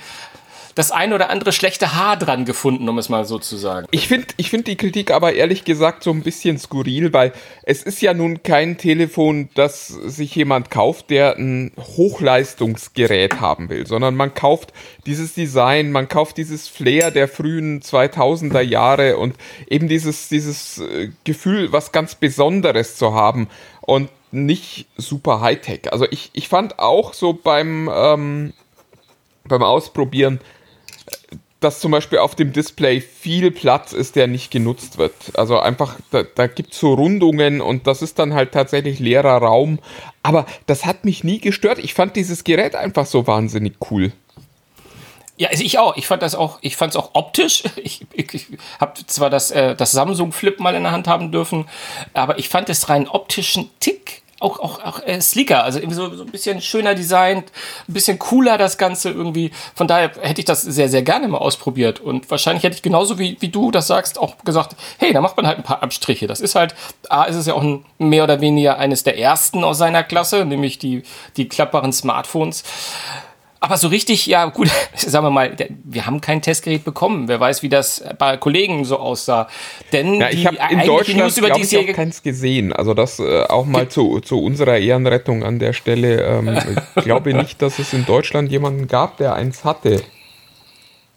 das 0.76 0.92
ein 0.92 1.14
oder 1.14 1.30
andere 1.30 1.54
schlechte 1.54 1.96
Haar 1.96 2.18
dran 2.18 2.44
gefunden, 2.44 2.88
um 2.90 2.98
es 2.98 3.08
mal 3.08 3.26
so 3.26 3.40
zu 3.40 3.56
sagen. 3.56 3.88
Ich 3.92 4.10
finde 4.10 4.28
ich 4.38 4.50
find 4.50 4.68
die 4.68 4.76
Kritik 4.76 5.10
aber 5.10 5.34
ehrlich 5.34 5.64
gesagt 5.64 6.04
so 6.04 6.12
ein 6.12 6.22
bisschen 6.22 6.60
skurril, 6.60 7.14
weil 7.14 7.32
es 7.64 7.82
ist 7.82 8.02
ja 8.02 8.14
nun 8.14 8.44
kein 8.44 8.78
Telefon, 8.78 9.50
das 9.56 9.88
sich 9.88 10.36
jemand 10.36 10.70
kauft, 10.70 11.10
der 11.10 11.38
ein 11.38 11.72
Hochleistungsgerät 11.78 13.40
haben 13.40 13.70
will, 13.70 13.88
sondern 13.88 14.16
man 14.16 14.34
kauft 14.34 14.74
dieses 15.06 15.34
Design, 15.34 15.92
man 15.92 16.10
kauft 16.10 16.38
dieses 16.38 16.68
Flair 16.68 17.10
der 17.10 17.30
frühen 17.30 17.82
2000er 17.82 18.62
Jahre 18.62 19.18
und 19.18 19.36
eben 19.70 19.88
dieses, 19.88 20.28
dieses 20.28 20.80
äh, 20.80 21.10
Gefühl, 21.24 21.72
was 21.72 21.94
ganz 21.94 22.16
Besonderes 22.16 22.98
zu 22.98 23.14
haben 23.14 23.48
und 23.82 24.10
nicht 24.32 24.88
super 24.98 25.40
Hightech. 25.40 25.94
Also 25.94 26.06
ich, 26.12 26.32
ich 26.34 26.50
fand 26.50 26.80
auch 26.80 27.14
so 27.14 27.32
beim, 27.32 27.90
ähm, 27.94 28.54
beim 29.46 29.64
Ausprobieren, 29.64 30.42
dass 31.66 31.80
zum 31.80 31.92
Beispiel 31.92 32.20
auf 32.20 32.36
dem 32.36 32.54
Display 32.54 33.02
viel 33.02 33.50
Platz 33.50 33.92
ist, 33.92 34.16
der 34.16 34.28
nicht 34.28 34.52
genutzt 34.52 35.00
wird. 35.00 35.14
Also 35.34 35.60
einfach, 35.60 35.96
da, 36.12 36.22
da 36.22 36.46
gibt 36.46 36.74
es 36.74 36.80
so 36.80 36.94
Rundungen 36.94 37.60
und 37.60 37.88
das 37.88 38.04
ist 38.04 38.20
dann 38.20 38.36
halt 38.36 38.52
tatsächlich 38.52 39.00
leerer 39.00 39.38
Raum. 39.38 39.80
Aber 40.22 40.46
das 40.68 40.86
hat 40.86 41.06
mich 41.06 41.24
nie 41.24 41.40
gestört. 41.40 41.80
Ich 41.80 41.96
fand 41.96 42.16
dieses 42.16 42.44
Gerät 42.44 42.76
einfach 42.76 43.08
so 43.08 43.26
wahnsinnig 43.26 43.78
cool. 43.90 44.12
Ja, 45.38 45.50
also 45.50 45.64
ich 45.64 45.80
auch. 45.80 45.98
Ich 45.98 46.06
fand 46.06 46.22
das 46.22 46.36
auch, 46.36 46.60
ich 46.62 46.78
fand 46.78 46.92
es 46.92 46.98
auch 46.98 47.10
optisch. 47.14 47.64
Ich, 47.78 48.06
ich, 48.14 48.34
ich 48.34 48.48
habe 48.80 48.94
zwar 49.08 49.32
das, 49.32 49.50
äh, 49.50 49.76
das 49.76 49.92
Samsung 49.92 50.32
Flip 50.34 50.60
mal 50.60 50.76
in 50.76 50.84
der 50.84 50.92
Hand 50.92 51.08
haben 51.08 51.32
dürfen, 51.32 51.66
aber 52.14 52.38
ich 52.38 52.48
fand 52.48 52.70
es 52.70 52.90
rein 52.90 53.08
optischen 53.08 53.72
Tick 53.80 54.22
auch, 54.42 54.60
auch, 54.60 54.84
auch 54.84 55.00
äh, 55.06 55.22
sleeker, 55.22 55.64
also 55.64 55.80
irgendwie 55.80 55.96
so, 55.96 56.14
so 56.14 56.24
ein 56.24 56.30
bisschen 56.30 56.62
schöner 56.62 56.94
designt, 56.94 57.52
ein 57.88 57.94
bisschen 57.94 58.20
cooler 58.20 58.58
das 58.58 58.78
Ganze 58.78 59.10
irgendwie. 59.10 59.52
Von 59.74 59.88
daher 59.88 60.12
hätte 60.22 60.42
ich 60.42 60.46
das 60.46 60.62
sehr, 60.62 60.90
sehr 60.90 61.04
gerne 61.04 61.28
mal 61.30 61.38
ausprobiert. 61.38 62.02
Und 62.02 62.30
wahrscheinlich 62.30 62.64
hätte 62.64 62.76
ich 62.76 62.82
genauso 62.82 63.18
wie, 63.18 63.38
wie 63.40 63.48
du 63.48 63.72
das 63.72 63.88
sagst, 63.88 64.20
auch 64.20 64.38
gesagt, 64.44 64.76
hey, 64.98 65.14
da 65.14 65.22
macht 65.22 65.38
man 65.38 65.48
halt 65.48 65.58
ein 65.58 65.64
paar 65.64 65.82
Abstriche. 65.82 66.28
Das 66.28 66.42
ist 66.42 66.56
halt, 66.56 66.76
A, 67.10 67.24
ist 67.24 67.38
es 67.38 67.46
ja 67.46 67.54
auch 67.54 67.64
ein, 67.64 67.86
mehr 67.98 68.26
oder 68.26 68.42
weniger 68.42 68.78
eines 68.78 69.04
der 69.04 69.18
ersten 69.18 69.64
aus 69.64 69.78
seiner 69.78 70.04
Klasse, 70.04 70.44
nämlich 70.44 70.80
die, 70.80 71.04
die 71.38 71.48
klappbaren 71.48 71.94
Smartphones. 71.94 72.64
Aber 73.60 73.78
so 73.78 73.88
richtig, 73.88 74.26
ja 74.28 74.46
gut, 74.46 74.70
sagen 74.96 75.26
wir 75.26 75.32
mal, 75.32 75.56
wir 75.84 76.06
haben 76.06 76.22
kein 76.22 76.42
Testgerät 76.42 76.84
bekommen. 76.84 77.28
Wer 77.28 77.40
weiß, 77.40 77.64
wie 77.64 77.70
das 77.70 78.04
bei 78.18 78.38
Kollegen 78.38 78.86
so 78.86 78.98
aussah. 78.98 79.48
Denn 79.92 80.16
ja, 80.16 80.30
ich 80.30 80.46
habe 80.46 80.58
in 80.70 80.86
Deutschland 80.86 81.22
News 81.22 81.38
über 81.38 81.56
ich 81.58 81.78
auch 81.78 81.94
keins 81.94 82.22
gesehen. 82.22 82.74
Also 82.74 82.94
das 82.94 83.20
äh, 83.20 83.44
auch 83.44 83.66
mal 83.66 83.90
zu, 83.90 84.20
zu 84.20 84.42
unserer 84.42 84.78
Ehrenrettung 84.78 85.44
an 85.44 85.60
der 85.60 85.74
Stelle. 85.74 86.22
Ähm, 86.22 86.60
ich 86.96 87.04
glaube 87.04 87.34
nicht, 87.34 87.62
dass 87.62 87.80
es 87.80 87.94
in 87.94 88.06
Deutschland 88.06 88.52
jemanden 88.52 88.88
gab, 88.88 89.18
der 89.18 89.34
eins 89.34 89.64
hatte. 89.64 90.04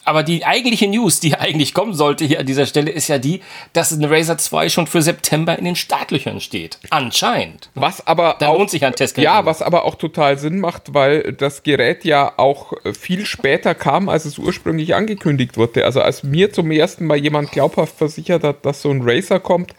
Aber 0.09 0.23
die 0.23 0.47
eigentliche 0.47 0.89
News, 0.89 1.21
die 1.21 1.35
eigentlich 1.39 1.75
kommen 1.75 1.93
sollte 1.93 2.25
hier 2.25 2.41
an 2.41 2.47
dieser 2.47 2.65
Stelle, 2.65 2.91
ist 2.91 3.09
ja 3.09 3.19
die, 3.19 3.43
dass 3.75 3.93
ein 3.93 4.03
Razer 4.03 4.39
2 4.39 4.71
schon 4.71 4.87
für 4.87 5.03
September 5.03 5.59
in 5.59 5.67
den 5.67 5.77
Startlöchern 5.77 6.41
steht. 6.41 6.79
Anscheinend. 6.89 7.69
Was 7.75 8.07
aber 8.07 8.37
da 8.39 8.51
lohnt 8.51 8.71
sich 8.71 8.87
ein 8.87 8.95
Testgerät. 8.95 9.27
Ja, 9.27 9.45
was 9.45 9.61
aber 9.61 9.85
auch 9.85 9.97
total 9.97 10.39
Sinn 10.39 10.61
macht, 10.61 10.95
weil 10.95 11.35
das 11.35 11.63
Gerät 11.63 12.07
ja 12.07 12.33
auch 12.39 12.73
viel 12.99 13.27
später 13.27 13.75
kam, 13.75 14.09
als 14.09 14.25
es 14.25 14.39
ursprünglich 14.39 14.95
angekündigt 14.95 15.59
wurde. 15.59 15.85
Also 15.85 16.01
als 16.01 16.23
mir 16.23 16.55
zum 16.55 16.71
ersten 16.71 17.05
Mal 17.05 17.19
jemand 17.19 17.53
glaubhaft 17.53 17.99
versichert 17.99 18.45
hat, 18.45 18.65
dass 18.65 18.81
so 18.81 18.91
ein 18.91 19.03
Razer 19.05 19.41
kommt, 19.41 19.75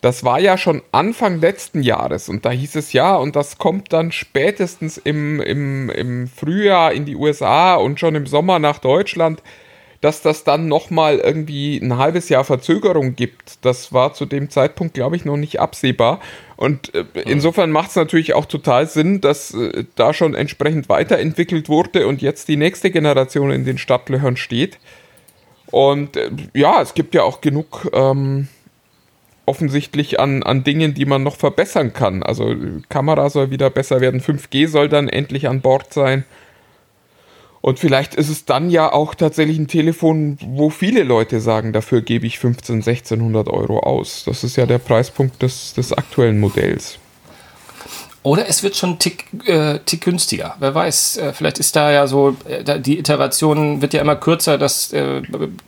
das 0.00 0.24
war 0.24 0.38
ja 0.38 0.56
schon 0.56 0.82
Anfang 0.92 1.40
letzten 1.40 1.82
Jahres 1.82 2.28
und 2.28 2.44
da 2.44 2.50
hieß 2.50 2.76
es 2.76 2.92
ja, 2.92 3.16
und 3.16 3.34
das 3.34 3.58
kommt 3.58 3.92
dann 3.92 4.12
spätestens 4.12 4.96
im, 4.96 5.40
im, 5.40 5.90
im 5.90 6.28
Frühjahr 6.28 6.92
in 6.92 7.04
die 7.04 7.16
USA 7.16 7.74
und 7.74 7.98
schon 7.98 8.14
im 8.14 8.26
Sommer 8.26 8.58
nach 8.58 8.78
Deutschland, 8.78 9.42
dass 10.00 10.22
das 10.22 10.44
dann 10.44 10.68
nochmal 10.68 11.18
irgendwie 11.18 11.78
ein 11.78 11.98
halbes 11.98 12.28
Jahr 12.28 12.44
Verzögerung 12.44 13.16
gibt. 13.16 13.64
Das 13.64 13.92
war 13.92 14.14
zu 14.14 14.26
dem 14.26 14.48
Zeitpunkt, 14.48 14.94
glaube 14.94 15.16
ich, 15.16 15.24
noch 15.24 15.36
nicht 15.36 15.58
absehbar. 15.58 16.20
Und 16.56 16.94
äh, 16.94 17.04
insofern 17.26 17.72
macht 17.72 17.90
es 17.90 17.96
natürlich 17.96 18.34
auch 18.34 18.46
total 18.46 18.86
Sinn, 18.86 19.20
dass 19.20 19.52
äh, 19.54 19.84
da 19.96 20.14
schon 20.14 20.36
entsprechend 20.36 20.88
weiterentwickelt 20.88 21.68
wurde 21.68 22.06
und 22.06 22.22
jetzt 22.22 22.46
die 22.46 22.56
nächste 22.56 22.92
Generation 22.92 23.50
in 23.50 23.64
den 23.64 23.78
Stadtlöchern 23.78 24.36
steht. 24.36 24.78
Und 25.66 26.16
äh, 26.16 26.30
ja, 26.54 26.80
es 26.80 26.94
gibt 26.94 27.14
ja 27.14 27.24
auch 27.24 27.40
genug. 27.40 27.90
Ähm, 27.92 28.46
offensichtlich 29.48 30.20
an, 30.20 30.42
an 30.42 30.62
Dingen, 30.62 30.94
die 30.94 31.06
man 31.06 31.22
noch 31.22 31.36
verbessern 31.36 31.92
kann. 31.92 32.22
Also 32.22 32.54
Kamera 32.88 33.30
soll 33.30 33.50
wieder 33.50 33.70
besser 33.70 34.00
werden, 34.00 34.20
5G 34.20 34.68
soll 34.68 34.88
dann 34.88 35.08
endlich 35.08 35.48
an 35.48 35.60
Bord 35.60 35.92
sein. 35.92 36.24
Und 37.60 37.78
vielleicht 37.78 38.14
ist 38.14 38.28
es 38.28 38.44
dann 38.44 38.70
ja 38.70 38.92
auch 38.92 39.14
tatsächlich 39.14 39.58
ein 39.58 39.66
Telefon, 39.66 40.38
wo 40.46 40.70
viele 40.70 41.02
Leute 41.02 41.40
sagen, 41.40 41.72
dafür 41.72 42.02
gebe 42.02 42.26
ich 42.26 42.38
15, 42.38 42.76
1600 42.76 43.48
Euro 43.48 43.80
aus. 43.80 44.22
Das 44.24 44.44
ist 44.44 44.56
ja 44.56 44.66
der 44.66 44.78
Preispunkt 44.78 45.42
des, 45.42 45.74
des 45.74 45.92
aktuellen 45.92 46.38
Modells. 46.38 46.98
Oder 48.28 48.46
es 48.46 48.62
wird 48.62 48.76
schon 48.76 48.90
ein 48.90 48.98
Tick, 48.98 49.24
äh, 49.46 49.78
Tick 49.86 50.02
günstiger. 50.02 50.54
Wer 50.58 50.74
weiß, 50.74 51.16
äh, 51.16 51.32
vielleicht 51.32 51.58
ist 51.58 51.74
da 51.74 51.90
ja 51.90 52.06
so, 52.06 52.36
äh, 52.46 52.78
die 52.78 52.98
Iteration 52.98 53.80
wird 53.80 53.94
ja 53.94 54.02
immer 54.02 54.16
kürzer, 54.16 54.58
dass 54.58 54.92
äh, 54.92 55.22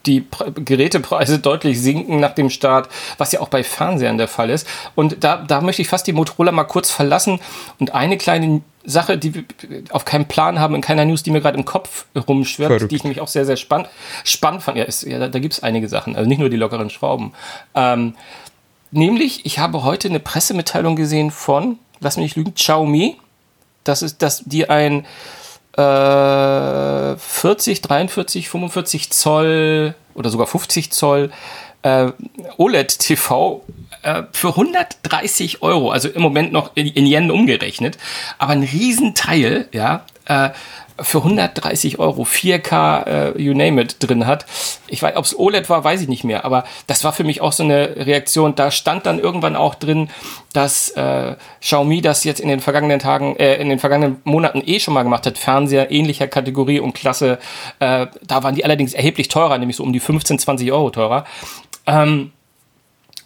die 0.05 0.21
Pre 0.21 0.53
Gerätepreise 0.53 1.39
deutlich 1.39 1.81
sinken 1.81 2.21
nach 2.21 2.35
dem 2.35 2.51
Start, 2.51 2.91
was 3.17 3.33
ja 3.33 3.41
auch 3.41 3.49
bei 3.49 3.65
Fernsehern 3.65 4.19
der 4.19 4.29
Fall 4.29 4.51
ist. 4.51 4.67
Und 4.95 5.25
da, 5.25 5.39
da 5.39 5.63
möchte 5.63 5.81
ich 5.81 5.89
fast 5.89 6.07
die 6.07 6.13
Motorola 6.13 6.53
mal 6.53 6.65
kurz 6.65 6.91
verlassen 6.91 7.41
und 7.79 7.95
eine 7.95 8.19
kleine 8.19 8.61
Sache, 8.85 9.17
die 9.17 9.35
wir 9.35 9.45
auf 9.89 10.05
keinen 10.05 10.29
Plan 10.29 10.61
haben, 10.61 10.75
in 10.75 10.83
keiner 10.83 11.07
News, 11.07 11.23
die 11.23 11.31
mir 11.31 11.41
gerade 11.41 11.57
im 11.57 11.65
Kopf 11.65 12.05
rumschwirrt, 12.29 12.73
Verrückt. 12.73 12.93
die 12.93 12.97
ich 12.97 13.05
nämlich 13.05 13.23
auch 13.23 13.29
sehr, 13.29 13.47
sehr 13.47 13.57
spannend, 13.57 13.89
spannend 14.25 14.63
fand. 14.63 14.77
Ja, 14.77 14.85
ist, 14.85 15.05
ja 15.05 15.19
da, 15.19 15.29
da 15.29 15.39
gibt 15.39 15.55
es 15.55 15.63
einige 15.63 15.89
Sachen, 15.89 16.15
also 16.15 16.29
nicht 16.29 16.41
nur 16.41 16.51
die 16.51 16.59
lockeren 16.59 16.91
Schrauben. 16.91 17.33
Ähm, 17.75 18.17
nämlich, 18.91 19.47
ich 19.47 19.59
habe 19.59 19.83
heute 19.83 20.09
eine 20.09 20.21
Pressemitteilung 20.21 20.95
gesehen 20.95 21.31
von 21.31 21.79
lass 22.01 22.17
mich 22.17 22.25
nicht 22.25 22.37
lügen, 22.37 22.55
Xiaomi. 22.55 23.17
Das 23.85 24.03
ist, 24.03 24.23
dass 24.23 24.43
die 24.45 24.69
ein 24.69 25.07
äh, 25.77 27.17
40, 27.17 27.83
43, 27.83 28.49
45 28.49 29.11
Zoll 29.11 29.95
oder 30.15 30.31
sogar 30.31 30.47
50 30.47 30.91
Zoll 30.91 31.31
äh, 31.83 32.09
OLED-TV 32.57 33.65
äh, 34.03 34.23
für 34.33 34.49
130 34.49 35.63
Euro, 35.63 35.91
also 35.91 36.09
im 36.09 36.23
Moment 36.23 36.53
noch 36.53 36.73
in, 36.75 36.87
in 36.89 37.07
Yen 37.07 37.31
umgerechnet, 37.31 37.99
aber 38.39 38.53
ein 38.53 38.63
Riesenteil, 38.63 39.69
ja, 39.73 40.05
äh, 40.27 40.51
für 41.03 41.19
130 41.19 41.99
Euro 41.99 42.23
4K, 42.23 43.07
äh, 43.07 43.43
you 43.43 43.55
name 43.55 43.81
it, 43.81 43.97
drin 44.01 44.27
hat. 44.27 44.47
Ich 44.89 45.03
weiß, 45.03 45.17
ob 45.17 45.25
es 45.25 45.39
OLED 45.39 45.69
war, 45.69 45.85
weiß 45.85 46.01
ich 46.03 46.09
nicht 46.09 46.25
mehr, 46.25 46.45
aber 46.45 46.65
das 46.87 47.05
war 47.05 47.13
für 47.13 47.25
mich 47.25 47.41
auch 47.41 47.53
so 47.53 47.63
eine 47.63 47.97
Reaktion. 47.97 48.55
Da 48.55 48.71
stand 48.71 49.07
dann 49.07 49.19
irgendwann 49.19 49.57
auch 49.57 49.75
drin, 49.75 50.11
dass 50.53 50.91
äh, 50.91 51.37
Xiaomi 51.61 52.01
das 52.01 52.25
jetzt 52.25 52.41
in 52.41 52.49
den 52.49 52.61
vergangenen 52.61 52.99
Tagen, 52.99 53.37
äh, 53.37 53.57
in 53.57 53.69
den 53.69 53.79
vergangenen 53.79 54.21
Monaten 54.25 54.63
eh 54.65 54.81
schon 54.81 54.95
mal 54.95 55.03
gemacht 55.03 55.27
hat. 55.27 55.39
Fernseher 55.39 55.91
ähnlicher 55.91 56.29
Kategorie 56.29 56.81
und 56.81 56.95
Klasse. 56.95 57.39
Äh, 57.79 58.07
da 58.27 58.43
waren 58.43 58.55
die 58.55 58.65
allerdings 58.65 58.95
erheblich 58.95 59.29
teurer, 59.29 59.59
nämlich 59.59 59.77
so 59.77 59.83
um 59.83 59.93
die 59.93 60.01
15, 60.01 60.39
20 60.39 60.73
Euro 60.73 60.91
teurer. 60.91 61.25
Ähm, 61.87 62.33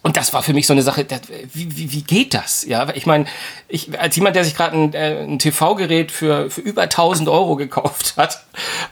und 0.05 0.17
das 0.17 0.33
war 0.33 0.43
für 0.43 0.53
mich 0.53 0.67
so 0.67 0.73
eine 0.73 0.83
Sache, 0.83 1.03
das, 1.03 1.21
wie, 1.51 1.75
wie, 1.75 1.91
wie 1.91 2.03
geht 2.03 2.35
das? 2.35 2.63
Ja, 2.63 2.87
ich 2.93 3.07
meine, 3.07 3.25
ich, 3.67 3.99
als 3.99 4.15
jemand, 4.15 4.35
der 4.35 4.43
sich 4.43 4.55
gerade 4.55 4.77
ein, 4.77 4.93
äh, 4.93 5.23
ein 5.23 5.39
TV-Gerät 5.39 6.11
für, 6.11 6.51
für 6.51 6.61
über 6.61 6.83
1000 6.83 7.27
Euro 7.27 7.55
gekauft 7.55 8.13
hat 8.15 8.43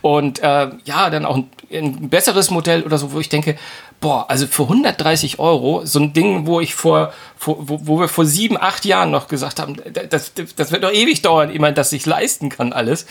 und 0.02 0.40
äh, 0.40 0.70
ja, 0.86 1.12
dann 1.12 1.28
auch 1.28 1.36
ein, 1.36 1.52
ein 1.72 2.10
besseres 2.10 2.50
Modell 2.50 2.82
oder 2.82 2.98
so, 2.98 3.12
wo 3.12 3.20
ich 3.20 3.30
denke, 3.30 3.58
boah, 4.04 4.26
also 4.30 4.48
für 4.48 4.64
130 4.64 5.40
Euro, 5.40 5.86
so 5.86 5.98
ein 5.98 6.12
Ding, 6.12 6.46
wo 6.46 6.60
ich 6.60 6.76
vor, 6.76 7.14
vor 7.38 7.58
wo, 7.70 7.80
wo, 7.84 8.00
wir 8.00 8.10
vor 8.10 8.26
sieben, 8.26 8.58
acht 8.60 8.84
Jahren 8.84 9.12
noch 9.12 9.30
gesagt 9.30 9.62
haben, 9.62 9.78
das, 10.10 10.34
das 10.56 10.72
wird 10.72 10.84
doch 10.84 10.92
ewig 10.92 11.22
dauern, 11.22 11.50
ehe 11.50 11.60
man 11.60 11.74
das 11.74 11.90
sich 11.90 12.06
leisten 12.06 12.50
kann, 12.50 12.74
alles, 12.74 13.06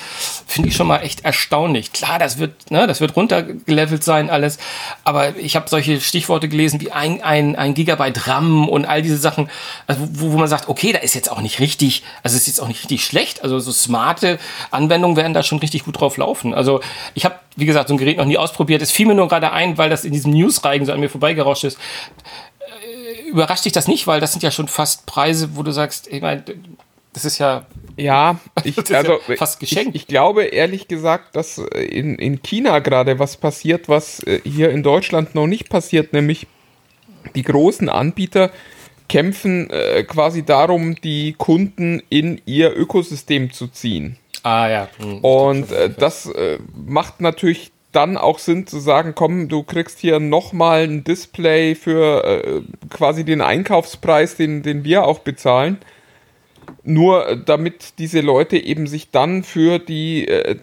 finde 0.47 0.69
ich 0.69 0.77
schon 0.77 0.87
mal 0.87 0.99
echt 0.99 1.25
erstaunlich. 1.25 1.93
Klar, 1.93 2.19
das 2.19 2.39
wird, 2.39 2.71
ne, 2.71 2.87
das 2.87 3.01
wird 3.01 3.17
runtergelevelt 3.17 4.05
sein, 4.05 4.29
alles, 4.29 4.59
aber 5.03 5.35
ich 5.37 5.57
habe 5.57 5.69
solche 5.69 5.99
Stichworte 5.99 6.49
gelesen 6.49 6.79
wie 6.83 6.93
ein, 6.93 7.23
ein, 7.23 7.57
ein 7.57 7.73
Gigabyte 7.73 7.92
RAM 8.01 8.69
und 8.69 8.85
all 8.85 9.03
diese 9.03 9.17
Sachen, 9.17 9.49
also 9.87 10.03
wo, 10.13 10.33
wo 10.33 10.39
man 10.39 10.49
sagt, 10.49 10.69
okay, 10.69 10.93
da 10.93 10.99
ist 10.99 11.15
jetzt 11.15 11.31
auch 11.31 11.41
nicht 11.41 11.61
richtig, 11.61 12.03
also 12.23 12.37
ist 12.37 12.47
jetzt 12.47 12.61
auch 12.61 12.69
nicht 12.69 12.81
richtig 12.81 13.05
schlecht, 13.05 13.43
also 13.43 13.59
so 13.59 13.73
smarte 13.73 14.39
Anwendungen 14.71 15.17
werden 15.17 15.35
da 15.35 15.43
schon 15.43 15.59
richtig 15.59 15.85
gut 15.85 16.01
drauf 16.01 16.17
laufen. 16.17 16.55
Also 16.55 16.81
ich 17.15 17.25
habe 17.25 17.37
wie 17.57 17.67
gesagt, 17.67 17.89
so 17.89 17.95
ein 17.95 17.99
Gerät 17.99 18.17
noch 18.17 18.25
nie 18.25 18.39
ausprobiert. 18.39 18.83
Es 18.83 18.91
fiel 18.91 19.07
mir 19.07 19.15
nur 19.15 19.29
gerade 19.29 19.53
ein, 19.53 19.79
weil 19.79 19.91
das 19.91 20.05
in 20.05 20.13
diesem 20.13 20.33
News-Reigen 20.33 20.87
so 20.87 20.93
an 20.93 21.01
mir 21.01 21.11
vorbeigerauscht 21.11 21.65
ist. 21.65 21.79
Äh, 22.59 23.29
überrascht 23.29 23.65
dich 23.65 23.73
das 23.73 23.89
nicht, 23.89 24.07
weil 24.07 24.21
das 24.21 24.33
sind 24.33 24.43
ja 24.43 24.51
schon 24.51 24.69
fast 24.69 25.07
Preise, 25.07 25.57
wo 25.57 25.63
du 25.63 25.71
sagst, 25.71 26.09
ich 26.09 26.23
meine, 26.23 26.45
das 27.13 27.25
ist 27.25 27.39
ja. 27.39 27.67
Ja, 27.97 28.41
ich, 28.65 28.79
also, 28.95 29.21
ja 29.29 29.37
fast 29.37 29.61
geschenkt. 29.61 29.95
Ich, 29.95 30.03
ich, 30.03 30.09
glaube 30.09 30.45
ehrlich 30.45 30.89
gesagt, 30.89 31.37
dass 31.37 31.59
in, 31.59 32.17
in 32.17 32.43
China 32.43 32.79
gerade 32.79 33.19
was 33.19 33.37
passiert, 33.37 33.89
was 33.89 34.21
äh, 34.21 34.41
hier 34.45 34.71
in 34.71 34.83
Deutschland 34.83 35.35
noch 35.35 35.47
nicht 35.47 35.69
passiert, 35.69 36.15
nämlich 36.15 36.47
die 37.35 37.43
großen 37.43 37.89
Anbieter 37.89 38.51
kämpfen 39.09 39.69
äh, 39.71 40.05
quasi 40.05 40.43
darum, 40.43 40.95
die 40.97 41.35
Kunden 41.37 42.03
in 42.09 42.41
ihr 42.47 42.77
Ökosystem 42.77 43.53
zu 43.53 43.69
ziehen. 43.69 44.17
Ah 44.43 44.69
ja. 44.69 44.89
Hm, 44.99 45.19
und 45.19 45.71
äh, 45.71 45.91
das 45.91 46.27
äh, 46.27 46.59
macht 46.75 47.21
natürlich 47.21 47.73
dann 47.93 48.17
auch 48.17 48.39
Sinn 48.39 48.67
zu 48.67 48.81
sagen, 48.81 49.13
komm, 49.15 49.49
du 49.49 49.63
kriegst 49.63 49.99
hier 49.99 50.19
nochmal 50.19 50.85
ein 50.85 51.05
Display 51.05 51.75
für 51.75 52.25
äh, 52.25 52.63
quasi 52.89 53.25
den 53.25 53.43
Einkaufspreis, 53.43 54.37
den, 54.37 54.63
den 54.63 54.83
wir 54.83 55.05
auch 55.05 55.21
bezahlen. 55.21 55.79
Nur 56.83 57.29
äh, 57.29 57.37
damit 57.45 57.99
diese 57.99 58.21
Leute 58.21 58.57
eben 58.57 58.87
sich 58.87 59.11
dann 59.11 59.45
für 59.45 59.79
die 59.79 60.27
äh, 60.27 60.57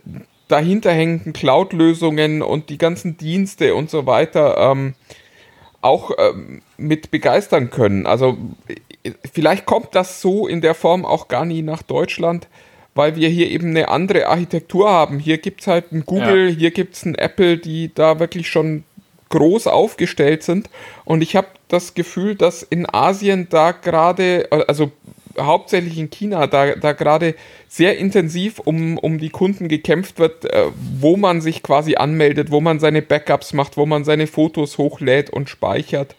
dahinterhängenden 0.48 1.34
Cloud-Lösungen 1.34 2.42
und 2.42 2.70
die 2.70 2.80
ganzen 2.80 3.18
Dienste 3.18 3.76
und 3.76 3.92
so 3.92 4.08
weiter 4.08 4.58
ähm, 4.58 4.96
auch 5.82 6.12
ähm, 6.18 6.62
mit 6.78 7.12
begeistern 7.12 7.70
können. 7.70 8.06
Also 8.06 8.38
äh, 8.68 9.12
vielleicht 9.32 9.66
kommt 9.66 9.96
das 9.96 10.22
so 10.22 10.48
in 10.48 10.62
der 10.62 10.76
Form 10.76 11.06
auch 11.06 11.28
gar 11.28 11.46
nie 11.46 11.62
nach 11.62 11.82
Deutschland 11.84 12.48
weil 12.96 13.16
wir 13.16 13.30
hier 13.30 13.50
eben 13.50 13.70
eine 13.70 13.88
andere 13.88 14.28
Architektur 14.28 14.90
haben. 14.90 15.20
Hier 15.20 15.38
gibt 15.38 15.62
es 15.62 15.68
halt 15.68 15.94
ein 15.94 16.06
Google, 16.06 16.50
ja. 16.50 16.56
hier 16.56 16.72
gibt 16.72 16.96
es 16.96 17.06
ein 17.06 17.16
Apple, 17.16 17.58
die 17.58 17.94
da 17.94 18.20
wirklich 18.20 18.50
schon 18.50 18.84
groß 19.30 19.68
aufgestellt 19.68 20.44
sind. 20.44 20.70
Und 21.06 21.22
ich 21.22 21.36
habe 21.36 21.48
das 21.70 21.94
Gefühl, 21.94 22.36
dass 22.36 22.62
in 22.64 22.92
Asien 22.92 23.48
da 23.50 23.72
gerade, 23.72 24.50
also 24.68 24.92
hauptsächlich 25.40 25.98
in 25.98 26.10
China, 26.10 26.48
da, 26.48 26.76
da 26.76 26.94
gerade 26.94 27.36
sehr 27.68 27.98
intensiv 27.98 28.60
um, 28.60 28.98
um 28.98 29.18
die 29.18 29.30
Kunden 29.30 29.68
gekämpft 29.68 30.20
wird, 30.20 30.46
äh, 30.46 30.66
wo 31.00 31.18
man 31.18 31.42
sich 31.42 31.64
quasi 31.64 31.96
anmeldet, 31.96 32.52
wo 32.52 32.62
man 32.62 32.80
seine 32.80 33.02
Backups 33.02 33.54
macht, 33.54 33.78
wo 33.78 33.86
man 33.86 34.04
seine 34.04 34.28
Fotos 34.28 34.78
hochlädt 34.78 35.30
und 35.30 35.50
speichert. 35.50 36.16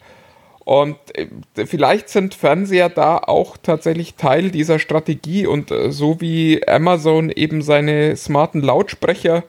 Und 0.63 0.97
äh, 1.15 1.65
vielleicht 1.65 2.09
sind 2.09 2.35
Fernseher 2.35 2.89
da 2.89 3.17
auch 3.17 3.57
tatsächlich 3.57 4.15
Teil 4.15 4.51
dieser 4.51 4.79
Strategie 4.79 5.47
und 5.47 5.71
äh, 5.71 5.91
so 5.91 6.21
wie 6.21 6.67
Amazon 6.67 7.29
eben 7.29 7.61
seine 7.61 8.15
smarten 8.15 8.61
Lautsprecher 8.61 9.43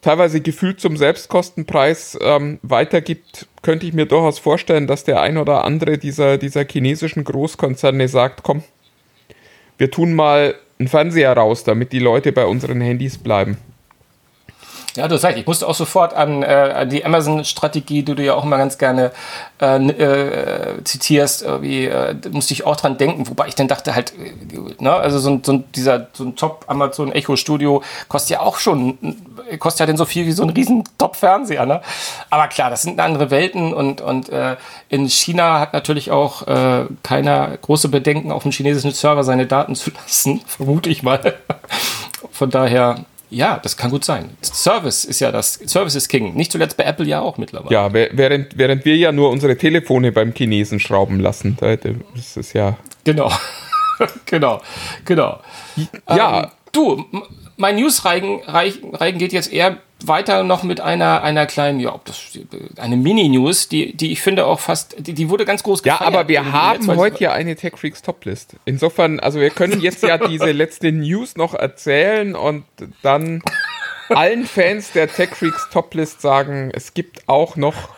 teilweise 0.00 0.40
gefühlt 0.40 0.80
zum 0.80 0.96
Selbstkostenpreis 0.96 2.18
ähm, 2.22 2.58
weitergibt, 2.62 3.46
könnte 3.62 3.86
ich 3.86 3.92
mir 3.92 4.06
durchaus 4.06 4.38
vorstellen, 4.38 4.86
dass 4.86 5.04
der 5.04 5.20
ein 5.20 5.36
oder 5.36 5.64
andere 5.64 5.98
dieser, 5.98 6.38
dieser 6.38 6.64
chinesischen 6.64 7.24
Großkonzerne 7.24 8.08
sagt, 8.08 8.42
komm, 8.42 8.62
wir 9.80 9.90
tun 9.90 10.12
mal 10.12 10.56
einen 10.78 10.88
Fernseher 10.88 11.32
raus, 11.32 11.64
damit 11.64 11.92
die 11.92 12.00
Leute 12.00 12.32
bei 12.32 12.44
unseren 12.44 12.82
Handys 12.82 13.16
bleiben. 13.16 13.56
Ja, 14.96 15.08
du 15.08 15.16
sagst, 15.16 15.38
ich 15.38 15.46
musste 15.46 15.68
auch 15.68 15.74
sofort 15.74 16.14
an, 16.14 16.42
äh, 16.42 16.46
an 16.46 16.90
die 16.90 17.04
Amazon-Strategie, 17.04 18.02
die 18.02 18.14
du 18.14 18.22
ja 18.22 18.34
auch 18.34 18.44
immer 18.44 18.58
ganz 18.58 18.78
gerne 18.78 19.12
äh, 19.60 19.76
äh, 19.76 20.84
zitierst, 20.84 21.44
wie 21.60 21.86
äh, 21.86 22.14
musste 22.30 22.54
ich 22.54 22.66
auch 22.66 22.76
dran 22.76 22.98
denken, 22.98 23.28
wobei 23.28 23.46
ich 23.48 23.54
dann 23.54 23.68
dachte 23.68 23.94
halt, 23.94 24.12
äh, 24.18 24.82
ne, 24.82 24.92
also 24.92 25.18
so 25.18 25.30
ein, 25.30 25.44
so 25.44 25.52
ein, 25.52 25.64
dieser 25.72 26.08
so 26.12 26.24
ein 26.24 26.36
Top 26.36 26.64
Amazon 26.66 27.12
Echo 27.12 27.36
Studio 27.36 27.82
kostet 28.08 28.30
ja 28.30 28.40
auch 28.40 28.58
schon, 28.58 28.98
kostet 29.58 29.80
ja 29.80 29.86
denn 29.86 29.96
so 29.96 30.04
viel 30.04 30.26
wie 30.26 30.32
so 30.32 30.42
ein 30.42 30.50
riesen 30.50 30.84
Top-Fernseher, 30.98 31.66
ne? 31.66 31.82
Aber 32.30 32.48
klar, 32.48 32.70
das 32.70 32.82
sind 32.82 32.98
andere 33.00 33.30
Welten 33.30 33.72
und, 33.72 34.00
und 34.00 34.28
äh, 34.28 34.56
in 34.88 35.08
China 35.08 35.60
hat 35.60 35.72
natürlich 35.72 36.10
auch 36.10 36.46
äh, 36.46 36.86
keiner 37.02 37.56
große 37.58 37.88
Bedenken, 37.88 38.32
auf 38.32 38.42
dem 38.42 38.52
chinesischen 38.52 38.92
Server 38.92 39.24
seine 39.24 39.46
Daten 39.46 39.74
zu 39.74 39.90
lassen, 39.90 40.40
vermute 40.46 40.90
ich 40.90 41.02
mal. 41.02 41.34
Von 42.32 42.50
daher, 42.50 43.04
ja, 43.30 43.58
das 43.62 43.76
kann 43.76 43.90
gut 43.90 44.04
sein. 44.04 44.30
Service 44.42 45.04
ist 45.04 45.20
ja 45.20 45.30
das. 45.30 45.54
Service 45.66 45.94
ist 45.94 46.08
King. 46.08 46.34
Nicht 46.34 46.50
zuletzt 46.52 46.76
bei 46.76 46.84
Apple 46.84 47.06
ja 47.06 47.20
auch 47.20 47.38
mittlerweile. 47.38 47.72
Ja, 47.72 47.92
während, 47.92 48.58
während 48.58 48.84
wir 48.84 48.96
ja 48.96 49.12
nur 49.12 49.30
unsere 49.30 49.56
Telefone 49.56 50.12
beim 50.12 50.32
Chinesen 50.34 50.80
schrauben 50.80 51.20
lassen. 51.20 51.56
Das 51.60 52.36
ist 52.36 52.52
ja. 52.52 52.76
Genau. 53.04 53.30
genau. 54.26 54.60
Genau. 55.04 55.40
Ja. 56.08 56.42
Ähm, 56.42 56.50
du, 56.72 57.04
mein 57.56 57.76
News-Reigen 57.76 58.42
Reigen 58.44 59.18
geht 59.18 59.32
jetzt 59.32 59.52
eher 59.52 59.78
weiter 60.06 60.42
noch 60.42 60.62
mit 60.62 60.80
einer, 60.80 61.22
einer 61.22 61.46
kleinen, 61.46 61.80
ja, 61.80 61.98
das 62.04 62.20
eine 62.76 62.96
Mini-News, 62.96 63.68
die, 63.68 63.96
die 63.96 64.12
ich 64.12 64.22
finde 64.22 64.46
auch 64.46 64.60
fast, 64.60 64.94
die, 64.98 65.12
die 65.12 65.28
wurde 65.28 65.44
ganz 65.44 65.62
groß 65.62 65.82
gefeiert. 65.82 66.00
Ja, 66.00 66.06
aber 66.06 66.28
wir 66.28 66.52
haben 66.52 66.96
heute 66.96 67.24
ja 67.24 67.32
eine 67.32 67.56
Tech 67.56 67.74
Freaks 67.76 68.02
Toplist. 68.02 68.56
Insofern, 68.64 69.20
also 69.20 69.40
wir 69.40 69.50
können 69.50 69.80
jetzt 69.80 70.02
ja 70.02 70.18
diese 70.18 70.50
letzte 70.52 70.92
News 70.92 71.36
noch 71.36 71.54
erzählen 71.54 72.34
und 72.34 72.64
dann 73.02 73.42
allen 74.08 74.46
Fans 74.46 74.92
der 74.92 75.08
Tech 75.08 75.30
Freaks 75.30 75.68
Toplist 75.70 76.20
sagen, 76.20 76.70
es 76.74 76.94
gibt 76.94 77.28
auch 77.28 77.56
noch 77.56 77.90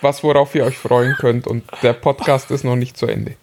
was, 0.00 0.22
worauf 0.22 0.54
ihr 0.54 0.64
euch 0.64 0.78
freuen 0.78 1.14
könnt 1.18 1.46
und 1.46 1.64
der 1.82 1.92
Podcast 1.92 2.50
ist 2.50 2.64
noch 2.64 2.76
nicht 2.76 2.96
zu 2.96 3.06
Ende. 3.06 3.34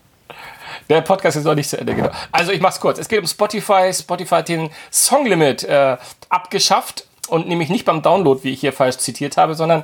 Der 0.90 1.02
Podcast 1.02 1.38
ist 1.38 1.44
noch 1.44 1.56
nicht 1.56 1.70
zu 1.70 1.78
Ende, 1.78 1.96
genau. 1.96 2.12
Also 2.32 2.52
ich 2.52 2.62
mach's 2.62 2.80
kurz. 2.80 2.98
Es 2.98 3.08
geht 3.08 3.20
um 3.20 3.28
Spotify. 3.28 3.92
Spotify 3.94 4.36
hat 4.36 4.50
den 4.50 4.70
Song 4.92 5.26
Limit 5.26 5.64
äh, 5.64 5.98
abgeschafft 6.30 7.06
und 7.28 7.48
nämlich 7.48 7.70
nicht 7.70 7.86
beim 7.86 8.02
Download, 8.02 8.44
wie 8.44 8.52
ich 8.52 8.60
hier 8.60 8.74
falsch 8.74 8.98
zitiert 8.98 9.38
habe, 9.38 9.56
sondern 9.56 9.84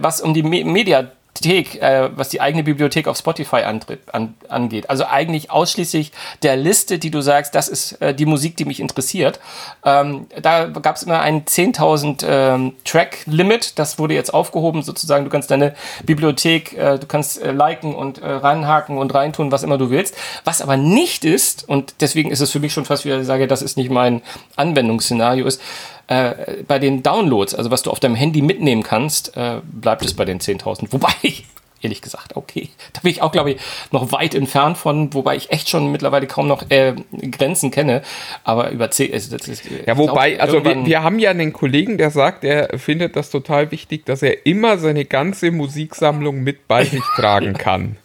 was 0.00 0.20
um 0.20 0.34
die 0.34 0.42
Me 0.42 0.64
Media 0.64 1.10
äh, 1.44 2.10
was 2.14 2.28
die 2.28 2.40
eigene 2.40 2.62
Bibliothek 2.62 3.08
auf 3.08 3.16
Spotify 3.16 3.62
antritt, 3.62 4.00
an, 4.12 4.34
angeht. 4.48 4.88
Also 4.90 5.06
eigentlich 5.06 5.50
ausschließlich 5.50 6.12
der 6.42 6.56
Liste, 6.56 6.98
die 6.98 7.10
du 7.10 7.20
sagst, 7.20 7.54
das 7.54 7.68
ist 7.68 8.00
äh, 8.00 8.14
die 8.14 8.26
Musik, 8.26 8.56
die 8.56 8.64
mich 8.64 8.80
interessiert. 8.80 9.40
Ähm, 9.84 10.26
da 10.40 10.66
gab 10.66 10.96
es 10.96 11.02
immer 11.02 11.20
ein 11.20 11.44
10.000 11.44 12.24
ähm, 12.26 12.72
Track-Limit. 12.84 13.78
Das 13.78 13.98
wurde 13.98 14.14
jetzt 14.14 14.32
aufgehoben, 14.32 14.82
sozusagen. 14.82 15.24
Du 15.24 15.30
kannst 15.30 15.50
deine 15.50 15.74
Bibliothek, 16.04 16.74
äh, 16.74 16.98
du 16.98 17.06
kannst 17.06 17.42
äh, 17.42 17.50
liken 17.50 17.94
und 17.94 18.18
äh, 18.18 18.30
reinhaken 18.30 18.98
und 18.98 19.12
reintun, 19.12 19.50
was 19.50 19.62
immer 19.62 19.78
du 19.78 19.90
willst. 19.90 20.14
Was 20.44 20.60
aber 20.60 20.76
nicht 20.76 21.24
ist, 21.24 21.68
und 21.68 21.94
deswegen 22.00 22.30
ist 22.30 22.40
es 22.40 22.52
für 22.52 22.60
mich 22.60 22.72
schon 22.72 22.84
fast 22.84 23.04
wieder, 23.04 23.24
sage, 23.24 23.48
das 23.48 23.62
ist 23.62 23.76
nicht 23.76 23.90
mein 23.90 24.22
Anwendungsszenario, 24.56 25.46
ist, 25.46 25.60
äh, 26.06 26.62
bei 26.66 26.78
den 26.78 27.02
Downloads, 27.02 27.54
also 27.54 27.70
was 27.70 27.82
du 27.82 27.90
auf 27.90 28.00
deinem 28.00 28.14
Handy 28.14 28.42
mitnehmen 28.42 28.82
kannst, 28.82 29.36
äh, 29.36 29.60
bleibt 29.62 30.04
es 30.04 30.14
bei 30.14 30.24
den 30.24 30.40
10.000. 30.40 30.88
Wobei 30.90 31.12
ich, 31.22 31.46
ehrlich 31.80 32.02
gesagt, 32.02 32.36
okay, 32.36 32.68
da 32.92 33.00
bin 33.00 33.10
ich 33.10 33.22
auch, 33.22 33.32
glaube 33.32 33.52
ich, 33.52 33.60
noch 33.90 34.12
weit 34.12 34.34
entfernt 34.34 34.78
von, 34.78 35.12
wobei 35.14 35.36
ich 35.36 35.50
echt 35.50 35.68
schon 35.68 35.90
mittlerweile 35.90 36.26
kaum 36.26 36.46
noch 36.46 36.70
äh, 36.70 36.94
Grenzen 37.30 37.70
kenne. 37.70 38.02
Aber 38.44 38.70
über 38.70 38.90
10, 38.90 39.12
also 39.12 39.36
das 39.36 39.48
ist, 39.48 39.64
Ja, 39.86 39.96
wobei, 39.96 40.40
also 40.40 40.64
wir, 40.64 40.86
wir 40.86 41.02
haben 41.02 41.18
ja 41.18 41.30
einen 41.30 41.52
Kollegen, 41.52 41.98
der 41.98 42.10
sagt, 42.10 42.44
er 42.44 42.78
findet 42.78 43.16
das 43.16 43.30
total 43.30 43.70
wichtig, 43.70 44.06
dass 44.06 44.22
er 44.22 44.46
immer 44.46 44.78
seine 44.78 45.04
ganze 45.04 45.50
Musiksammlung 45.50 46.42
mit 46.42 46.68
bei 46.68 46.84
sich 46.84 47.02
tragen 47.16 47.54
kann. 47.54 47.96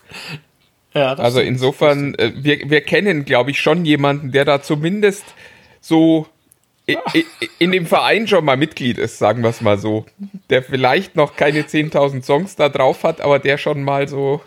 Ja, 0.93 1.13
das 1.15 1.25
Also 1.25 1.39
insofern, 1.41 2.15
äh, 2.15 2.31
wir, 2.35 2.69
wir 2.69 2.81
kennen, 2.81 3.25
glaube 3.25 3.51
ich, 3.51 3.59
schon 3.59 3.85
jemanden, 3.85 4.31
der 4.31 4.45
da 4.45 4.61
zumindest 4.61 5.25
so 5.79 6.27
in 7.59 7.71
dem 7.71 7.85
Verein 7.85 8.27
schon 8.27 8.45
mal 8.45 8.57
Mitglied 8.57 8.97
ist, 8.97 9.17
sagen 9.17 9.43
wir 9.43 9.49
es 9.49 9.61
mal 9.61 9.77
so. 9.77 10.05
Der 10.49 10.63
vielleicht 10.63 11.15
noch 11.15 11.35
keine 11.35 11.63
10.000 11.63 12.23
Songs 12.23 12.55
da 12.55 12.69
drauf 12.69 13.03
hat, 13.03 13.21
aber 13.21 13.39
der 13.39 13.57
schon 13.57 13.83
mal 13.83 14.07
so 14.07 14.41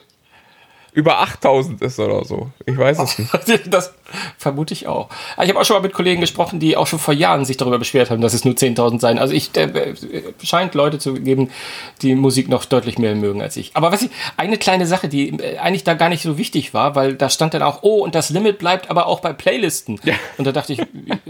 über 0.92 1.22
8.000 1.22 1.82
ist 1.82 1.98
oder 1.98 2.24
so. 2.24 2.50
Ich 2.66 2.76
weiß 2.76 2.98
es 2.98 3.18
nicht. 3.18 3.30
Das 3.70 3.94
vermute 4.38 4.74
ich 4.74 4.88
auch. 4.88 5.08
Aber 5.36 5.44
Ich 5.44 5.50
habe 5.50 5.60
auch 5.60 5.64
schon 5.64 5.76
mal 5.76 5.82
mit 5.82 5.92
Kollegen 5.92 6.20
gesprochen, 6.20 6.58
die 6.58 6.76
auch 6.76 6.86
schon 6.86 6.98
vor 6.98 7.14
Jahren 7.14 7.44
sich 7.44 7.56
darüber 7.56 7.78
beschwert 7.78 8.10
haben, 8.10 8.20
dass 8.20 8.34
es 8.34 8.44
nur 8.44 8.54
10.000 8.54 9.00
seien. 9.00 9.18
Also 9.18 9.34
ich 9.34 9.56
äh, 9.56 9.94
scheint 10.42 10.74
Leute 10.74 10.98
zu 10.98 11.14
geben, 11.14 11.50
die 12.02 12.14
Musik 12.14 12.48
noch 12.48 12.64
deutlich 12.64 12.98
mehr 12.98 13.14
mögen 13.14 13.40
als 13.40 13.56
ich. 13.56 13.70
Aber 13.74 13.92
was 13.92 14.02
ich 14.02 14.10
eine 14.36 14.58
kleine 14.58 14.86
Sache, 14.86 15.08
die 15.08 15.30
äh, 15.30 15.58
eigentlich 15.58 15.84
da 15.84 15.94
gar 15.94 16.08
nicht 16.08 16.22
so 16.22 16.38
wichtig 16.38 16.74
war, 16.74 16.94
weil 16.94 17.14
da 17.14 17.30
stand 17.30 17.54
dann 17.54 17.62
auch, 17.62 17.82
oh, 17.82 18.02
und 18.02 18.14
das 18.14 18.30
Limit 18.30 18.58
bleibt 18.58 18.90
aber 18.90 19.06
auch 19.06 19.20
bei 19.20 19.32
Playlisten. 19.32 20.00
Ja. 20.04 20.14
Und 20.38 20.46
da 20.46 20.52
dachte 20.52 20.72
ich, 20.72 20.80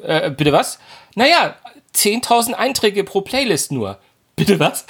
äh, 0.03 0.31
bitte 0.31 0.53
was? 0.53 0.79
Naja, 1.15 1.55
10.000 1.95 2.55
Einträge 2.55 3.05
pro 3.05 3.21
Playlist 3.21 3.73
nur. 3.73 3.99
Bitte 4.37 4.59
was? 4.59 4.87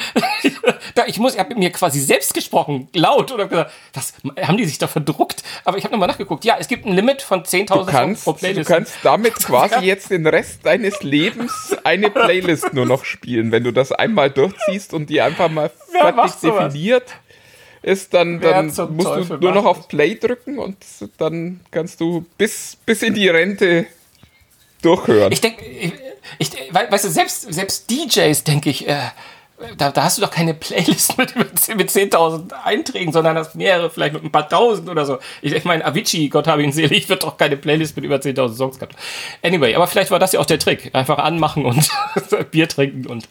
da, 0.94 1.06
ich 1.06 1.18
muss, 1.18 1.34
ich 1.34 1.40
habe 1.40 1.48
mit 1.50 1.58
mir 1.58 1.70
quasi 1.72 1.98
selbst 1.98 2.34
gesprochen, 2.34 2.88
laut 2.94 3.32
oder 3.32 3.48
gesagt, 3.48 3.72
was 3.94 4.12
haben 4.46 4.56
die 4.56 4.64
sich 4.64 4.78
da 4.78 4.86
verdruckt? 4.86 5.42
Aber 5.64 5.76
ich 5.76 5.82
habe 5.84 5.92
nochmal 5.92 6.06
nachgeguckt. 6.08 6.44
Ja, 6.44 6.56
es 6.60 6.68
gibt 6.68 6.86
ein 6.86 6.92
Limit 6.92 7.20
von 7.22 7.42
10.000 7.42 7.66
Du 7.74 7.84
kannst, 7.86 8.24
pro 8.24 8.32
du 8.32 8.38
Playlist. 8.38 8.68
kannst 8.70 8.94
damit 9.02 9.34
quasi 9.44 9.84
jetzt 9.84 10.10
den 10.10 10.26
Rest 10.26 10.64
deines 10.64 11.02
Lebens 11.02 11.76
eine 11.82 12.10
Playlist 12.10 12.72
nur 12.74 12.86
noch 12.86 13.04
spielen. 13.04 13.50
Wenn 13.50 13.64
du 13.64 13.72
das 13.72 13.90
einmal 13.90 14.30
durchziehst 14.30 14.94
und 14.94 15.10
die 15.10 15.20
einfach 15.20 15.48
mal 15.50 15.70
Wer 15.92 16.14
fertig 16.14 16.34
definiert 16.40 17.10
ist, 17.82 18.14
dann, 18.14 18.40
dann 18.40 18.66
musst 18.66 19.08
Teufel 19.08 19.38
du 19.38 19.44
nur 19.46 19.52
noch 19.54 19.64
auf 19.64 19.88
Play 19.88 20.14
drücken 20.14 20.58
und 20.58 20.76
dann 21.18 21.60
kannst 21.72 22.00
du 22.00 22.24
bis, 22.38 22.76
bis 22.86 23.02
in 23.02 23.14
die 23.14 23.28
Rente 23.28 23.86
durchhören. 24.82 25.32
Ich 25.32 25.40
denke, 25.40 25.64
ich, 25.64 25.92
ich, 26.38 26.52
we- 26.72 26.86
weißt 26.90 27.04
du, 27.04 27.08
selbst, 27.08 27.52
selbst 27.52 27.90
DJs, 27.90 28.44
denke 28.44 28.70
ich, 28.70 28.86
äh, 28.88 28.96
da, 29.76 29.90
da 29.90 30.04
hast 30.04 30.18
du 30.18 30.22
doch 30.22 30.30
keine 30.30 30.54
Playlist 30.54 31.18
mit, 31.18 31.34
über 31.34 31.54
10 31.54 31.76
mit 31.76 31.90
10.000 31.90 32.52
Einträgen, 32.64 33.12
sondern 33.12 33.36
hast 33.36 33.54
mehrere, 33.54 33.90
vielleicht 33.90 34.14
mit 34.14 34.24
ein 34.24 34.32
paar 34.32 34.48
Tausend 34.48 34.88
oder 34.88 35.04
so. 35.04 35.18
Ich, 35.42 35.52
ich 35.52 35.64
meine, 35.64 35.84
Avicii, 35.84 36.28
Gott 36.28 36.46
habe 36.46 36.62
ihn 36.62 36.72
selig, 36.72 37.08
wird 37.08 37.22
doch 37.22 37.36
keine 37.36 37.56
Playlist 37.56 37.96
mit 37.96 38.04
über 38.04 38.16
10.000 38.16 38.54
Songs 38.54 38.78
gehabt. 38.78 38.96
Anyway, 39.42 39.74
aber 39.74 39.86
vielleicht 39.86 40.10
war 40.10 40.18
das 40.18 40.32
ja 40.32 40.40
auch 40.40 40.46
der 40.46 40.58
Trick. 40.58 40.90
Einfach 40.94 41.18
anmachen 41.18 41.64
und 41.64 41.88
Bier 42.50 42.68
trinken 42.68 43.06
und 43.06 43.28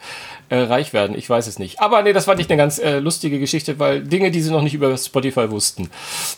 äh, 0.50 0.58
reich 0.58 0.94
werden. 0.94 1.18
Ich 1.18 1.30
weiß 1.30 1.48
es 1.48 1.60
nicht. 1.60 1.80
Aber 1.80 2.02
nee, 2.02 2.14
das 2.14 2.26
fand 2.26 2.40
ich 2.40 2.50
eine 2.50 2.58
ganz 2.58 2.80
äh, 2.80 3.00
lustige 3.00 3.40
Geschichte, 3.40 3.80
weil 3.80 4.02
Dinge, 4.02 4.32
die 4.32 4.42
sie 4.42 4.52
noch 4.52 4.62
nicht 4.62 4.74
über 4.74 4.96
Spotify 4.98 5.50
wussten. 5.52 5.90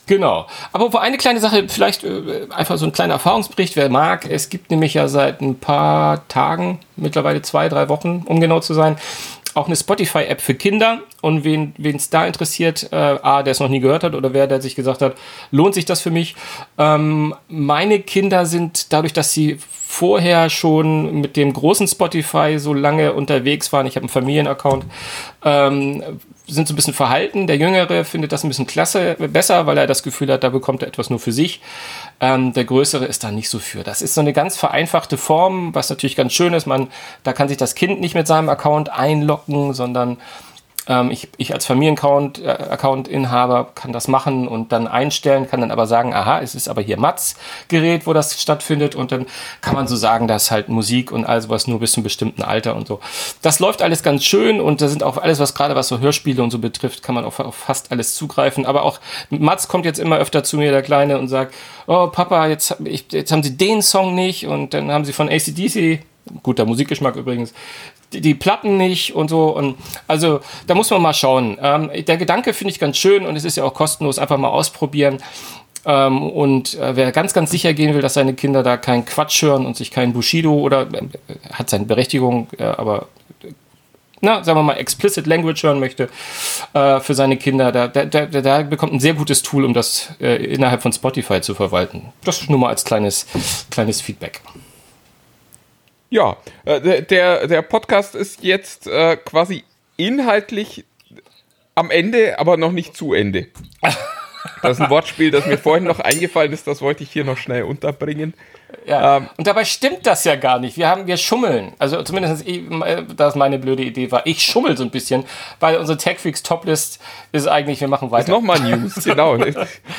Genau. 0.06 0.48
Aber 0.72 0.94
wo 0.94 0.98
eine 0.98 1.18
kleine 1.18 1.40
Sache, 1.40 1.66
vielleicht 1.68 2.04
äh, 2.04 2.48
einfach 2.50 2.78
so 2.78 2.86
ein 2.86 2.92
kleiner 2.92 3.14
Erfahrungsbericht, 3.14 3.76
wer 3.76 3.90
mag. 3.90 4.30
Es 4.30 4.50
gibt 4.50 4.72
nämlich 4.72 4.94
ja 4.94 5.08
seit 5.08 5.42
ein 5.42 5.60
paar 5.60 6.28
Tagen, 6.28 6.80
mittlerweile 6.98 7.42
zwei, 7.42 7.70
drei 7.70 7.90
Wochen, 7.90 8.24
um 8.26 8.40
genau 8.40 8.60
zu 8.60 8.74
sein, 8.74 8.98
auch 9.56 9.68
eine 9.68 9.76
Spotify-App 9.76 10.42
für 10.42 10.56
Kinder. 10.56 11.00
Und 11.22 11.44
wen 11.44 11.74
es 11.78 12.10
da 12.10 12.26
interessiert, 12.26 12.90
äh, 12.92 12.96
A, 12.96 13.44
der 13.44 13.52
es 13.52 13.60
noch 13.60 13.70
nie 13.70 13.80
gehört 13.80 14.04
hat, 14.04 14.16
oder 14.16 14.34
wer, 14.34 14.48
der 14.48 14.62
sich 14.62 14.76
gesagt 14.76 15.02
hat, 15.02 15.16
lohnt 15.52 15.76
sich 15.76 15.86
das 15.86 16.02
für 16.02 16.12
mich. 16.12 16.36
Ähm, 16.78 17.36
meine 17.48 18.00
Kinder 18.00 18.46
sind 18.46 18.92
dadurch, 18.94 19.14
dass 19.14 19.34
sie 19.34 19.60
vorher 19.92 20.50
schon 20.50 21.20
mit 21.20 21.36
dem 21.36 21.52
großen 21.52 21.86
Spotify 21.86 22.58
so 22.60 22.74
lange 22.74 23.12
unterwegs 23.12 23.74
waren, 23.74 23.86
ich 23.86 23.98
habe 23.98 24.04
einen 24.04 24.10
Familienaccount, 24.10 24.86
ähm, 25.44 26.02
sind 26.48 26.68
so 26.68 26.74
ein 26.74 26.76
bisschen 26.76 26.94
verhalten. 26.94 27.46
Der 27.46 27.58
Jüngere 27.58 28.06
findet 28.06 28.32
das 28.32 28.44
ein 28.44 28.48
bisschen 28.48 28.68
klasse, 28.68 29.16
besser, 29.16 29.66
weil 29.68 29.78
er 29.78 29.88
das 29.88 30.02
Gefühl 30.02 30.32
hat, 30.32 30.44
da 30.44 30.50
bekommt 30.50 30.82
er 30.82 30.88
etwas 30.88 31.10
nur 31.10 31.20
für 31.20 31.32
sich. 31.32 31.62
Ähm, 32.20 32.54
der 32.54 32.66
Größere 32.66 33.06
ist 33.06 33.24
da 33.24 33.32
nicht 33.32 33.50
so 33.50 33.60
für. 33.60 33.84
Das 33.84 34.02
ist 34.02 34.14
so 34.14 34.22
eine 34.22 34.34
ganz 34.34 34.58
vereinfachte 34.58 35.18
Form, 35.18 35.74
was 35.76 35.90
natürlich 35.90 36.16
ganz 36.16 36.34
schön 36.34 36.54
ist. 36.54 36.68
Man, 36.68 36.88
da 37.24 37.34
kann 37.34 37.48
sich 37.48 37.58
das 37.58 37.76
Kind 37.76 38.00
nicht 38.00 38.16
mit 38.16 38.28
seinem 38.28 38.50
Account 38.50 38.90
einloggen, 38.90 39.41
sondern 39.48 40.18
ähm, 40.88 41.12
ich, 41.12 41.30
ich 41.38 41.54
als 41.54 41.66
Familienaccount-Inhaber 41.66 43.72
kann 43.76 43.94
das 43.94 44.08
machen 44.08 44.48
und 44.48 44.72
dann 44.72 44.88
einstellen, 44.88 45.48
kann 45.50 45.62
dann 45.62 45.72
aber 45.72 45.88
sagen, 45.88 46.14
aha, 46.14 46.42
es 46.42 46.56
ist 46.56 46.68
aber 46.68 46.82
hier 46.82 47.00
Mats 47.00 47.36
Gerät, 47.68 48.08
wo 48.08 48.14
das 48.14 48.42
stattfindet 48.42 48.96
und 48.96 49.12
dann 49.12 49.28
kann 49.62 49.76
man 49.76 49.88
so 49.88 49.96
sagen, 49.96 50.28
dass 50.28 50.52
halt 50.52 50.70
Musik 50.70 51.12
und 51.12 51.26
all 51.26 51.42
sowas 51.42 51.68
nur 51.68 51.80
bis 51.80 51.92
zum 51.92 52.04
bestimmten 52.04 52.42
Alter 52.42 52.76
und 52.76 52.88
so. 52.88 53.00
Das 53.42 53.60
läuft 53.60 53.82
alles 53.82 54.04
ganz 54.04 54.24
schön 54.24 54.60
und 54.60 54.82
da 54.82 54.88
sind 54.88 55.04
auch 55.04 55.18
alles, 55.18 55.40
was 55.40 55.54
gerade 55.54 55.76
was 55.76 55.88
so 55.88 56.00
Hörspiele 56.00 56.42
und 56.42 56.52
so 56.52 56.60
betrifft, 56.60 57.04
kann 57.04 57.16
man 57.16 57.26
auf, 57.26 57.40
auf 57.40 57.56
fast 57.56 57.92
alles 57.92 58.16
zugreifen. 58.16 58.66
Aber 58.66 58.84
auch 58.84 59.00
Mats 59.30 59.68
kommt 59.68 59.86
jetzt 59.86 60.00
immer 60.00 60.18
öfter 60.18 60.44
zu 60.44 60.58
mir, 60.58 60.72
der 60.72 60.82
Kleine, 60.82 61.20
und 61.20 61.28
sagt, 61.28 61.54
oh 61.88 62.08
Papa, 62.08 62.48
jetzt, 62.48 62.76
jetzt 62.84 63.32
haben 63.32 63.44
sie 63.44 63.56
den 63.56 63.82
Song 63.82 64.16
nicht 64.16 64.48
und 64.48 64.74
dann 64.74 64.92
haben 64.92 65.06
sie 65.06 65.14
von 65.14 65.30
ACDC 65.30 66.02
guter 66.44 66.66
Musikgeschmack 66.66 67.16
übrigens, 67.16 67.54
die, 68.14 68.22
die 68.22 68.34
Platten 68.34 68.78
nicht 68.78 69.16
und 69.16 69.30
so. 69.30 69.56
Und 69.56 69.78
also 70.08 70.42
da 70.68 70.76
muss 70.76 70.90
man 70.90 71.02
mal 71.02 71.14
schauen. 71.14 71.58
Ähm, 71.62 71.90
der 72.08 72.18
Gedanke 72.18 72.54
finde 72.54 72.74
ich 72.74 72.80
ganz 72.80 72.98
schön 72.98 73.26
und 73.26 73.36
es 73.36 73.46
ist 73.46 73.58
ja 73.58 73.64
auch 73.64 73.74
kostenlos, 73.74 74.20
einfach 74.20 74.38
mal 74.38 74.50
ausprobieren. 74.50 75.20
Ähm, 75.86 76.30
und 76.30 76.76
äh, 76.76 76.96
wer 76.96 77.12
ganz, 77.12 77.34
ganz 77.34 77.50
sicher 77.50 77.74
gehen 77.74 77.94
will, 77.94 78.02
dass 78.02 78.14
seine 78.14 78.34
Kinder 78.34 78.62
da 78.64 78.78
keinen 78.78 79.06
Quatsch 79.06 79.42
hören 79.42 79.66
und 79.66 79.76
sich 79.76 79.92
keinen 79.92 80.14
Bushido 80.14 80.54
oder 80.54 80.82
äh, 80.84 81.08
hat 81.52 81.70
seine 81.70 81.86
Berechtigung, 81.86 82.48
äh, 82.58 82.64
aber 82.64 83.08
na, 84.24 84.44
sagen 84.44 84.60
wir 84.60 84.64
mal, 84.64 84.74
explicit 84.74 85.26
Language 85.26 85.64
hören 85.64 85.80
möchte 85.80 86.08
äh, 86.74 87.00
für 87.00 87.16
seine 87.16 87.38
Kinder, 87.38 87.72
da, 87.72 87.88
da, 87.88 88.06
da, 88.06 88.26
da 88.28 88.62
bekommt 88.62 88.94
ein 88.94 89.00
sehr 89.00 89.16
gutes 89.16 89.42
Tool, 89.42 89.66
um 89.66 89.74
das 89.74 90.10
äh, 90.22 90.36
innerhalb 90.46 90.84
von 90.84 90.94
Spotify 90.94 91.42
zu 91.42 91.56
verwalten. 91.56 92.14
Das 92.24 92.48
nur 92.48 92.60
mal 92.60 92.70
als 92.70 92.86
kleines, 92.86 93.26
kleines 93.72 94.00
Feedback. 94.00 94.42
Ja, 96.12 96.36
äh, 96.66 97.02
der, 97.04 97.48
der 97.48 97.62
Podcast 97.62 98.16
ist 98.16 98.44
jetzt 98.44 98.86
äh, 98.86 99.16
quasi 99.16 99.64
inhaltlich 99.96 100.84
am 101.74 101.90
Ende, 101.90 102.38
aber 102.38 102.58
noch 102.58 102.74
nicht 102.74 102.96
zu 102.98 103.14
Ende. 103.14 103.48
Das 104.62 104.72
ist 104.78 104.82
ein 104.82 104.90
Wortspiel, 104.90 105.32
das 105.32 105.46
mir 105.46 105.58
vorhin 105.58 105.86
noch 105.86 106.00
eingefallen 106.00 106.52
ist, 106.52 106.68
das 106.68 106.82
wollte 106.82 107.04
ich 107.04 107.12
hier 107.12 107.24
noch 107.24 107.38
schnell 107.38 107.64
unterbringen. 107.64 108.34
Ja. 108.86 109.18
Ähm, 109.18 109.30
und 109.38 109.48
dabei 109.48 109.64
stimmt 109.66 110.06
das 110.06 110.24
ja 110.26 110.36
gar 110.36 110.60
nicht. 110.60 110.76
Wir 110.78 110.88
haben, 110.90 111.08
wir 111.08 111.16
schummeln. 111.18 111.74
Also 111.80 112.02
zumindest, 112.04 112.46
ich, 112.48 112.70
äh, 112.70 113.04
das 113.16 113.36
meine 113.36 113.58
blöde 113.60 113.84
Idee 113.84 114.12
war. 114.12 114.26
Ich 114.28 114.44
schummel 114.44 114.76
so 114.76 114.84
ein 114.84 114.90
bisschen, 114.92 115.24
weil 115.62 115.78
unsere 115.78 115.98
TechFreaks 115.98 116.44
Toplist 116.44 117.00
ist 117.32 117.48
eigentlich, 117.48 117.80
wir 117.82 117.88
machen 117.88 118.12
weiter. 118.12 118.32
Nochmal 118.32 118.60
News, 118.60 118.96
genau. 119.04 119.38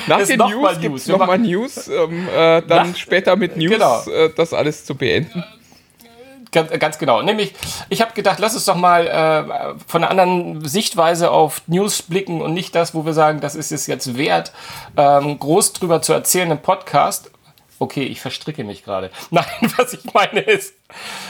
Nach 0.08 0.18
Ist 0.18 0.30
den 0.30 0.38
noch 0.38 0.50
News 0.50 0.78
News. 0.78 1.06
nochmal 1.06 1.38
News, 1.38 1.88
ähm, 1.88 2.28
äh, 2.28 2.62
dann 2.62 2.90
Nach- 2.90 2.96
später 2.96 3.36
mit 3.36 3.56
News 3.56 3.70
Genau. 3.72 4.02
äh, 4.10 4.30
das 4.36 4.52
alles 4.52 4.84
zu 4.84 4.94
beenden. 4.94 5.42
Ganz, 6.52 6.70
ganz 6.78 6.98
genau. 6.98 7.22
Nämlich, 7.22 7.54
ich 7.88 8.02
habe 8.02 8.12
gedacht, 8.12 8.38
lass 8.38 8.54
uns 8.54 8.66
doch 8.66 8.76
mal 8.76 9.06
äh, 9.06 9.74
von 9.86 10.04
einer 10.04 10.10
anderen 10.10 10.66
Sichtweise 10.66 11.30
auf 11.30 11.62
News 11.66 12.02
blicken 12.02 12.42
und 12.42 12.52
nicht 12.52 12.74
das, 12.74 12.94
wo 12.94 13.06
wir 13.06 13.14
sagen, 13.14 13.40
das 13.40 13.54
ist 13.54 13.72
es 13.72 13.86
jetzt 13.86 14.16
wert, 14.18 14.52
ähm, 14.96 15.38
groß 15.38 15.72
drüber 15.72 16.02
zu 16.02 16.12
erzählen 16.12 16.50
im 16.50 16.58
Podcast. 16.60 17.30
Okay, 17.78 18.04
ich 18.04 18.20
verstricke 18.20 18.64
mich 18.64 18.84
gerade. 18.84 19.10
Nein, 19.30 19.44
was 19.76 19.94
ich 19.94 20.04
meine 20.12 20.40
ist, 20.40 20.74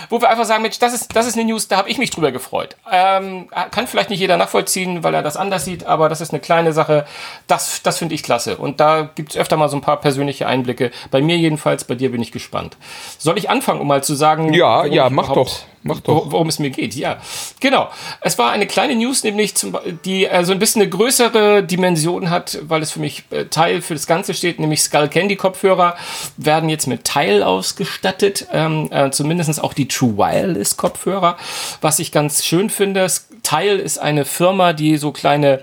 wo 0.09 0.21
wir 0.21 0.29
einfach 0.29 0.45
sagen, 0.45 0.63
Mensch, 0.63 0.79
das 0.79 0.95
ist, 0.95 1.15
das 1.15 1.27
ist 1.27 1.37
eine 1.37 1.45
News, 1.45 1.69
da 1.69 1.77
habe 1.77 1.89
ich 1.89 1.99
mich 1.99 2.11
drüber 2.11 2.33
gefreut. 2.33 2.77
Ähm, 2.91 3.49
kann 3.71 3.87
vielleicht 3.87 4.11
nicht 4.11 4.21
jeder 4.21 4.37
nachvollziehen, 4.37 5.03
weil 5.03 5.15
er 5.15 5.23
das 5.23 5.37
anders 5.37 5.65
sieht, 5.65 5.85
aber 5.85 6.09
das 6.09 6.21
ist 6.21 6.33
eine 6.33 6.41
kleine 6.41 6.73
Sache. 6.73 7.07
Das, 7.47 7.83
das 7.83 7.99
finde 7.99 8.15
ich 8.15 8.23
klasse. 8.23 8.57
Und 8.57 8.81
da 8.81 9.11
gibt 9.15 9.33
es 9.33 9.37
öfter 9.37 9.57
mal 9.57 9.69
so 9.69 9.77
ein 9.77 9.83
paar 9.83 10.01
persönliche 10.01 10.47
Einblicke. 10.47 10.91
Bei 11.11 11.21
mir 11.21 11.37
jedenfalls, 11.37 11.85
bei 11.85 11.95
dir 11.95 12.11
bin 12.11 12.23
ich 12.23 12.33
gespannt. 12.33 12.77
Soll 13.19 13.39
ich 13.39 13.51
anfangen, 13.51 13.81
um 13.81 13.89
mal 13.89 14.03
zu 14.03 14.15
sagen, 14.15 14.53
ja, 14.53 14.85
ja, 14.85 15.11
mach 15.11 15.33
doch. 15.33 15.61
Mach 15.85 16.01
doch. 16.01 16.31
Worum 16.31 16.49
es 16.49 16.59
mir 16.59 16.71
geht, 16.71 16.95
ja. 16.95 17.19
Genau. 17.59 17.89
Es 18.21 18.39
war 18.39 18.53
eine 18.53 18.67
kleine 18.67 18.95
News, 18.95 19.25
nämlich 19.25 19.57
zum, 19.57 19.77
die 20.05 20.27
äh, 20.27 20.45
so 20.45 20.53
ein 20.53 20.59
bisschen 20.59 20.83
eine 20.83 20.91
größere 20.91 21.65
Dimension 21.65 22.31
hat, 22.31 22.59
weil 22.63 22.83
es 22.83 22.93
für 22.93 23.01
mich 23.01 23.25
äh, 23.31 23.47
Teil 23.47 23.83
für 23.83 23.95
das 23.95 24.07
Ganze 24.07 24.35
steht, 24.35 24.61
nämlich 24.61 24.83
Skull 24.83 25.09
Candy 25.09 25.35
Kopfhörer 25.35 25.97
werden 26.37 26.69
jetzt 26.69 26.87
mit 26.87 27.05
Teil 27.05 27.43
ausgestattet, 27.43 28.47
ähm, 28.53 28.89
äh, 28.93 29.11
zumindest 29.11 29.52
auch 29.59 29.75
die 29.75 29.89
True 29.89 30.17
Wireless 30.17 30.77
Kopfhörer, 30.77 31.37
was 31.81 31.99
ich 31.99 32.13
ganz 32.13 32.45
schön 32.45 32.71
finde. 32.71 33.07
Teil 33.43 33.79
ist 33.79 33.99
eine 33.99 34.25
Firma, 34.25 34.73
die 34.73 34.97
so 34.97 35.13
kleine 35.13 35.63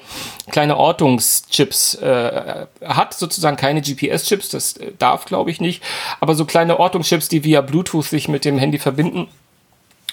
kleine 0.51 0.77
Ortungschips 0.77 1.95
äh, 1.95 2.65
hat, 2.83 3.13
sozusagen 3.13 3.55
keine 3.55 3.81
GPS-Chips, 3.81 4.49
das 4.49 4.77
äh, 4.77 4.91
darf 4.97 5.25
glaube 5.25 5.51
ich 5.51 5.61
nicht, 5.61 5.83
aber 6.19 6.35
so 6.35 6.45
kleine 6.45 6.79
Ortungschips, 6.79 7.29
die 7.29 7.43
via 7.43 7.61
Bluetooth 7.61 8.05
sich 8.05 8.27
mit 8.27 8.45
dem 8.45 8.57
Handy 8.57 8.79
verbinden 8.79 9.27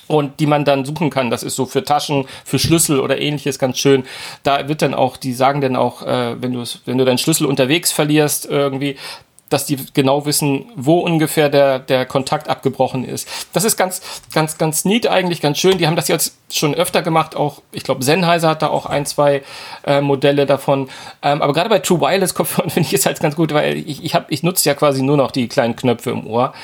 und 0.06 0.40
die 0.40 0.46
man 0.46 0.64
dann 0.64 0.84
suchen 0.84 1.10
kann. 1.10 1.30
Das 1.30 1.42
ist 1.42 1.56
so 1.56 1.66
für 1.66 1.84
Taschen, 1.84 2.26
für 2.44 2.58
Schlüssel 2.58 3.00
oder 3.00 3.20
ähnliches 3.20 3.58
ganz 3.58 3.78
schön. 3.78 4.04
Da 4.42 4.68
wird 4.68 4.82
dann 4.82 4.94
auch, 4.94 5.16
die 5.16 5.32
sagen 5.32 5.60
dann 5.60 5.76
auch, 5.76 6.02
äh, 6.02 6.40
wenn 6.40 6.52
du 6.52 6.64
wenn 6.84 6.98
du 6.98 7.04
deinen 7.04 7.18
Schlüssel 7.18 7.46
unterwegs 7.46 7.92
verlierst 7.92 8.46
irgendwie, 8.46 8.96
dass 9.48 9.66
die 9.66 9.78
genau 9.94 10.26
wissen, 10.26 10.66
wo 10.74 10.98
ungefähr 11.00 11.48
der, 11.48 11.78
der 11.78 12.04
Kontakt 12.06 12.48
abgebrochen 12.48 13.04
ist. 13.04 13.28
Das 13.52 13.64
ist 13.64 13.76
ganz, 13.76 14.00
ganz, 14.32 14.58
ganz 14.58 14.84
neat 14.84 15.06
eigentlich, 15.06 15.40
ganz 15.40 15.58
schön. 15.58 15.78
Die 15.78 15.86
haben 15.86 15.96
das 15.96 16.08
jetzt 16.08 16.36
schon 16.52 16.74
öfter 16.74 17.02
gemacht, 17.02 17.34
auch, 17.34 17.62
ich 17.72 17.82
glaube, 17.82 18.04
Sennheiser 18.04 18.48
hat 18.50 18.62
da 18.62 18.68
auch 18.68 18.86
ein, 18.86 19.04
zwei 19.04 19.42
äh, 19.84 20.00
Modelle 20.00 20.46
davon. 20.46 20.88
Ähm, 21.22 21.42
aber 21.42 21.52
gerade 21.52 21.68
bei 21.68 21.80
True 21.80 22.00
Wireless 22.00 22.34
Kopfhörern 22.34 22.70
finde 22.70 22.88
ich 22.88 22.94
es 22.94 23.06
halt 23.06 23.20
ganz 23.20 23.34
gut, 23.34 23.52
weil 23.52 23.76
ich, 23.76 24.04
ich, 24.04 24.14
hab, 24.14 24.30
ich 24.30 24.42
nutze 24.42 24.68
ja 24.68 24.74
quasi 24.74 25.02
nur 25.02 25.16
noch 25.16 25.30
die 25.30 25.48
kleinen 25.48 25.74
Knöpfe 25.74 26.10
im 26.10 26.26
Ohr. 26.26 26.54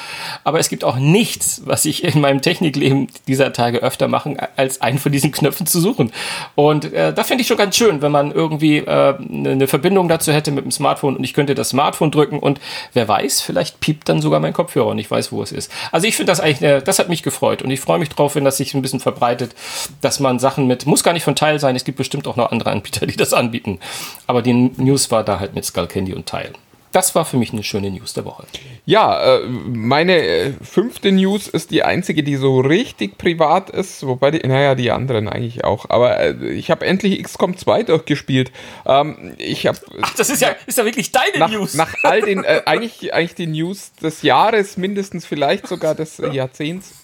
Aber 0.44 0.60
es 0.60 0.68
gibt 0.68 0.84
auch 0.84 0.96
nichts, 0.96 1.62
was 1.64 1.84
ich 1.84 2.04
in 2.04 2.20
meinem 2.20 2.42
Technikleben 2.42 3.08
dieser 3.26 3.52
Tage 3.52 3.78
öfter 3.78 4.08
machen, 4.08 4.36
als 4.56 4.80
einen 4.80 4.98
von 4.98 5.10
diesen 5.10 5.32
Knöpfen 5.32 5.66
zu 5.66 5.80
suchen. 5.80 6.12
Und 6.54 6.92
äh, 6.92 7.12
da 7.12 7.24
finde 7.24 7.42
ich 7.42 7.48
schon 7.48 7.56
ganz 7.56 7.76
schön, 7.76 8.02
wenn 8.02 8.12
man 8.12 8.30
irgendwie 8.30 8.78
äh, 8.78 9.14
eine 9.18 9.66
Verbindung 9.66 10.08
dazu 10.08 10.32
hätte 10.32 10.52
mit 10.52 10.64
dem 10.64 10.70
Smartphone 10.70 11.16
und 11.16 11.24
ich 11.24 11.34
könnte 11.34 11.54
das 11.54 11.70
Smartphone 11.70 12.10
drücken 12.10 12.38
und 12.38 12.60
wer 12.92 13.08
weiß, 13.08 13.40
vielleicht 13.40 13.80
piept 13.80 14.08
dann 14.08 14.20
sogar 14.20 14.40
mein 14.40 14.52
Kopfhörer 14.52 14.88
und 14.88 14.98
ich 14.98 15.10
weiß, 15.10 15.32
wo 15.32 15.42
es 15.42 15.50
ist. 15.50 15.72
Also 15.90 16.06
ich 16.06 16.16
finde 16.16 16.30
das 16.30 16.40
eigentlich, 16.40 16.62
äh, 16.62 16.80
das 16.80 16.98
hat 16.98 17.08
mich 17.08 17.22
gefreut 17.22 17.62
und 17.62 17.70
ich 17.70 17.80
freue 17.80 17.98
mich 17.98 18.08
drauf, 18.08 18.36
wenn 18.36 18.44
das 18.44 18.56
sich 18.56 18.74
ein 18.74 18.82
bisschen 18.82 19.00
verbreitet, 19.00 19.54
dass 20.00 20.20
man 20.20 20.38
Sachen 20.38 20.66
mit, 20.66 20.86
muss 20.86 21.04
gar 21.04 21.12
nicht 21.12 21.24
von 21.24 21.36
Teil 21.36 21.58
sein, 21.58 21.76
es 21.76 21.84
gibt 21.84 21.98
bestimmt 21.98 22.26
auch 22.26 22.36
noch 22.36 22.50
andere 22.50 22.70
Anbieter, 22.70 23.06
die 23.06 23.16
das 23.16 23.32
anbieten. 23.32 23.78
Aber 24.26 24.42
die 24.42 24.52
News 24.52 25.10
war 25.10 25.24
da 25.24 25.40
halt 25.40 25.54
mit 25.54 25.64
Skull 25.64 25.86
Candy 25.86 26.14
und 26.14 26.26
Teil 26.26 26.52
das 26.92 27.14
war 27.14 27.24
für 27.24 27.38
mich 27.38 27.52
eine 27.52 27.62
schöne 27.62 27.90
News 27.90 28.12
der 28.12 28.24
Woche. 28.24 28.44
Ja, 28.84 29.38
äh, 29.38 29.48
meine 29.48 30.22
äh, 30.22 30.52
fünfte 30.62 31.10
News 31.10 31.48
ist 31.48 31.70
die 31.70 31.82
einzige, 31.82 32.22
die 32.22 32.36
so 32.36 32.60
richtig 32.60 33.18
privat 33.18 33.70
ist, 33.70 34.06
wobei 34.06 34.30
die, 34.30 34.46
naja, 34.46 34.74
die 34.74 34.90
anderen 34.90 35.28
eigentlich 35.28 35.64
auch. 35.64 35.88
Aber 35.88 36.20
äh, 36.20 36.52
ich 36.52 36.70
habe 36.70 36.86
endlich 36.86 37.22
XCOM 37.22 37.56
2 37.56 37.84
durchgespielt. 37.84 38.52
Ähm, 38.86 39.34
ich 39.38 39.66
habe. 39.66 39.78
Ach, 40.02 40.14
das 40.14 40.30
ist 40.30 40.42
ja, 40.42 40.54
ist 40.66 40.78
ja 40.78 40.84
wirklich 40.84 41.10
deine 41.12 41.38
nach, 41.38 41.50
News. 41.50 41.74
Nach 41.74 41.94
all 42.02 42.20
den, 42.20 42.44
äh, 42.44 42.62
eigentlich, 42.66 43.14
eigentlich 43.14 43.34
die 43.34 43.46
News 43.46 43.92
des 44.02 44.22
Jahres, 44.22 44.76
mindestens 44.76 45.24
vielleicht 45.24 45.66
sogar 45.66 45.94
des 45.94 46.18
Jahrzehnts. 46.32 47.01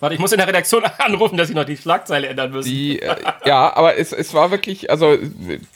Warte, 0.00 0.14
ich 0.14 0.20
muss 0.20 0.32
in 0.32 0.38
der 0.38 0.46
Redaktion 0.46 0.84
anrufen, 0.98 1.36
dass 1.36 1.48
sie 1.48 1.54
noch 1.54 1.64
die 1.64 1.76
Schlagzeile 1.76 2.28
ändern 2.28 2.52
müssen. 2.52 2.68
Die, 2.68 3.02
äh, 3.02 3.16
ja, 3.44 3.74
aber 3.74 3.98
es, 3.98 4.12
es 4.12 4.32
war 4.34 4.50
wirklich, 4.50 4.90
also 4.90 5.16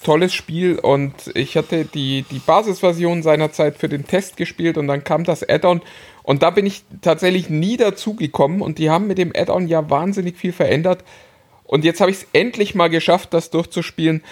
tolles 0.04 0.32
Spiel 0.32 0.78
und 0.78 1.14
ich 1.34 1.56
hatte 1.56 1.84
die, 1.84 2.24
die 2.30 2.38
Basisversion 2.38 3.22
seinerzeit 3.22 3.76
für 3.76 3.88
den 3.88 4.06
Test 4.06 4.36
gespielt 4.36 4.78
und 4.78 4.86
dann 4.86 5.04
kam 5.04 5.24
das 5.24 5.48
Add-on 5.48 5.82
und 6.22 6.42
da 6.42 6.50
bin 6.50 6.66
ich 6.66 6.84
tatsächlich 7.00 7.50
nie 7.50 7.76
dazu 7.76 8.14
gekommen 8.14 8.62
und 8.62 8.78
die 8.78 8.90
haben 8.90 9.06
mit 9.06 9.18
dem 9.18 9.32
Add-on 9.34 9.66
ja 9.66 9.90
wahnsinnig 9.90 10.36
viel 10.36 10.52
verändert. 10.52 11.04
Und 11.64 11.84
jetzt 11.84 12.00
habe 12.00 12.10
ich 12.10 12.18
es 12.18 12.26
endlich 12.32 12.74
mal 12.74 12.90
geschafft, 12.90 13.32
das 13.32 13.50
durchzuspielen 13.50 14.22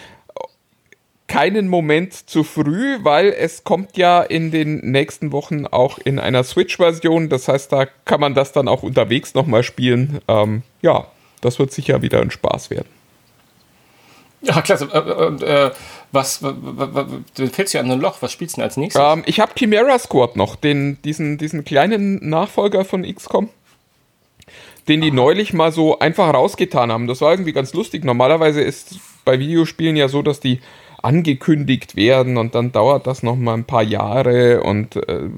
keinen 1.31 1.69
Moment 1.69 2.29
zu 2.29 2.43
früh, 2.43 2.99
weil 3.05 3.29
es 3.29 3.63
kommt 3.63 3.97
ja 3.97 4.21
in 4.21 4.51
den 4.51 4.79
nächsten 4.91 5.31
Wochen 5.31 5.65
auch 5.65 5.99
in 5.99 6.19
einer 6.19 6.43
Switch-Version. 6.43 7.29
Das 7.29 7.47
heißt, 7.47 7.71
da 7.71 7.87
kann 8.05 8.21
man 8.21 8.35
das 8.35 8.51
dann 8.51 8.67
auch 8.67 8.83
unterwegs 8.83 9.33
nochmal 9.35 9.63
spielen. 9.63 10.21
Ähm, 10.27 10.63
ja, 10.83 11.07
das 11.41 11.61
wird 11.61 11.73
sicher 11.73 12.03
wieder 12.03 12.21
ein 12.21 12.33
Spaß 12.33 12.71
werden. 12.71 12.89
Ja, 14.43 14.61
klasse. 14.61 14.89
Und 14.89 15.43
äh, 15.45 15.67
äh, 15.67 15.71
was, 16.11 16.43
was, 16.43 16.55
was, 16.95 17.07
du 17.37 17.47
fällst 17.47 17.75
ja 17.75 17.81
an 17.81 17.93
ein 17.93 18.01
Loch. 18.01 18.17
Was 18.23 18.33
spielst 18.33 18.57
du 18.57 18.63
denn 18.63 18.65
als 18.65 18.77
nächstes? 18.77 19.01
Ähm, 19.01 19.23
ich 19.25 19.39
habe 19.39 19.53
Chimera 19.57 20.01
Squad 20.01 20.35
noch, 20.35 20.57
den, 20.57 21.01
diesen, 21.03 21.39
diesen 21.39 21.65
kleinen 21.65 22.29
Nachfolger 22.29 22.85
von 22.85 23.05
XCOM 23.05 23.51
den 24.89 25.03
die 25.03 25.13
neulich 25.13 25.53
mal 25.53 25.71
so 25.71 26.01
einfach 26.01 26.35
rausgetan 26.35 26.91
haben. 26.91 27.07
Das 27.07 27.21
war 27.21 27.31
irgendwie 27.31 27.53
ganz 27.53 27.73
lustig. 27.75 28.03
Normalerweise 28.03 28.61
ist 28.61 28.97
bei 29.25 29.39
Videospielen 29.39 29.95
ja 29.95 30.09
so, 30.09 30.23
dass 30.23 30.41
die 30.41 30.59
angekündigt 31.03 31.97
werden 31.97 32.37
und 32.37 32.55
dann 32.55 32.73
dauert 32.73 33.07
das 33.07 33.23
noch 33.23 33.37
mal 33.37 33.55
ein 33.55 33.65
paar 33.65 33.83
Jahre 33.83 34.63
und 34.63 34.97
äh, 34.97 35.29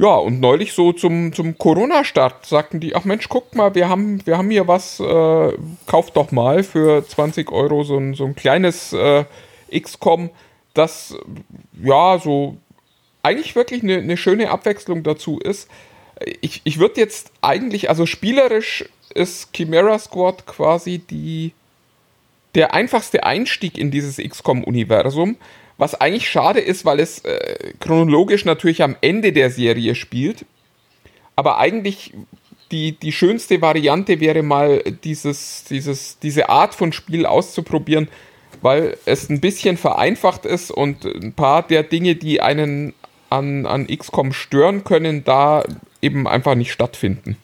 ja, 0.00 0.14
und 0.14 0.38
neulich 0.38 0.74
so 0.74 0.92
zum, 0.92 1.32
zum 1.32 1.58
Corona-Start 1.58 2.46
sagten 2.46 2.78
die, 2.78 2.94
ach 2.94 3.04
Mensch, 3.04 3.28
guck 3.28 3.56
mal, 3.56 3.74
wir 3.74 3.88
haben, 3.88 4.24
wir 4.26 4.38
haben 4.38 4.48
hier 4.48 4.68
was, 4.68 5.00
äh, 5.00 5.52
kauft 5.86 6.16
doch 6.16 6.30
mal 6.30 6.62
für 6.62 7.06
20 7.06 7.50
Euro 7.50 7.82
so 7.82 7.98
ein, 7.98 8.14
so 8.14 8.24
ein 8.24 8.36
kleines 8.36 8.92
äh, 8.92 9.24
XCOM, 9.76 10.30
das 10.72 11.16
ja 11.82 12.18
so 12.22 12.56
eigentlich 13.24 13.56
wirklich 13.56 13.82
eine, 13.82 13.98
eine 13.98 14.16
schöne 14.16 14.50
Abwechslung 14.50 15.02
dazu 15.02 15.40
ist. 15.40 15.68
Ich, 16.40 16.60
ich 16.62 16.78
würde 16.78 17.00
jetzt 17.00 17.32
eigentlich, 17.42 17.90
also 17.90 18.06
spielerisch 18.06 18.84
ist 19.14 19.52
Chimera 19.52 19.98
Squad 19.98 20.46
quasi 20.46 20.98
die 20.98 21.52
der 22.54 22.74
einfachste 22.74 23.24
Einstieg 23.24 23.78
in 23.78 23.90
dieses 23.90 24.16
XCOM-Universum, 24.16 25.36
was 25.76 25.94
eigentlich 25.94 26.28
schade 26.28 26.60
ist, 26.60 26.84
weil 26.84 27.00
es 27.00 27.20
äh, 27.20 27.72
chronologisch 27.78 28.44
natürlich 28.44 28.82
am 28.82 28.96
Ende 29.00 29.32
der 29.32 29.50
Serie 29.50 29.94
spielt. 29.94 30.44
Aber 31.36 31.58
eigentlich 31.58 32.12
die, 32.72 32.92
die 32.92 33.12
schönste 33.12 33.62
Variante 33.62 34.20
wäre 34.20 34.42
mal 34.42 34.82
dieses, 35.04 35.64
dieses, 35.64 36.18
diese 36.18 36.48
Art 36.48 36.74
von 36.74 36.92
Spiel 36.92 37.26
auszuprobieren, 37.26 38.08
weil 38.60 38.96
es 39.04 39.30
ein 39.30 39.40
bisschen 39.40 39.76
vereinfacht 39.76 40.44
ist 40.44 40.70
und 40.70 41.04
ein 41.04 41.32
paar 41.32 41.62
der 41.62 41.82
Dinge, 41.82 42.16
die 42.16 42.40
einen 42.40 42.94
an, 43.30 43.66
an 43.66 43.86
XCOM 43.86 44.32
stören 44.32 44.84
können, 44.84 45.24
da 45.24 45.64
eben 46.02 46.26
einfach 46.26 46.54
nicht 46.54 46.72
stattfinden. 46.72 47.36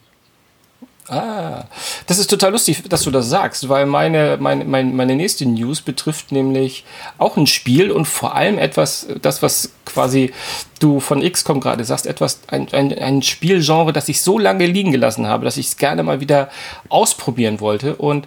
Ah, 1.09 1.65
das 2.07 2.19
ist 2.19 2.31
total 2.31 2.53
lustig, 2.53 2.89
dass 2.89 3.03
du 3.03 3.11
das 3.11 3.29
sagst, 3.29 3.69
weil 3.69 3.85
meine, 3.85 4.39
meine, 4.41 4.65
meine, 4.65 4.91
meine 4.91 5.15
nächste 5.15 5.45
News 5.45 5.83
betrifft 5.83 6.33
nämlich 6.33 6.85
auch 7.19 7.37
ein 7.37 7.47
Spiel 7.47 7.91
und 7.91 8.07
vor 8.07 8.35
allem 8.35 8.57
etwas, 8.57 9.07
das, 9.21 9.43
was 9.43 9.71
quasi 9.85 10.33
du 10.81 11.01
von 11.01 11.21
XCOM 11.21 11.61
gerade 11.61 11.85
sagst, 11.85 12.07
etwas, 12.07 12.41
ein, 12.49 12.69
ein, 12.73 12.97
ein 12.99 13.21
Spielgenre, 13.21 13.93
das 13.93 14.09
ich 14.09 14.23
so 14.23 14.39
lange 14.39 14.65
liegen 14.65 14.93
gelassen 14.93 15.27
habe, 15.27 15.45
dass 15.45 15.59
ich 15.59 15.67
es 15.67 15.77
gerne 15.77 16.03
mal 16.03 16.21
wieder 16.21 16.49
ausprobieren 16.89 17.61
wollte. 17.61 17.97
Und 17.97 18.27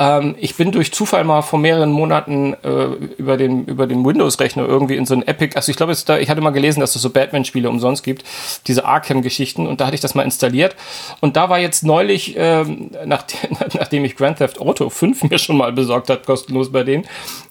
ähm, 0.00 0.34
ich 0.38 0.56
bin 0.56 0.72
durch 0.72 0.92
Zufall 0.92 1.24
mal 1.24 1.42
vor 1.42 1.58
mehreren 1.58 1.92
Monaten 1.92 2.54
äh, 2.64 2.84
über 3.18 3.36
den, 3.36 3.66
über 3.66 3.86
den 3.86 4.02
Windows-Rechner 4.02 4.66
irgendwie 4.66 4.96
in 4.96 5.04
so 5.04 5.14
ein 5.14 5.26
Epic, 5.26 5.54
also 5.54 5.70
ich 5.70 5.76
glaube, 5.76 5.92
ich 5.92 6.30
hatte 6.30 6.40
mal 6.40 6.50
gelesen, 6.50 6.80
dass 6.80 6.96
es 6.96 7.02
so 7.02 7.10
Batman-Spiele 7.10 7.68
umsonst 7.68 8.02
gibt, 8.02 8.24
diese 8.66 8.86
Arkham-Geschichten, 8.86 9.66
und 9.66 9.82
da 9.82 9.86
hatte 9.86 9.94
ich 9.94 10.00
das 10.00 10.14
mal 10.14 10.22
installiert. 10.22 10.74
Und 11.20 11.36
da 11.36 11.50
war 11.50 11.58
jetzt 11.58 11.84
neulich, 11.84 12.34
ähm, 12.38 12.92
nach, 13.04 13.24
nachdem 13.74 14.06
ich 14.06 14.16
Grand 14.16 14.38
Theft 14.38 14.58
Auto 14.58 14.88
5 14.88 15.24
mir 15.24 15.38
schon 15.38 15.58
mal 15.58 15.70
besorgt 15.72 16.08
hat, 16.08 16.24
kostenlos 16.24 16.72
bei 16.72 16.82
denen, 16.82 17.06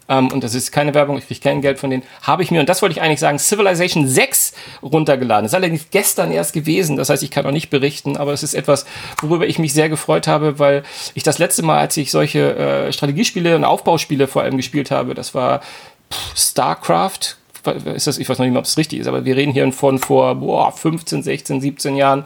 ähm, 0.09 0.31
und 0.31 0.43
das 0.43 0.55
ist 0.55 0.71
keine 0.71 0.93
Werbung, 0.93 1.17
ich 1.17 1.27
kriege 1.27 1.39
kein 1.39 1.61
Geld 1.61 1.79
von 1.79 1.89
denen, 1.89 2.03
habe 2.23 2.43
ich 2.43 2.51
mir, 2.51 2.59
und 2.59 2.67
das 2.67 2.81
wollte 2.81 2.93
ich 2.93 3.01
eigentlich 3.01 3.19
sagen, 3.19 3.39
Civilization 3.39 4.07
6 4.07 4.53
runtergeladen. 4.81 5.45
Das 5.45 5.51
ist 5.51 5.55
allerdings 5.55 5.87
gestern 5.91 6.31
erst 6.31 6.53
gewesen, 6.53 6.97
das 6.97 7.09
heißt, 7.09 7.23
ich 7.23 7.31
kann 7.31 7.45
auch 7.45 7.51
nicht 7.51 7.69
berichten, 7.69 8.17
aber 8.17 8.33
es 8.33 8.43
ist 8.43 8.55
etwas, 8.55 8.85
worüber 9.21 9.47
ich 9.47 9.59
mich 9.59 9.73
sehr 9.73 9.87
gefreut 9.87 10.27
habe, 10.27 10.59
weil 10.59 10.83
ich 11.13 11.23
das 11.23 11.37
letzte 11.37 11.63
Mal, 11.63 11.77
als 11.77 11.95
ich 11.95 12.11
solche 12.11 12.55
äh, 12.55 12.91
Strategiespiele 12.91 13.55
und 13.55 13.63
Aufbauspiele 13.63 14.27
vor 14.27 14.41
allem 14.41 14.57
gespielt 14.57 14.91
habe, 14.91 15.13
das 15.13 15.35
war 15.35 15.61
pff, 16.11 16.37
StarCraft, 16.37 17.37
ist 17.93 18.07
das, 18.07 18.17
ich 18.17 18.27
weiß 18.27 18.39
noch 18.39 18.45
nicht 18.45 18.53
mal, 18.53 18.59
ob 18.59 18.65
es 18.65 18.77
richtig 18.77 18.99
ist, 18.99 19.07
aber 19.07 19.25
wir 19.25 19.35
reden 19.35 19.51
hier 19.51 19.71
von 19.71 19.99
vor 19.99 20.35
boah, 20.35 20.71
15, 20.71 21.23
16, 21.23 21.61
17 21.61 21.95
Jahren. 21.95 22.25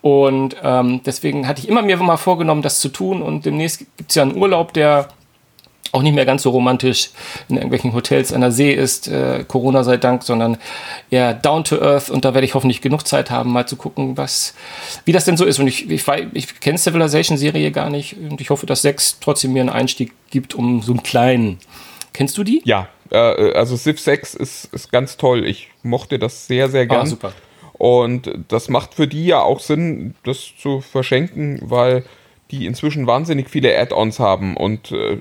Und 0.00 0.56
ähm, 0.62 1.00
deswegen 1.04 1.48
hatte 1.48 1.60
ich 1.60 1.68
immer 1.68 1.82
mir 1.82 1.96
mal 1.96 2.16
vorgenommen, 2.16 2.62
das 2.62 2.78
zu 2.78 2.88
tun. 2.88 3.20
Und 3.20 3.44
demnächst 3.44 3.80
gibt 3.96 4.10
es 4.10 4.14
ja 4.14 4.22
einen 4.22 4.36
Urlaub, 4.36 4.72
der 4.72 5.08
auch 5.92 6.02
nicht 6.02 6.14
mehr 6.14 6.26
ganz 6.26 6.42
so 6.42 6.50
romantisch 6.50 7.10
in 7.48 7.56
irgendwelchen 7.56 7.92
Hotels 7.94 8.32
an 8.32 8.40
der 8.40 8.52
See 8.52 8.72
ist, 8.72 9.08
äh, 9.08 9.44
Corona 9.46 9.84
sei 9.84 9.96
Dank, 9.96 10.22
sondern 10.22 10.58
eher 11.10 11.34
down 11.34 11.64
to 11.64 11.80
earth 11.80 12.10
und 12.10 12.24
da 12.24 12.34
werde 12.34 12.44
ich 12.44 12.54
hoffentlich 12.54 12.80
genug 12.80 13.06
Zeit 13.06 13.30
haben, 13.30 13.52
mal 13.52 13.66
zu 13.66 13.76
gucken, 13.76 14.16
was, 14.16 14.54
wie 15.04 15.12
das 15.12 15.24
denn 15.24 15.36
so 15.36 15.44
ist. 15.44 15.58
Und 15.58 15.66
ich, 15.66 15.90
ich, 15.90 16.04
ich 16.32 16.60
kenne 16.60 16.78
Civilization-Serie 16.78 17.70
gar 17.70 17.90
nicht 17.90 18.16
und 18.18 18.40
ich 18.40 18.50
hoffe, 18.50 18.66
dass 18.66 18.82
6 18.82 19.20
trotzdem 19.20 19.52
mir 19.52 19.60
einen 19.60 19.70
Einstieg 19.70 20.12
gibt, 20.30 20.54
um 20.54 20.82
so 20.82 20.92
einen 20.92 21.02
kleinen. 21.02 21.58
Kennst 22.12 22.36
du 22.36 22.44
die? 22.44 22.62
Ja, 22.64 22.88
äh, 23.10 23.52
also 23.52 23.76
Civ 23.76 24.00
6 24.00 24.34
ist, 24.34 24.64
ist 24.72 24.90
ganz 24.90 25.16
toll. 25.16 25.46
Ich 25.46 25.68
mochte 25.82 26.18
das 26.18 26.46
sehr, 26.46 26.68
sehr 26.68 26.86
gern. 26.86 27.02
Ah, 27.02 27.06
super. 27.06 27.32
Und 27.74 28.30
das 28.48 28.68
macht 28.68 28.94
für 28.94 29.06
die 29.06 29.26
ja 29.26 29.40
auch 29.40 29.60
Sinn, 29.60 30.14
das 30.24 30.50
zu 30.60 30.80
verschenken, 30.80 31.60
weil 31.62 32.04
die 32.50 32.66
inzwischen 32.66 33.06
wahnsinnig 33.06 33.50
viele 33.50 33.78
Add-ons 33.78 34.18
haben 34.18 34.56
und 34.56 34.92
äh, 34.92 35.18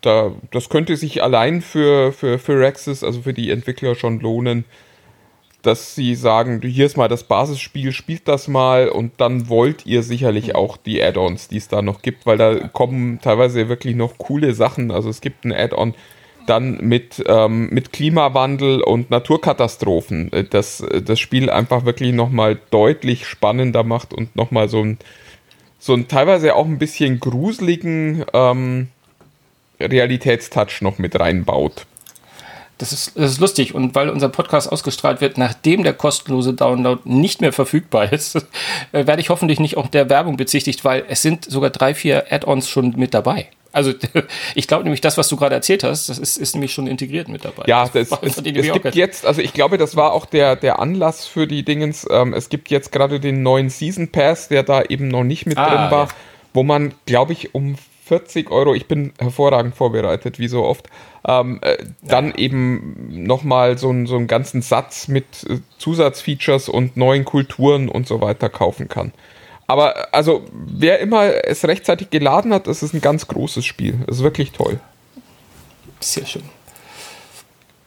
da, 0.00 0.32
das 0.52 0.68
könnte 0.68 0.96
sich 0.96 1.22
allein 1.22 1.60
für, 1.60 2.12
für, 2.12 2.38
für 2.38 2.60
Rexis, 2.60 3.02
also 3.02 3.22
für 3.22 3.34
die 3.34 3.50
Entwickler 3.50 3.94
schon 3.94 4.20
lohnen, 4.20 4.64
dass 5.62 5.94
sie 5.94 6.14
sagen, 6.14 6.62
hier 6.62 6.86
ist 6.86 6.96
mal 6.96 7.08
das 7.08 7.24
Basisspiel, 7.24 7.92
spielt 7.92 8.28
das 8.28 8.46
mal 8.46 8.88
und 8.88 9.12
dann 9.18 9.48
wollt 9.48 9.86
ihr 9.86 10.02
sicherlich 10.02 10.54
auch 10.54 10.76
die 10.76 11.02
Add-ons, 11.02 11.48
die 11.48 11.56
es 11.56 11.68
da 11.68 11.82
noch 11.82 12.00
gibt, 12.00 12.26
weil 12.26 12.38
da 12.38 12.68
kommen 12.68 13.20
teilweise 13.20 13.68
wirklich 13.68 13.96
noch 13.96 14.18
coole 14.18 14.54
Sachen. 14.54 14.92
Also 14.92 15.10
es 15.10 15.20
gibt 15.20 15.44
ein 15.44 15.52
Add-on 15.52 15.94
dann 16.46 16.78
mit, 16.80 17.22
ähm, 17.26 17.68
mit 17.70 17.92
Klimawandel 17.92 18.80
und 18.80 19.10
Naturkatastrophen, 19.10 20.32
äh, 20.32 20.44
das 20.44 20.82
das 21.04 21.20
Spiel 21.20 21.50
einfach 21.50 21.84
wirklich 21.84 22.12
nochmal 22.14 22.58
deutlich 22.70 23.26
spannender 23.26 23.82
macht 23.82 24.14
und 24.14 24.34
nochmal 24.36 24.68
so 24.68 24.80
ein 24.80 24.98
so 25.78 25.92
einen 25.92 26.08
teilweise 26.08 26.54
auch 26.54 26.66
ein 26.66 26.78
bisschen 26.78 27.20
gruseligen 27.20 28.24
ähm, 28.32 28.88
Realitätstouch 29.80 30.80
noch 30.80 30.98
mit 30.98 31.18
reinbaut. 31.18 31.86
Das 32.78 32.92
ist, 32.92 33.18
das 33.18 33.32
ist 33.32 33.40
lustig 33.40 33.74
und 33.74 33.96
weil 33.96 34.08
unser 34.08 34.28
Podcast 34.28 34.70
ausgestrahlt 34.70 35.20
wird, 35.20 35.36
nachdem 35.36 35.82
der 35.82 35.94
kostenlose 35.94 36.54
Download 36.54 37.00
nicht 37.04 37.40
mehr 37.40 37.52
verfügbar 37.52 38.12
ist, 38.12 38.36
äh, 38.92 39.06
werde 39.06 39.20
ich 39.20 39.30
hoffentlich 39.30 39.58
nicht 39.58 39.76
auch 39.76 39.88
der 39.88 40.08
Werbung 40.08 40.36
bezichtigt, 40.36 40.84
weil 40.84 41.04
es 41.08 41.22
sind 41.22 41.44
sogar 41.44 41.70
drei, 41.70 41.94
vier 41.94 42.32
Add-ons 42.32 42.68
schon 42.68 42.94
mit 42.96 43.14
dabei. 43.14 43.48
Also 43.78 43.92
ich 44.56 44.66
glaube 44.66 44.82
nämlich, 44.82 45.00
das, 45.00 45.16
was 45.16 45.28
du 45.28 45.36
gerade 45.36 45.54
erzählt 45.54 45.84
hast, 45.84 46.08
das 46.08 46.18
ist, 46.18 46.36
ist 46.36 46.54
nämlich 46.54 46.72
schon 46.72 46.88
integriert 46.88 47.28
mit 47.28 47.44
dabei. 47.44 47.62
Ja, 47.68 47.84
das, 47.84 48.08
das 48.08 48.22
es, 48.22 48.36
es 48.38 48.72
gibt 48.72 48.94
jetzt, 48.96 49.24
also 49.24 49.40
ich 49.40 49.52
glaube, 49.52 49.78
das 49.78 49.94
war 49.94 50.12
auch 50.12 50.26
der, 50.26 50.56
der 50.56 50.80
Anlass 50.80 51.26
für 51.26 51.46
die 51.46 51.64
Dingens. 51.64 52.04
Ähm, 52.10 52.34
es 52.34 52.48
gibt 52.48 52.70
jetzt 52.70 52.90
gerade 52.90 53.20
den 53.20 53.44
neuen 53.44 53.70
Season 53.70 54.08
Pass, 54.08 54.48
der 54.48 54.64
da 54.64 54.82
eben 54.82 55.06
noch 55.06 55.22
nicht 55.22 55.46
mit 55.46 55.56
ah, 55.58 55.68
drin 55.68 55.90
war, 55.92 56.06
ja. 56.08 56.14
wo 56.54 56.64
man, 56.64 56.92
glaube 57.06 57.32
ich, 57.32 57.54
um 57.54 57.76
40 58.06 58.50
Euro, 58.50 58.74
ich 58.74 58.86
bin 58.86 59.12
hervorragend 59.18 59.76
vorbereitet, 59.76 60.40
wie 60.40 60.48
so 60.48 60.64
oft, 60.64 60.88
ähm, 61.26 61.60
äh, 61.62 61.76
dann 62.02 62.30
ja. 62.30 62.36
eben 62.36 63.24
nochmal 63.26 63.78
so, 63.78 63.94
so 64.06 64.16
einen 64.16 64.26
ganzen 64.26 64.62
Satz 64.62 65.06
mit 65.06 65.24
äh, 65.48 65.58
Zusatzfeatures 65.78 66.68
und 66.68 66.96
neuen 66.96 67.24
Kulturen 67.24 67.88
und 67.88 68.08
so 68.08 68.20
weiter 68.20 68.48
kaufen 68.48 68.88
kann. 68.88 69.12
Aber 69.68 70.12
also, 70.12 70.44
wer 70.52 70.98
immer 70.98 71.44
es 71.44 71.64
rechtzeitig 71.64 72.10
geladen 72.10 72.52
hat, 72.52 72.66
das 72.66 72.82
ist 72.82 72.94
ein 72.94 73.00
ganz 73.00 73.28
großes 73.28 73.64
Spiel. 73.64 74.00
Es 74.08 74.16
ist 74.16 74.22
wirklich 74.22 74.50
toll. 74.50 74.80
Sehr 76.00 76.26
schön. 76.26 76.42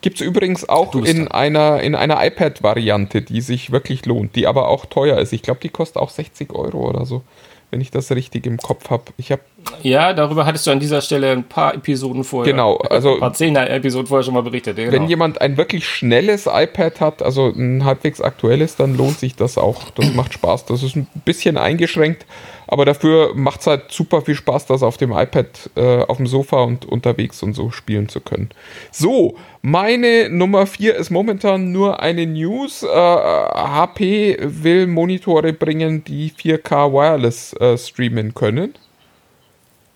Gibt 0.02 0.22
es 0.22 0.26
übrigens 0.26 0.68
auch 0.68 0.96
in 0.96 1.28
einer, 1.28 1.82
in 1.82 1.94
einer 1.94 2.26
iPad-Variante, 2.26 3.22
die 3.22 3.42
sich 3.42 3.72
wirklich 3.72 4.06
lohnt, 4.06 4.36
die 4.36 4.48
aber 4.48 4.68
auch 4.68 4.86
teuer 4.86 5.20
ist. 5.20 5.34
Ich 5.34 5.42
glaube, 5.42 5.60
die 5.60 5.70
kostet 5.70 5.98
auch 5.98 6.10
60 6.10 6.54
Euro 6.54 6.90
oder 6.90 7.06
so 7.06 7.24
wenn 7.72 7.82
ich 7.82 7.90
das 7.90 8.12
richtig 8.12 8.46
im 8.46 8.58
Kopf 8.58 8.90
habe. 8.90 9.06
Ich 9.18 9.32
habe 9.32 9.42
ja, 9.84 10.14
darüber 10.14 10.46
hattest 10.46 10.68
du 10.68 10.72
an 10.72 10.80
dieser 10.80 11.02
Stelle 11.02 11.32
ein 11.32 11.44
paar 11.44 11.74
Episoden 11.74 12.24
vorher. 12.24 12.52
Genau, 12.52 12.78
also 12.78 13.16
ein 13.16 13.20
paar 13.20 13.34
zehn 13.34 13.56
Episoden 13.56 14.08
vorher 14.08 14.24
schon 14.24 14.34
mal 14.34 14.44
berichtet. 14.44 14.78
Genau. 14.78 14.92
Wenn 14.92 15.08
jemand 15.08 15.42
ein 15.42 15.58
wirklich 15.58 15.88
schnelles 15.88 16.48
iPad 16.52 17.02
hat, 17.02 17.22
also 17.22 17.48
ein 17.50 17.84
halbwegs 17.84 18.22
aktuelles, 18.22 18.76
dann 18.76 18.96
lohnt 18.96 19.20
sich 19.20 19.36
das 19.36 19.58
auch. 19.58 19.90
Das 19.92 20.14
macht 20.14 20.34
Spaß. 20.34 20.66
Das 20.66 20.84
ist 20.84 20.96
ein 20.96 21.08
bisschen 21.26 21.58
eingeschränkt, 21.58 22.26
aber 22.68 22.86
dafür 22.86 23.34
macht 23.36 23.62
es 23.62 23.68
halt 23.68 23.92
super 23.92 24.22
viel 24.22 24.36
Spaß, 24.36 24.68
das 24.68 24.84
auf 24.84 24.98
dem 24.98 25.12
iPad 25.12 25.72
äh, 25.76 26.04
auf 26.04 26.18
dem 26.18 26.28
Sofa 26.28 26.62
und 26.62 26.86
unterwegs 26.86 27.42
und 27.44 27.54
so 27.54 27.72
spielen 27.72 28.08
zu 28.08 28.22
können. 28.22 28.50
So, 28.92 29.36
meine 29.62 30.30
Nummer 30.30 30.68
4 30.68 30.96
ist 30.96 31.10
momentan 31.10 31.72
nur 31.72 32.00
eine 32.00 32.26
News. 32.26 32.84
Äh, 32.84 32.88
HP 32.88 34.38
will 34.42 34.88
Monitore 34.88 35.54
bringen, 35.54 36.04
die 36.04 36.32
4K 36.32 36.94
Wireless 36.94 37.54
äh, 37.54 37.78
streamen 37.78 38.34
können. 38.34 38.76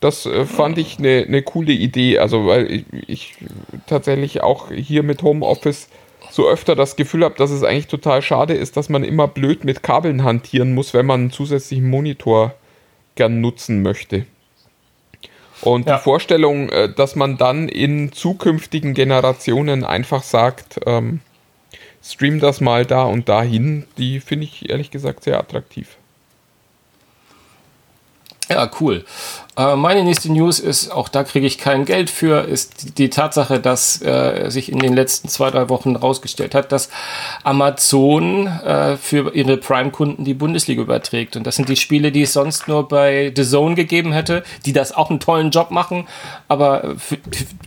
Das 0.00 0.26
äh, 0.26 0.44
fand 0.44 0.78
ich 0.78 0.98
eine 0.98 1.26
ne 1.26 1.42
coole 1.42 1.72
Idee. 1.72 2.18
Also, 2.18 2.46
weil 2.46 2.70
ich, 2.70 2.84
ich 3.06 3.34
tatsächlich 3.86 4.42
auch 4.42 4.70
hier 4.70 5.02
mit 5.02 5.22
Homeoffice 5.22 5.88
so 6.30 6.46
öfter 6.46 6.74
das 6.74 6.96
Gefühl 6.96 7.24
habe, 7.24 7.36
dass 7.36 7.50
es 7.50 7.62
eigentlich 7.62 7.86
total 7.86 8.20
schade 8.22 8.54
ist, 8.54 8.76
dass 8.76 8.88
man 8.88 9.04
immer 9.04 9.28
blöd 9.28 9.64
mit 9.64 9.82
Kabeln 9.82 10.24
hantieren 10.24 10.74
muss, 10.74 10.92
wenn 10.92 11.06
man 11.06 11.20
einen 11.20 11.30
zusätzlichen 11.30 11.88
Monitor 11.88 12.54
gern 13.14 13.40
nutzen 13.40 13.82
möchte. 13.82 14.26
Und 15.62 15.86
ja. 15.86 15.96
die 15.96 16.02
Vorstellung, 16.02 16.68
äh, 16.68 16.92
dass 16.92 17.16
man 17.16 17.38
dann 17.38 17.68
in 17.68 18.12
zukünftigen 18.12 18.94
Generationen 18.94 19.84
einfach 19.84 20.22
sagt, 20.22 20.80
ähm, 20.86 21.20
stream 22.04 22.40
das 22.40 22.60
mal 22.60 22.84
da 22.84 23.04
und 23.04 23.28
dahin, 23.28 23.86
die 23.96 24.20
finde 24.20 24.44
ich 24.44 24.68
ehrlich 24.68 24.90
gesagt 24.90 25.24
sehr 25.24 25.38
attraktiv. 25.38 25.96
Ja, 28.48 28.70
cool. 28.80 29.04
Äh, 29.56 29.74
meine 29.76 30.04
nächste 30.04 30.30
News 30.30 30.58
ist, 30.58 30.90
auch 30.90 31.08
da 31.08 31.24
kriege 31.24 31.46
ich 31.46 31.56
kein 31.56 31.86
Geld 31.86 32.10
für, 32.10 32.42
ist 32.42 32.98
die 32.98 33.08
Tatsache, 33.08 33.58
dass 33.58 34.02
äh, 34.02 34.50
sich 34.50 34.70
in 34.70 34.78
den 34.78 34.92
letzten 34.92 35.28
zwei, 35.28 35.50
drei 35.50 35.68
Wochen 35.70 35.92
herausgestellt 35.92 36.54
hat, 36.54 36.72
dass 36.72 36.90
Amazon 37.42 38.46
äh, 38.46 38.96
für 38.96 39.34
ihre 39.34 39.56
Prime-Kunden 39.56 40.24
die 40.24 40.34
Bundesliga 40.34 40.82
überträgt. 40.82 41.36
Und 41.36 41.46
das 41.46 41.56
sind 41.56 41.70
die 41.70 41.76
Spiele, 41.76 42.12
die 42.12 42.22
es 42.22 42.34
sonst 42.34 42.68
nur 42.68 42.86
bei 42.86 43.32
The 43.34 43.44
Zone 43.44 43.74
gegeben 43.74 44.12
hätte, 44.12 44.44
die 44.66 44.74
das 44.74 44.92
auch 44.92 45.08
einen 45.08 45.20
tollen 45.20 45.50
Job 45.50 45.70
machen, 45.70 46.06
aber 46.48 46.94
für, 46.98 47.16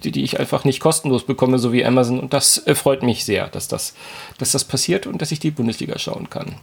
die, 0.03 0.11
die 0.11 0.23
ich 0.23 0.39
einfach 0.39 0.65
nicht 0.65 0.79
kostenlos 0.79 1.23
bekomme, 1.23 1.57
so 1.57 1.73
wie 1.73 1.83
Amazon. 1.83 2.19
Und 2.19 2.33
das 2.33 2.65
äh, 2.67 2.75
freut 2.75 3.01
mich 3.01 3.25
sehr, 3.25 3.47
dass 3.47 3.67
das, 3.67 3.95
dass 4.37 4.51
das 4.51 4.63
passiert 4.63 5.07
und 5.07 5.21
dass 5.21 5.31
ich 5.31 5.39
die 5.39 5.51
Bundesliga 5.51 5.97
schauen 5.97 6.29
kann. 6.29 6.55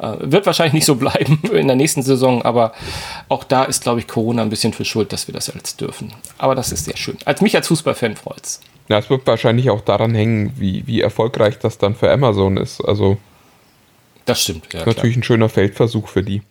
Äh, 0.00 0.16
wird 0.20 0.46
wahrscheinlich 0.46 0.72
nicht 0.72 0.86
so 0.86 0.94
bleiben 0.94 1.40
in 1.52 1.66
der 1.66 1.76
nächsten 1.76 2.02
Saison, 2.02 2.42
aber 2.42 2.72
auch 3.28 3.44
da 3.44 3.64
ist, 3.64 3.82
glaube 3.82 4.00
ich, 4.00 4.08
Corona 4.08 4.40
ein 4.40 4.48
bisschen 4.48 4.69
bisschen 4.70 4.84
für 4.84 4.90
schuld, 4.90 5.12
dass 5.12 5.26
wir 5.28 5.34
das 5.34 5.48
jetzt 5.48 5.80
dürfen. 5.80 6.12
Aber 6.38 6.54
das 6.54 6.72
ist 6.72 6.84
sehr 6.84 6.96
schön. 6.96 7.18
Als 7.24 7.40
mich 7.40 7.56
als 7.56 7.68
Fußballfan 7.68 8.16
freut 8.16 8.44
es. 8.44 8.60
Ja, 8.88 8.98
es 8.98 9.08
wird 9.10 9.26
wahrscheinlich 9.26 9.70
auch 9.70 9.82
daran 9.82 10.14
hängen, 10.14 10.52
wie, 10.56 10.86
wie 10.86 11.00
erfolgreich 11.00 11.58
das 11.58 11.78
dann 11.78 11.94
für 11.94 12.10
Amazon 12.10 12.56
ist. 12.56 12.80
Also. 12.80 13.18
Das 14.24 14.42
stimmt, 14.42 14.72
ja. 14.72 14.80
Ist 14.80 14.86
natürlich 14.86 15.16
ein 15.16 15.22
schöner 15.22 15.48
Feldversuch 15.48 16.08
für 16.08 16.22
die. 16.22 16.42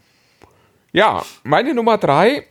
Ja, 0.91 1.23
meine 1.43 1.73
Nummer 1.73 1.97
drei 1.97 2.45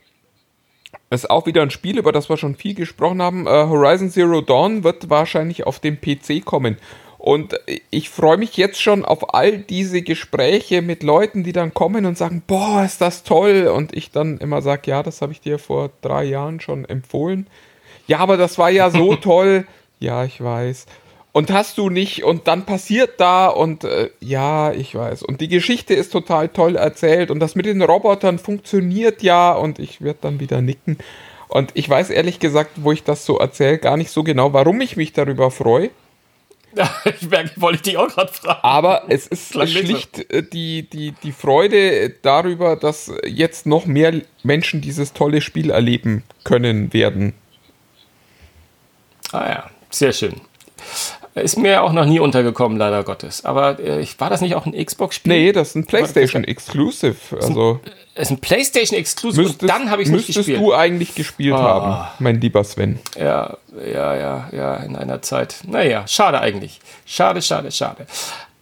ist 1.09 1.29
auch 1.29 1.45
wieder 1.45 1.61
ein 1.61 1.71
Spiel, 1.71 1.97
über 1.97 2.11
das 2.11 2.29
wir 2.29 2.37
schon 2.37 2.55
viel 2.55 2.75
gesprochen 2.75 3.21
haben. 3.21 3.47
Uh, 3.47 3.69
Horizon 3.69 4.11
Zero 4.11 4.41
Dawn 4.41 4.83
wird 4.83 5.09
wahrscheinlich 5.09 5.65
auf 5.65 5.79
dem 5.79 5.99
PC 5.99 6.45
kommen. 6.45 6.77
Und 7.19 7.59
ich 7.91 8.09
freue 8.09 8.37
mich 8.37 8.55
jetzt 8.55 8.81
schon 8.81 9.03
auf 9.03 9.33
all 9.33 9.57
diese 9.57 10.01
Gespräche 10.01 10.81
mit 10.81 11.03
Leuten, 11.03 11.43
die 11.43 11.51
dann 11.51 11.73
kommen 11.73 12.05
und 12.05 12.17
sagen, 12.17 12.41
boah, 12.47 12.83
ist 12.85 13.01
das 13.01 13.23
toll. 13.23 13.67
Und 13.67 13.93
ich 13.93 14.11
dann 14.11 14.37
immer 14.37 14.61
sage, 14.61 14.89
ja, 14.89 15.03
das 15.03 15.21
habe 15.21 15.33
ich 15.33 15.41
dir 15.41 15.59
vor 15.59 15.91
drei 16.01 16.23
Jahren 16.23 16.61
schon 16.61 16.85
empfohlen. 16.85 17.47
Ja, 18.07 18.19
aber 18.19 18.37
das 18.37 18.57
war 18.57 18.69
ja 18.69 18.89
so 18.89 19.15
toll. 19.17 19.67
Ja, 19.99 20.23
ich 20.23 20.41
weiß. 20.41 20.85
Und 21.33 21.51
hast 21.51 21.77
du 21.77 21.89
nicht, 21.89 22.23
und 22.23 22.47
dann 22.47 22.65
passiert 22.65 23.19
da, 23.19 23.47
und 23.47 23.83
äh, 23.83 24.09
ja, 24.21 24.71
ich 24.71 24.95
weiß. 24.95 25.21
Und 25.21 25.41
die 25.41 25.49
Geschichte 25.49 25.93
ist 25.93 26.11
total 26.11 26.47
toll 26.47 26.77
erzählt, 26.77 27.31
und 27.31 27.39
das 27.39 27.53
mit 27.53 27.65
den 27.65 27.81
Robotern 27.81 28.39
funktioniert 28.39 29.21
ja, 29.23 29.51
und 29.51 29.77
ich 29.77 30.01
werde 30.01 30.19
dann 30.21 30.39
wieder 30.39 30.61
nicken. 30.61 30.97
Und 31.49 31.71
ich 31.73 31.87
weiß 31.87 32.11
ehrlich 32.11 32.39
gesagt, 32.39 32.71
wo 32.77 32.93
ich 32.93 33.03
das 33.03 33.25
so 33.25 33.37
erzähle, 33.37 33.77
gar 33.77 33.97
nicht 33.97 34.09
so 34.09 34.23
genau, 34.23 34.53
warum 34.53 34.79
ich 34.81 34.95
mich 34.95 35.13
darüber 35.13 35.51
freue. 35.51 35.89
ich 37.19 37.29
merke, 37.29 37.51
wollte 37.57 37.77
ich 37.77 37.81
dich 37.81 37.97
auch 37.97 38.07
gerade 38.07 38.31
fragen. 38.31 38.59
Aber 38.61 39.03
es 39.07 39.27
ist 39.27 39.53
schlicht 39.53 40.31
äh, 40.31 40.43
die, 40.43 40.89
die, 40.89 41.13
die 41.23 41.31
Freude 41.31 42.09
darüber, 42.21 42.75
dass 42.75 43.11
jetzt 43.25 43.65
noch 43.65 43.85
mehr 43.85 44.21
Menschen 44.43 44.81
dieses 44.81 45.13
tolle 45.13 45.41
Spiel 45.41 45.71
erleben 45.71 46.23
können 46.43 46.93
werden. 46.93 47.33
Ah 49.31 49.47
ja, 49.47 49.69
sehr 49.89 50.13
schön. 50.13 50.41
Ist 51.35 51.57
mir 51.57 51.83
auch 51.83 51.93
noch 51.93 52.05
nie 52.05 52.19
untergekommen, 52.19 52.77
leider 52.77 53.03
Gottes. 53.03 53.45
Aber 53.45 53.79
äh, 53.79 54.05
war 54.17 54.29
das 54.29 54.41
nicht 54.41 54.55
auch 54.55 54.65
ein 54.65 54.73
Xbox-Spiel? 54.73 55.31
Nee, 55.31 55.51
das 55.51 55.69
ist 55.69 55.75
ein 55.75 55.85
PlayStation 55.85 56.43
Exclusive. 56.43 57.15
Also 57.39 57.79
ist 58.19 58.31
ein 58.31 58.39
PlayStation 58.39 58.97
Exclusive 58.97 59.41
müsstest, 59.41 59.61
und 59.63 59.67
dann 59.67 59.89
habe 59.89 60.01
ich 60.01 60.07
es 60.07 60.13
nicht 60.13 60.27
gespielt. 60.27 60.47
Müsstest 60.47 60.67
du 60.67 60.73
eigentlich 60.73 61.15
gespielt 61.15 61.55
oh. 61.55 61.57
haben, 61.57 62.07
mein 62.19 62.39
lieber 62.41 62.63
Sven. 62.63 62.99
Ja, 63.17 63.57
ja, 63.85 64.15
ja, 64.15 64.49
ja, 64.51 64.75
in 64.77 64.95
einer 64.95 65.21
Zeit. 65.21 65.57
Naja, 65.67 66.07
schade 66.07 66.39
eigentlich. 66.41 66.79
Schade, 67.05 67.41
schade, 67.41 67.71
schade. 67.71 68.05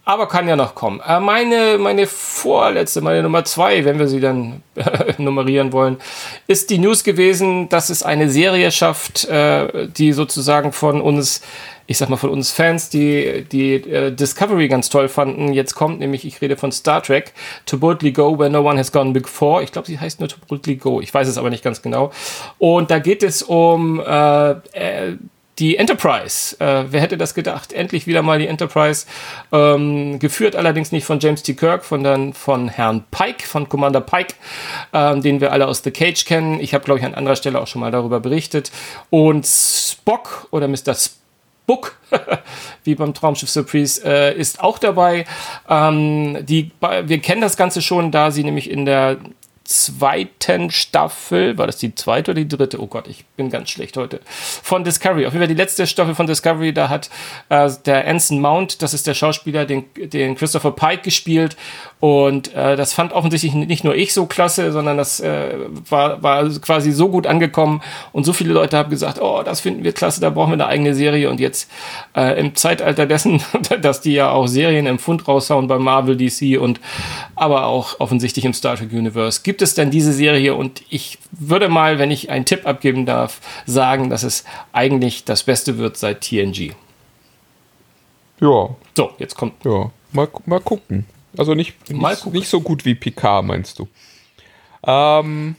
Aber 0.04 0.26
kann 0.26 0.48
ja 0.48 0.56
noch 0.56 0.74
kommen. 0.74 1.02
Äh, 1.06 1.20
meine, 1.20 1.76
meine 1.76 2.06
vorletzte, 2.06 3.02
meine 3.02 3.22
Nummer 3.22 3.44
zwei, 3.44 3.84
wenn 3.84 3.98
wir 3.98 4.08
sie 4.08 4.20
dann 4.20 4.62
nummerieren 5.18 5.72
wollen, 5.74 5.98
ist 6.46 6.70
die 6.70 6.78
News 6.78 7.04
gewesen, 7.04 7.68
dass 7.68 7.90
es 7.90 8.02
eine 8.02 8.30
Serie 8.30 8.70
schafft, 8.70 9.26
äh, 9.26 9.86
die 9.88 10.12
sozusagen 10.12 10.72
von 10.72 11.02
uns, 11.02 11.42
ich 11.88 11.96
sag 11.96 12.10
mal 12.10 12.16
von 12.16 12.30
uns 12.30 12.52
Fans, 12.52 12.90
die 12.90 13.46
die 13.50 13.74
äh, 13.74 14.12
Discovery 14.12 14.68
ganz 14.68 14.90
toll 14.90 15.08
fanden, 15.08 15.54
jetzt 15.54 15.74
kommt, 15.74 15.98
nämlich 15.98 16.26
ich 16.26 16.40
rede 16.42 16.56
von 16.58 16.70
Star 16.70 17.02
Trek, 17.02 17.32
To 17.64 17.78
Boldly 17.78 18.12
Go 18.12 18.38
Where 18.38 18.50
No 18.50 18.60
One 18.60 18.78
Has 18.78 18.92
Gone 18.92 19.12
Before. 19.12 19.64
Ich 19.64 19.72
glaube, 19.72 19.88
sie 19.88 19.98
heißt 19.98 20.20
nur 20.20 20.28
To 20.28 20.36
Boldly 20.46 20.76
Go. 20.76 21.00
Ich 21.00 21.12
weiß 21.12 21.26
es 21.26 21.38
aber 21.38 21.48
nicht 21.48 21.64
ganz 21.64 21.80
genau. 21.80 22.12
Und 22.58 22.90
da 22.90 22.98
geht 22.98 23.22
es 23.22 23.42
um 23.42 24.00
äh, 24.00 24.50
äh 24.50 25.16
die 25.58 25.76
Enterprise. 25.76 26.56
Äh, 26.60 26.84
wer 26.90 27.00
hätte 27.00 27.18
das 27.18 27.34
gedacht? 27.34 27.72
Endlich 27.72 28.06
wieder 28.06 28.22
mal 28.22 28.38
die 28.38 28.46
Enterprise. 28.46 29.06
Ähm, 29.50 30.18
geführt 30.18 30.54
allerdings 30.54 30.92
nicht 30.92 31.04
von 31.04 31.18
James 31.18 31.42
T. 31.42 31.54
Kirk, 31.54 31.84
sondern 31.84 32.32
von 32.32 32.68
Herrn 32.68 33.04
Pike, 33.10 33.44
von 33.44 33.68
Commander 33.68 34.00
Pike, 34.00 34.34
ähm, 34.92 35.22
den 35.22 35.40
wir 35.40 35.52
alle 35.52 35.66
aus 35.66 35.82
The 35.82 35.90
Cage 35.90 36.24
kennen. 36.26 36.60
Ich 36.60 36.74
habe, 36.74 36.84
glaube 36.84 37.00
ich, 37.00 37.04
an 37.04 37.14
anderer 37.14 37.36
Stelle 37.36 37.60
auch 37.60 37.66
schon 37.66 37.80
mal 37.80 37.90
darüber 37.90 38.20
berichtet. 38.20 38.70
Und 39.10 39.46
Spock 39.46 40.46
oder 40.50 40.68
Mr. 40.68 40.94
Spock, 40.94 41.17
wie 42.84 42.94
beim 42.94 43.14
Traumschiff 43.14 43.50
Surprise, 43.50 44.02
äh, 44.04 44.36
ist 44.36 44.60
auch 44.60 44.78
dabei. 44.78 45.26
Ähm, 45.68 46.38
die, 46.46 46.70
wir 46.80 47.18
kennen 47.20 47.40
das 47.40 47.56
Ganze 47.56 47.82
schon, 47.82 48.10
da 48.10 48.30
sie 48.30 48.44
nämlich 48.44 48.70
in 48.70 48.84
der 48.84 49.18
zweiten 49.68 50.70
Staffel, 50.70 51.58
war 51.58 51.66
das 51.66 51.76
die 51.76 51.94
zweite 51.94 52.30
oder 52.30 52.40
die 52.40 52.48
dritte? 52.48 52.80
Oh 52.80 52.86
Gott, 52.86 53.06
ich 53.06 53.26
bin 53.36 53.50
ganz 53.50 53.68
schlecht 53.68 53.98
heute. 53.98 54.20
Von 54.24 54.82
Discovery. 54.82 55.26
Auf 55.26 55.34
jeden 55.34 55.42
Fall 55.42 55.54
die 55.54 55.60
letzte 55.60 55.86
Staffel 55.86 56.14
von 56.14 56.26
Discovery, 56.26 56.72
da 56.72 56.88
hat 56.88 57.10
äh, 57.50 57.70
der 57.84 58.08
Anson 58.08 58.40
Mount, 58.40 58.80
das 58.80 58.94
ist 58.94 59.06
der 59.06 59.12
Schauspieler, 59.12 59.66
den, 59.66 59.84
den 59.94 60.36
Christopher 60.36 60.70
Pike 60.70 61.02
gespielt. 61.02 61.58
Und 62.00 62.54
äh, 62.54 62.76
das 62.76 62.94
fand 62.94 63.12
offensichtlich 63.12 63.52
nicht 63.52 63.84
nur 63.84 63.94
ich 63.94 64.14
so 64.14 64.24
klasse, 64.24 64.72
sondern 64.72 64.96
das 64.96 65.20
äh, 65.20 65.56
war, 65.90 66.22
war 66.22 66.48
quasi 66.60 66.92
so 66.92 67.10
gut 67.10 67.26
angekommen. 67.26 67.82
Und 68.12 68.24
so 68.24 68.32
viele 68.32 68.54
Leute 68.54 68.78
haben 68.78 68.88
gesagt, 68.88 69.20
oh, 69.20 69.42
das 69.42 69.60
finden 69.60 69.84
wir 69.84 69.92
klasse, 69.92 70.22
da 70.22 70.30
brauchen 70.30 70.50
wir 70.50 70.54
eine 70.54 70.66
eigene 70.66 70.94
Serie. 70.94 71.28
Und 71.28 71.40
jetzt 71.40 71.70
äh, 72.16 72.40
im 72.40 72.54
Zeitalter 72.54 73.04
dessen, 73.04 73.42
dass 73.82 74.00
die 74.00 74.14
ja 74.14 74.30
auch 74.30 74.46
Serien 74.46 74.86
im 74.86 74.98
Fund 74.98 75.28
raushauen 75.28 75.68
bei 75.68 75.78
Marvel, 75.78 76.16
DC 76.16 76.58
und 76.58 76.80
aber 77.34 77.66
auch 77.66 78.00
offensichtlich 78.00 78.46
im 78.46 78.54
Star 78.54 78.76
Trek 78.76 78.92
Universe, 78.92 79.40
gibt 79.42 79.57
gibt 79.58 79.62
es 79.68 79.74
denn 79.74 79.90
diese 79.90 80.12
Serie? 80.12 80.54
Und 80.54 80.84
ich 80.88 81.18
würde 81.32 81.68
mal, 81.68 81.98
wenn 81.98 82.12
ich 82.12 82.30
einen 82.30 82.44
Tipp 82.44 82.64
abgeben 82.64 83.06
darf, 83.06 83.40
sagen, 83.66 84.08
dass 84.08 84.22
es 84.22 84.44
eigentlich 84.72 85.24
das 85.24 85.42
Beste 85.42 85.78
wird 85.78 85.96
seit 85.96 86.20
TNG. 86.20 86.74
Ja. 88.40 88.76
So, 88.96 89.10
jetzt 89.18 89.34
kommt. 89.34 89.64
Ja, 89.64 89.90
mal, 90.12 90.28
mal 90.46 90.60
gucken. 90.60 91.06
Also 91.36 91.54
nicht, 91.54 91.90
mal 91.92 92.10
nicht, 92.10 92.26
nicht 92.26 92.48
so 92.48 92.60
gut 92.60 92.84
wie 92.84 92.94
Picard, 92.94 93.44
meinst 93.44 93.80
du? 93.80 93.88
Ähm. 94.86 95.56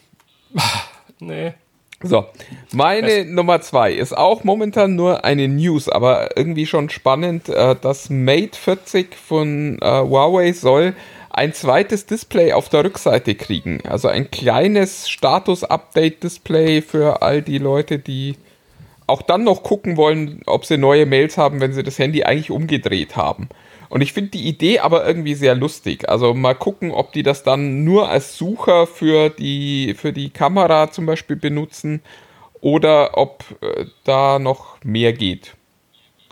nee. 1.20 1.54
So, 2.02 2.26
meine 2.72 3.26
Nummer 3.26 3.60
zwei 3.60 3.92
ist 3.92 4.18
auch 4.18 4.46
momentan 4.46 4.96
nur 4.96 5.26
eine 5.26 5.50
News, 5.50 5.90
aber 5.90 6.38
irgendwie 6.38 6.66
schon 6.66 6.90
spannend. 6.90 7.50
Äh, 7.50 7.76
das 7.82 8.10
Mate 8.10 8.58
40 8.58 9.14
von 9.14 9.78
äh, 9.82 9.86
Huawei 9.86 10.54
soll 10.54 10.96
ein 11.30 11.54
zweites 11.54 12.06
Display 12.06 12.54
auf 12.54 12.70
der 12.70 12.84
Rückseite 12.84 13.36
kriegen. 13.36 13.82
Also 13.88 14.08
ein 14.08 14.32
kleines 14.32 15.10
Status-Update-Display 15.10 16.82
für 16.82 17.22
all 17.22 17.42
die 17.42 17.60
Leute, 17.60 18.00
die 18.00 18.36
auch 19.08 19.22
dann 19.22 19.44
noch 19.44 19.64
gucken 19.64 19.98
wollen, 19.98 20.42
ob 20.46 20.66
sie 20.66 20.78
neue 20.78 21.06
Mails 21.06 21.38
haben, 21.38 21.62
wenn 21.62 21.74
sie 21.74 21.84
das 21.84 22.00
Handy 22.00 22.24
eigentlich 22.24 22.52
umgedreht 22.52 23.16
haben. 23.16 23.50
Und 23.90 24.02
ich 24.02 24.14
finde 24.14 24.32
die 24.32 24.48
Idee 24.48 24.80
aber 24.80 25.06
irgendwie 25.06 25.34
sehr 25.34 25.56
lustig. 25.56 26.08
Also 26.08 26.36
mal 26.36 26.54
gucken, 26.54 26.92
ob 26.92 27.12
die 27.12 27.24
das 27.24 27.44
dann 27.44 27.84
nur 27.84 28.10
als 28.10 28.38
Sucher 28.38 28.86
für 28.86 29.30
die, 29.30 29.96
für 29.98 30.14
die 30.14 30.30
Kamera 30.30 30.92
zum 30.92 31.08
Beispiel 31.08 31.36
benutzen 31.36 32.02
oder 32.62 33.18
ob 33.18 33.44
äh, 33.62 33.86
da 34.04 34.38
noch 34.38 34.78
mehr 34.84 35.14
geht. 35.14 35.56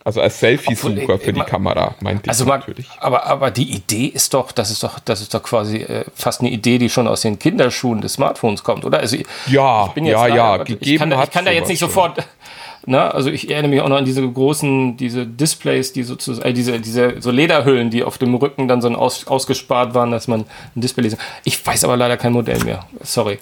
Also 0.08 0.22
als 0.22 0.40
Selfie-Sucher 0.40 1.20
für 1.20 1.34
die 1.34 1.42
Kamera, 1.42 1.94
meinte 2.00 2.30
also 2.30 2.46
ich 2.46 2.48
man, 2.48 2.62
natürlich. 2.62 2.88
Aber, 3.02 3.26
aber 3.26 3.52
die 3.52 3.74
Idee 3.74 4.06
ist 4.06 4.34
doch, 4.34 4.54
das 4.54 4.72
ist 4.72 4.82
doch, 4.82 5.00
das 5.00 5.20
ist 5.20 5.34
doch 5.34 5.44
quasi 5.44 5.80
äh, 5.80 6.06
fast 6.16 6.40
eine 6.40 6.50
Idee, 6.50 6.78
die 6.78 6.90
schon 6.90 7.10
aus 7.10 7.24
den 7.24 7.38
Kinderschuhen 7.38 8.00
des 8.00 8.14
Smartphones 8.14 8.64
kommt, 8.64 8.86
oder? 8.86 9.00
Also, 9.00 9.18
ja, 9.48 9.94
ja, 9.98 10.28
ja, 10.28 10.58
gegeben 10.64 10.80
ich 10.82 10.98
kann, 10.98 11.12
ich 11.12 11.32
kann 11.32 11.44
da 11.44 11.52
jetzt 11.52 11.68
nicht 11.68 11.80
sofort, 11.80 12.26
Ne? 12.88 13.14
Also 13.14 13.30
ich 13.30 13.50
erinnere 13.50 13.70
mich 13.70 13.82
auch 13.82 13.90
noch 13.90 13.98
an 13.98 14.06
diese 14.06 14.26
großen, 14.26 14.96
diese 14.96 15.26
Displays, 15.26 15.92
die 15.92 16.04
sozusagen, 16.04 16.48
äh, 16.48 16.54
diese, 16.54 16.80
diese 16.80 17.22
so 17.22 17.32
Lederhüllen, 17.32 17.90
die 17.90 18.02
auf 18.02 18.18
dem 18.18 18.34
Rücken 18.34 18.70
dann 18.70 18.82
so 18.82 18.88
aus, 18.88 19.28
ausgespart 19.28 19.94
waren, 19.94 20.12
dass 20.12 20.30
man 20.30 20.46
ein 20.74 20.80
Display 20.80 21.04
lesen. 21.04 21.20
Ich 21.44 21.66
weiß 21.68 21.84
aber 21.84 21.98
leider 21.98 22.16
kein 22.16 22.32
Modell 22.32 22.64
mehr. 22.64 22.86
Sorry. 23.02 23.40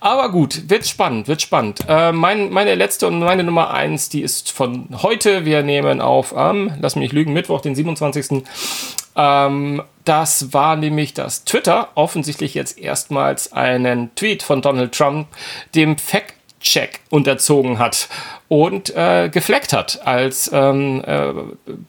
Aber 0.00 0.30
gut, 0.30 0.70
wird 0.70 0.86
spannend, 0.86 1.26
wird 1.26 1.42
spannend. 1.42 1.80
Äh, 1.88 2.12
mein, 2.12 2.50
meine 2.50 2.74
letzte 2.74 3.08
und 3.08 3.18
meine 3.18 3.42
Nummer 3.42 3.70
eins, 3.70 4.08
die 4.08 4.22
ist 4.22 4.52
von 4.52 4.88
heute. 5.02 5.44
Wir 5.44 5.62
nehmen 5.62 6.00
auf 6.00 6.36
am, 6.36 6.68
ähm, 6.68 6.74
lass 6.80 6.94
mich 6.94 7.12
lügen, 7.12 7.32
Mittwoch, 7.32 7.60
den 7.60 7.74
27. 7.74 8.44
Ähm, 9.16 9.82
das 10.04 10.52
war 10.52 10.76
nämlich, 10.76 11.14
dass 11.14 11.44
Twitter 11.44 11.88
offensichtlich 11.96 12.54
jetzt 12.54 12.78
erstmals 12.78 13.52
einen 13.52 14.14
Tweet 14.14 14.42
von 14.42 14.62
Donald 14.62 14.92
Trump 14.94 15.26
dem 15.74 15.98
Fact 15.98 16.34
Check 16.60 17.00
unterzogen 17.10 17.78
hat 17.78 18.08
und 18.48 18.96
äh, 18.96 19.28
gefleckt 19.28 19.74
hat, 19.74 20.06
als 20.06 20.50
ähm, 20.54 21.04
äh, 21.06 21.32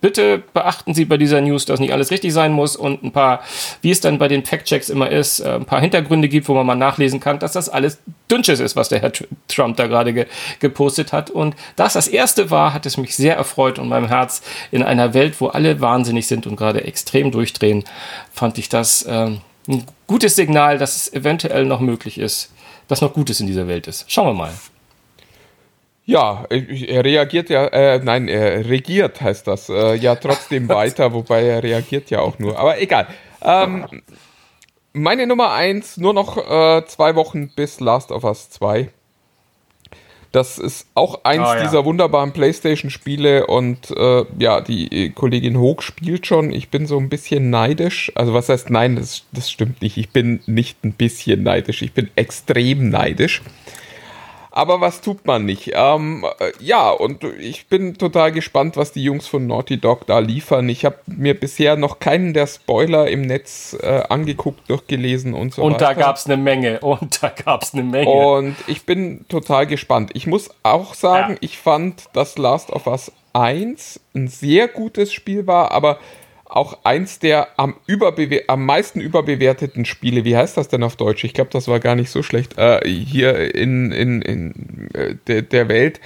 bitte 0.02 0.44
beachten 0.54 0.94
Sie 0.94 1.06
bei 1.06 1.16
dieser 1.16 1.40
News, 1.40 1.66
dass 1.66 1.80
nicht 1.80 1.94
alles 1.94 2.12
richtig 2.12 2.34
sein 2.34 2.52
muss 2.52 2.76
und 2.76 3.02
ein 3.02 3.14
paar, 3.14 3.42
wie 3.82 3.92
es 3.92 4.02
dann 4.02 4.18
bei 4.18 4.28
den 4.28 4.46
Fact-Checks 4.46 4.90
immer 4.90 5.10
ist, 5.10 5.40
äh, 5.40 5.56
ein 5.56 5.66
paar 5.66 5.80
Hintergründe 5.80 6.28
gibt, 6.28 6.50
wo 6.50 6.54
man 6.54 6.66
mal 6.66 6.76
nachlesen 6.76 7.22
kann, 7.22 7.40
dass 7.40 7.54
das 7.54 7.70
alles 7.70 8.00
Dünnsches 8.30 8.60
ist, 8.60 8.76
was 8.76 8.90
der 8.90 9.00
Herr 9.00 9.14
Trump 9.48 9.78
da 9.78 9.88
gerade 9.88 10.14
ge 10.14 10.26
gepostet 10.60 11.14
hat. 11.14 11.30
Und 11.30 11.56
das 11.78 11.94
das 11.94 12.10
erste 12.10 12.52
war, 12.52 12.74
hat 12.74 12.86
es 12.86 12.98
mich 12.98 13.16
sehr 13.16 13.38
erfreut 13.38 13.80
und 13.80 13.88
meinem 13.88 14.10
Herz 14.10 14.42
in 14.72 14.84
einer 14.84 15.14
Welt, 15.14 15.40
wo 15.40 15.48
alle 15.48 15.80
wahnsinnig 15.80 16.28
sind 16.28 16.46
und 16.46 16.58
gerade 16.58 16.84
extrem 16.84 17.32
durchdrehen, 17.32 17.86
fand 18.34 18.58
ich 18.58 18.68
das 18.68 19.04
äh, 19.04 19.32
ein 19.70 19.84
gutes 20.08 20.36
Signal, 20.36 20.78
dass 20.78 20.96
es 20.96 21.14
eventuell 21.14 21.66
noch 21.66 21.80
möglich 21.80 22.18
ist, 22.18 22.52
dass 22.90 23.02
noch 23.02 23.14
Gutes 23.14 23.40
in 23.40 23.48
dieser 23.48 23.68
Welt 23.68 23.88
ist. 23.88 24.12
Schauen 24.12 24.28
wir 24.28 24.34
mal. 24.34 24.52
Ja, 26.10 26.44
er 26.50 27.06
reagiert 27.06 27.52
ja, 27.52 27.68
äh, 27.68 28.00
nein, 28.04 28.28
er 28.28 28.68
regiert 28.68 29.22
heißt 29.22 29.46
das, 29.46 29.70
äh, 29.70 29.94
ja 29.94 30.16
trotzdem 30.16 30.68
weiter, 30.70 31.14
wobei 31.14 31.44
er 31.44 31.62
reagiert 31.62 32.10
ja 32.10 32.22
auch 32.22 32.40
nur. 32.40 32.58
Aber 32.58 32.82
egal. 32.82 33.06
Ähm, 33.44 33.86
meine 34.92 35.28
Nummer 35.28 35.52
eins, 35.52 35.98
nur 35.98 36.16
noch 36.16 36.38
äh, 36.38 36.84
zwei 36.88 37.14
Wochen 37.14 37.52
bis 37.56 37.80
Last 37.80 38.12
of 38.12 38.24
Us 38.24 38.50
2. 38.50 38.90
Das 40.32 40.58
ist 40.58 40.88
auch 40.96 41.26
eins 41.26 41.48
oh, 41.48 41.54
ja. 41.54 41.62
dieser 41.62 41.86
wunderbaren 41.86 42.34
PlayStation-Spiele 42.34 43.46
und 43.46 43.92
äh, 43.92 44.26
ja, 44.40 44.62
die 44.62 45.12
Kollegin 45.12 45.60
Hoog 45.60 45.84
spielt 45.84 46.26
schon. 46.26 46.52
Ich 46.52 46.70
bin 46.70 46.88
so 46.88 46.98
ein 46.98 47.10
bisschen 47.10 47.52
neidisch. 47.52 48.12
Also 48.16 48.34
was 48.34 48.50
heißt 48.50 48.72
nein, 48.72 48.96
das, 48.96 49.26
das 49.32 49.52
stimmt 49.52 49.84
nicht. 49.84 49.98
Ich 49.98 50.10
bin 50.10 50.40
nicht 50.48 50.84
ein 50.84 50.94
bisschen 50.94 51.44
neidisch. 51.44 51.84
Ich 51.84 51.94
bin 51.94 52.10
extrem 52.16 52.90
neidisch 52.90 53.44
aber 54.60 54.82
was 54.82 55.00
tut 55.00 55.26
man 55.26 55.46
nicht? 55.46 55.72
Ähm, 55.74 56.26
äh, 56.40 56.52
ja, 56.60 56.90
und 56.90 57.24
ich 57.24 57.68
bin 57.68 57.98
total 57.98 58.34
gespannt, 58.34 58.76
was 58.76 58.92
die 58.92 59.02
Jungs 59.02 59.26
von 59.26 59.48
Naughty 59.48 59.80
Dog 59.80 60.06
da 60.06 60.20
liefern. 60.20 60.68
Ich 60.68 60.84
habe 60.84 60.98
mir 61.06 61.34
bisher 61.34 61.78
noch 61.78 62.00
keinen 62.00 62.34
der 62.34 62.46
Spoiler 62.46 63.08
im 63.08 63.22
Netz 63.22 63.78
äh, 63.82 64.04
angeguckt, 64.10 64.70
durchgelesen 64.70 65.34
und 65.34 65.54
so 65.54 65.64
und 65.64 65.76
weiter. 65.76 65.90
Und 65.90 65.98
da 65.98 66.02
gab 66.02 66.18
es 66.18 66.26
eine 66.26 66.36
Menge. 66.36 66.82
Und 66.82 67.24
da 67.24 67.30
gab 67.30 67.64
es 67.64 67.74
eine 67.74 67.84
Menge. 67.84 68.10
Und 68.10 68.58
ich 68.68 68.86
bin 68.86 69.26
total 69.30 69.66
gespannt. 69.66 70.12
Ich 70.14 70.28
muss 70.28 70.50
auch 70.64 70.94
sagen, 70.94 71.34
ja. 71.34 71.40
ich 71.40 71.58
fand, 71.58 72.10
dass 72.12 72.38
Last 72.38 72.70
of 72.70 72.86
Us 72.86 73.14
1 73.32 74.02
ein 74.14 74.28
sehr 74.28 74.68
gutes 74.68 75.14
Spiel 75.14 75.48
war, 75.48 75.72
aber 75.72 76.00
auch 76.50 76.80
eins 76.84 77.20
der 77.20 77.48
am, 77.58 77.76
am 78.48 78.66
meisten 78.66 79.00
überbewerteten 79.00 79.86
Spiele. 79.86 80.26
Wie 80.26 80.36
heißt 80.36 80.58
das 80.58 80.68
denn 80.68 80.84
auf 80.84 80.96
Deutsch? 80.96 81.24
Ich 81.24 81.34
glaube, 81.34 81.52
das 81.52 81.68
war 81.68 81.80
gar 81.80 81.96
nicht 81.96 82.10
so 82.10 82.24
schlecht. 82.24 82.58
Äh, 82.58 82.82
hier 82.88 83.56
in, 83.56 83.92
in, 83.92 84.22
in 84.22 84.90
äh, 84.94 85.16
de, 85.28 85.44
der 85.44 85.70
Welt, 85.70 86.02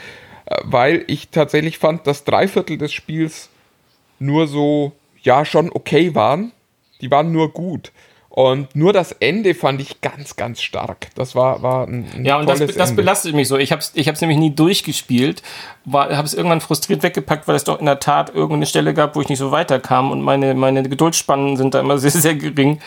äh, 0.46 0.58
weil 0.64 1.06
ich 1.08 1.30
tatsächlich 1.30 1.78
fand, 1.78 2.06
dass 2.06 2.26
drei 2.26 2.48
Viertel 2.48 2.78
des 2.78 2.94
Spiels 2.94 3.50
nur 4.20 4.48
so, 4.48 4.92
ja, 5.22 5.46
schon 5.46 5.72
okay 5.72 6.14
waren. 6.14 6.52
Die 7.02 7.10
waren 7.10 7.32
nur 7.32 7.52
gut. 7.54 7.92
Und 8.36 8.76
nur 8.76 8.94
das 8.94 9.12
Ende 9.12 9.54
fand 9.54 9.80
ich 9.80 10.02
ganz, 10.02 10.36
ganz 10.36 10.60
stark. 10.60 11.10
Das 11.14 11.36
war, 11.36 11.62
war 11.62 11.86
ein, 11.86 12.08
ein 12.16 12.26
Ja, 12.26 12.40
und 12.40 12.50
das, 12.50 12.66
das 12.66 12.96
belastet 12.96 13.36
mich 13.36 13.48
so. 13.48 13.60
Ich 13.60 13.72
habe 13.72 13.80
es 13.80 13.92
ich 13.94 14.08
nämlich 14.22 14.40
nie 14.40 14.50
durchgespielt, 14.50 15.44
habe 15.92 16.24
es 16.24 16.34
irgendwann 16.34 16.60
frustriert 16.60 17.04
weggepackt, 17.04 17.48
weil 17.48 17.56
es 17.56 17.64
doch 17.64 17.80
in 17.80 17.86
der 17.86 18.00
Tat 18.00 18.30
irgendeine 18.34 18.66
Stelle 18.66 18.96
gab, 18.96 19.16
wo 19.16 19.22
ich 19.22 19.30
nicht 19.30 19.38
so 19.38 19.52
weiterkam 19.52 20.10
und 20.10 20.24
meine, 20.24 20.56
meine 20.56 20.82
Geduldsspannen 20.82 21.58
sind 21.58 21.76
da 21.76 21.82
immer 21.82 21.98
sehr, 22.00 22.10
sehr 22.10 22.34
gering. 22.34 22.80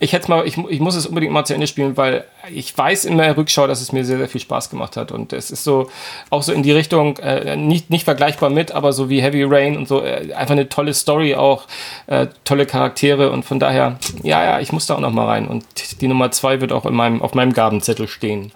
Ich 0.00 0.14
hätte 0.14 0.28
mal, 0.30 0.44
ich, 0.44 0.58
ich 0.68 0.80
muss 0.80 0.96
es 0.96 1.06
unbedingt 1.06 1.32
mal 1.32 1.44
zu 1.44 1.54
Ende 1.54 1.68
spielen, 1.68 1.96
weil 1.96 2.24
ich 2.52 2.76
weiß 2.76 3.04
in 3.04 3.18
der 3.18 3.36
Rückschau, 3.36 3.66
dass 3.66 3.80
es 3.80 3.92
mir 3.92 4.04
sehr, 4.04 4.18
sehr 4.18 4.28
viel 4.28 4.40
Spaß 4.40 4.70
gemacht 4.70 4.96
hat. 4.96 5.12
Und 5.12 5.32
es 5.32 5.50
ist 5.50 5.64
so, 5.64 5.90
auch 6.30 6.42
so 6.42 6.52
in 6.52 6.62
die 6.62 6.72
Richtung, 6.72 7.16
äh, 7.18 7.56
nicht, 7.56 7.90
nicht 7.90 8.04
vergleichbar 8.04 8.50
mit, 8.50 8.72
aber 8.72 8.92
so 8.92 9.08
wie 9.08 9.22
Heavy 9.22 9.44
Rain 9.44 9.76
und 9.76 9.88
so, 9.88 10.02
äh, 10.02 10.32
einfach 10.34 10.52
eine 10.52 10.68
tolle 10.68 10.94
Story 10.94 11.34
auch, 11.34 11.66
äh, 12.06 12.26
tolle 12.44 12.66
Charaktere 12.66 13.30
und 13.30 13.44
von 13.44 13.58
daher, 13.58 13.98
ja, 14.22 14.44
ja, 14.44 14.60
ich 14.60 14.72
muss 14.72 14.86
da 14.86 14.96
auch 14.96 15.00
noch 15.00 15.12
mal 15.12 15.26
rein. 15.26 15.48
Und 15.48 15.64
die 16.00 16.08
Nummer 16.08 16.30
zwei 16.30 16.60
wird 16.60 16.72
auch 16.72 16.86
in 16.86 16.94
meinem, 16.94 17.22
auf 17.22 17.34
meinem 17.34 17.52
Gabenzettel 17.52 18.08
stehen. 18.08 18.52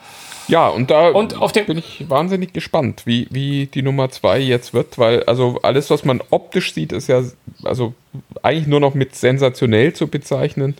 Ja, 0.48 0.68
und 0.68 0.90
da 0.90 1.08
und 1.08 1.36
bin 1.66 1.78
ich 1.78 2.10
wahnsinnig 2.10 2.52
gespannt, 2.52 3.02
wie, 3.04 3.28
wie 3.30 3.66
die 3.66 3.82
Nummer 3.82 4.10
zwei 4.10 4.38
jetzt 4.38 4.74
wird, 4.74 4.98
weil 4.98 5.22
also 5.24 5.60
alles, 5.62 5.88
was 5.88 6.04
man 6.04 6.20
optisch 6.30 6.74
sieht, 6.74 6.92
ist 6.92 7.08
ja 7.08 7.22
also 7.62 7.94
eigentlich 8.42 8.66
nur 8.66 8.80
noch 8.80 8.94
mit 8.94 9.14
sensationell 9.14 9.92
zu 9.92 10.08
bezeichnen. 10.08 10.76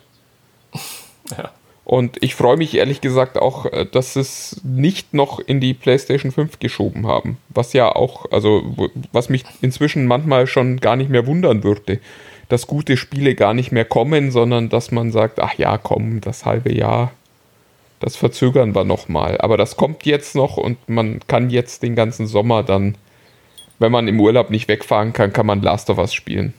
Ja. 1.31 1.51
Und 1.93 2.17
ich 2.23 2.35
freue 2.35 2.57
mich 2.57 2.75
ehrlich 2.75 3.03
gesagt 3.03 3.37
auch, 3.37 3.67
äh, 3.67 3.85
dass 3.85 4.17
es 4.17 4.63
nicht 4.65 5.13
noch 5.13 5.41
in 5.41 5.61
die 5.61 5.75
PlayStation 5.75 6.33
5 6.33 6.59
geschoben 6.59 7.07
haben. 7.07 7.37
Was 7.51 7.75
ja 7.75 7.95
auch, 7.95 8.33
also 8.33 8.63
was 9.13 9.29
mich 9.29 9.45
inzwischen 9.61 10.07
manchmal 10.07 10.47
schon 10.47 10.81
gar 10.81 10.97
nicht 10.97 11.11
mehr 11.11 11.27
wundern 11.27 11.65
würde 11.65 12.01
dass 12.49 12.67
gute 12.67 12.99
Spiele 12.99 13.35
gar 13.35 13.55
nicht 13.55 13.73
mehr 13.73 13.87
kommen, 13.87 14.31
sondern 14.31 14.69
dass 14.69 14.91
man 14.91 15.11
sagt, 15.11 15.41
ach 15.41 15.55
ja, 15.55 15.79
komm, 15.79 16.21
das 16.21 16.45
halbe 16.45 16.71
Jahr, 16.71 17.13
das 17.99 18.15
verzögern 18.15 18.75
wir 18.75 18.85
nochmal. 18.85 19.39
Aber 19.41 19.57
das 19.57 19.79
kommt 19.79 20.05
jetzt 20.05 20.35
noch 20.35 20.59
und 20.59 20.77
man 20.87 21.21
kann 21.29 21.49
jetzt 21.49 21.83
den 21.83 21.95
ganzen 21.95 22.27
Sommer 22.27 22.63
dann, 22.63 22.97
wenn 23.79 23.91
man 23.91 24.07
im 24.07 24.21
Urlaub 24.21 24.51
nicht 24.51 24.69
wegfahren 24.69 25.15
kann, 25.15 25.33
kann 25.33 25.47
man 25.47 25.63
Last 25.63 25.89
of 25.89 25.97
Us 25.97 26.13
spielen. 26.13 26.53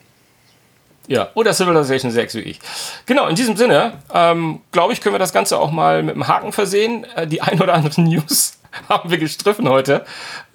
Ja, 1.08 1.30
oder 1.34 1.54
Civilization 1.54 2.12
6 2.12 2.36
wie 2.36 2.40
ich. 2.42 2.60
Genau, 3.06 3.28
in 3.28 3.36
diesem 3.36 3.58
Sinne, 3.58 3.94
ähm, 4.14 4.62
glaube 4.72 4.94
ich, 4.94 5.02
können 5.02 5.14
wir 5.14 5.20
das 5.20 5.34
Ganze 5.34 5.60
auch 5.60 5.72
mal 5.72 6.02
mit 6.02 6.16
einem 6.16 6.28
Haken 6.28 6.52
versehen. 6.52 7.06
Äh, 7.16 7.28
die 7.28 7.42
ein 7.42 7.62
oder 7.62 7.74
andere 7.74 8.02
News 8.02 8.58
haben 8.90 9.10
wir 9.10 9.18
gestriffen 9.18 9.70
heute. 9.70 10.06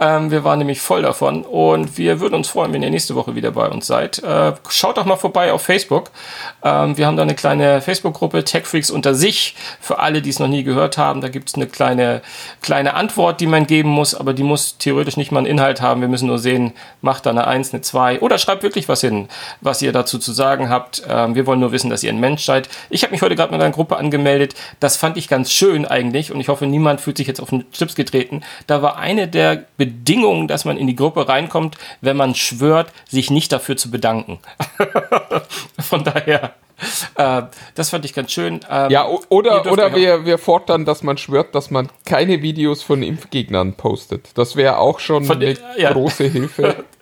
Ähm, 0.01 0.31
wir 0.31 0.45
waren 0.45 0.59
nämlich 0.59 0.81
voll 0.81 1.03
davon 1.03 1.43
und 1.43 1.99
wir 1.99 2.21
würden 2.21 2.35
uns 2.35 2.49
freuen, 2.49 2.73
wenn 2.73 2.83
ihr 2.83 2.91
nächste 2.91 3.15
Woche 3.15 3.35
wieder 3.35 3.51
bei 3.53 3.69
uns 3.69 3.87
seid. 3.87 4.23
Äh, 4.23 4.53
schaut 4.69 4.97
doch 4.97 5.05
mal 5.05 5.17
vorbei 5.17 5.53
auf 5.53 5.63
Facebook. 5.63 6.11
Ähm, 6.63 6.97
wir 6.97 7.07
haben 7.07 7.17
da 7.17 7.23
eine 7.23 7.35
kleine 7.35 7.81
Facebook-Gruppe 7.81 8.45
TechFreaks 8.45 8.91
unter 8.91 9.15
sich. 9.15 9.55
Für 9.81 9.99
alle, 9.99 10.23
die 10.23 10.31
es 10.31 10.39
noch 10.39 10.49
nie 10.49 10.63
gehört 10.63 10.99
haben, 10.99 11.21
da 11.21 11.29
gibt 11.29 11.49
es 11.49 11.55
eine 11.55 11.67
kleine, 11.67 12.23
kleine 12.63 12.95
Antwort, 12.95 13.41
die 13.41 13.47
man 13.47 13.67
geben 13.67 13.89
muss, 13.89 14.15
aber 14.15 14.35
die 14.35 14.43
muss 14.43 14.79
theoretisch 14.79 15.17
nicht 15.17 15.33
mal 15.33 15.41
einen 15.41 15.47
Inhalt 15.47 15.81
haben. 15.81 16.01
Wir 16.01 16.09
müssen 16.09 16.27
nur 16.27 16.39
sehen, 16.39 16.73
macht 17.01 17.27
da 17.27 17.31
eine 17.31 17.47
1, 17.47 17.73
eine 17.73 17.83
2 17.83 18.21
oder 18.21 18.39
schreibt 18.39 18.63
wirklich 18.63 18.89
was 18.89 19.01
hin, 19.01 19.29
was 19.61 19.83
ihr 19.83 19.93
dazu 19.93 20.19
zu 20.19 20.33
sagen 20.33 20.69
habt. 20.69 21.03
Ähm, 21.09 21.35
wir 21.35 21.47
wollen 21.47 21.61
nur 21.61 21.73
wissen, 21.73 21.91
dass 21.91 22.03
ihr 22.03 22.13
ein 22.13 22.21
Mensch 22.21 22.45
seid. 22.45 22.69
Ich 22.91 23.03
habe 23.03 23.13
mich 23.13 23.23
heute 23.23 23.37
gerade 23.37 23.53
mit 23.53 23.61
einer 23.61 23.73
Gruppe 23.73 23.97
angemeldet. 23.97 24.55
Das 24.81 24.97
fand 24.97 25.17
ich 25.17 25.29
ganz 25.29 25.51
schön 25.51 25.87
eigentlich 25.87 26.33
und 26.33 26.41
ich 26.41 26.49
hoffe, 26.49 26.67
niemand 26.67 27.01
fühlt 27.01 27.17
sich 27.17 27.27
jetzt 27.27 27.41
auf 27.41 27.51
den 27.51 27.71
Chips 27.73 27.95
getreten 27.95 28.08
getreten. 28.11 28.43
Da 28.67 28.83
war 28.83 28.97
eine 28.97 29.29
der 29.29 29.65
Bedingungen, 29.77 30.49
dass 30.49 30.65
man 30.65 30.77
in 30.77 30.87
die 30.87 30.97
Gruppe 30.97 31.29
reinkommt, 31.29 31.77
wenn 32.01 32.17
man 32.17 32.35
schwört, 32.35 32.93
sich 33.09 33.31
nicht 33.31 33.53
dafür 33.53 33.77
zu 33.77 33.91
bedanken. 33.91 34.39
Von 35.81 36.05
daher. 36.05 36.55
Äh, 37.17 37.43
das 37.75 37.91
fand 37.91 38.05
ich 38.05 38.15
ganz 38.15 38.31
schön. 38.33 38.61
Ähm, 38.71 38.91
ja, 38.91 39.07
oder, 39.29 39.71
oder 39.71 39.95
wir, 39.95 40.25
wir 40.25 40.39
fordern, 40.39 40.85
dass 40.85 41.03
man 41.03 41.19
schwört, 41.19 41.55
dass 41.55 41.71
man 41.71 41.89
keine 42.05 42.41
Videos 42.43 42.83
von 42.83 43.03
Impfgegnern 43.03 43.75
postet. 43.75 44.31
Das 44.35 44.55
wäre 44.55 44.79
auch 44.79 45.01
schon 45.01 45.25
von, 45.25 45.39
eine 45.39 45.57
ja. 45.77 45.93
große 45.93 46.25
Hilfe. 46.25 46.85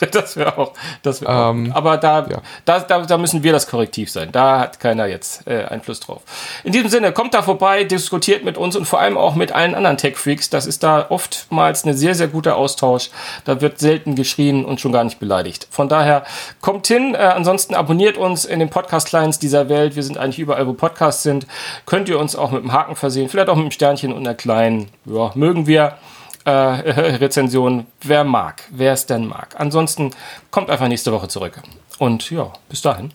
das 0.12 0.36
wäre 0.36 0.58
auch. 0.58 0.72
Das 1.02 1.20
wär 1.20 1.28
ähm, 1.28 1.72
auch. 1.72 1.76
Aber 1.76 1.96
da, 1.96 2.26
ja. 2.28 2.42
da, 2.64 2.80
da, 2.80 3.00
da, 3.00 3.18
müssen 3.18 3.42
wir 3.42 3.52
das 3.52 3.66
Korrektiv 3.66 4.10
sein. 4.10 4.30
Da 4.32 4.60
hat 4.60 4.80
keiner 4.80 5.06
jetzt 5.06 5.46
äh, 5.46 5.64
Einfluss 5.64 6.00
drauf. 6.00 6.22
In 6.64 6.72
diesem 6.72 6.88
Sinne, 6.88 7.12
kommt 7.12 7.34
da 7.34 7.42
vorbei, 7.42 7.84
diskutiert 7.84 8.44
mit 8.44 8.56
uns 8.56 8.76
und 8.76 8.86
vor 8.86 9.00
allem 9.00 9.16
auch 9.16 9.34
mit 9.34 9.52
allen 9.52 9.74
anderen 9.74 9.96
Tech-Freaks. 9.96 10.50
Das 10.50 10.66
ist 10.66 10.82
da 10.82 11.06
oftmals 11.08 11.84
ein 11.84 11.96
sehr, 11.96 12.14
sehr 12.14 12.28
guter 12.28 12.56
Austausch. 12.56 13.10
Da 13.44 13.60
wird 13.60 13.78
selten 13.78 14.14
geschrien 14.14 14.64
und 14.64 14.80
schon 14.80 14.92
gar 14.92 15.04
nicht 15.04 15.18
beleidigt. 15.18 15.66
Von 15.70 15.88
daher 15.88 16.24
kommt 16.60 16.86
hin. 16.86 17.14
Äh, 17.14 17.18
ansonsten 17.18 17.74
abonniert 17.74 18.16
uns 18.16 18.44
in 18.44 18.58
den 18.58 18.70
Podcast-Clients 18.70 19.38
dieser 19.38 19.68
Welt. 19.68 19.96
Wir 19.96 20.02
sind 20.02 20.18
eigentlich 20.18 20.38
überall, 20.38 20.66
wo 20.66 20.72
Podcasts 20.72 21.22
sind. 21.22 21.46
Könnt 21.86 22.08
ihr 22.08 22.18
uns 22.18 22.36
auch 22.36 22.50
mit 22.50 22.62
einem 22.62 22.72
Haken 22.72 22.96
versehen. 22.96 23.28
Vielleicht 23.28 23.48
auch 23.48 23.56
mit 23.56 23.64
einem 23.64 23.70
Sternchen 23.70 24.12
und 24.12 24.20
einer 24.20 24.34
kleinen, 24.34 24.88
ja, 25.04 25.30
mögen 25.34 25.66
wir 25.66 25.96
äh, 26.44 26.50
Rezension, 27.20 27.86
wer 28.02 28.24
mag, 28.24 28.64
wer 28.70 28.92
es 28.92 29.06
denn 29.06 29.26
mag. 29.26 29.54
Ansonsten 29.58 30.10
kommt 30.50 30.70
einfach 30.70 30.88
nächste 30.88 31.12
Woche 31.12 31.28
zurück. 31.28 31.60
Und 31.98 32.30
ja, 32.30 32.52
bis 32.68 32.82
dahin. 32.82 33.12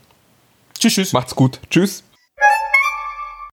Tschüss, 0.78 0.94
tschüss. 0.94 1.14
Macht's 1.14 1.36
gut. 1.36 1.60
Tschüss. 1.70 2.04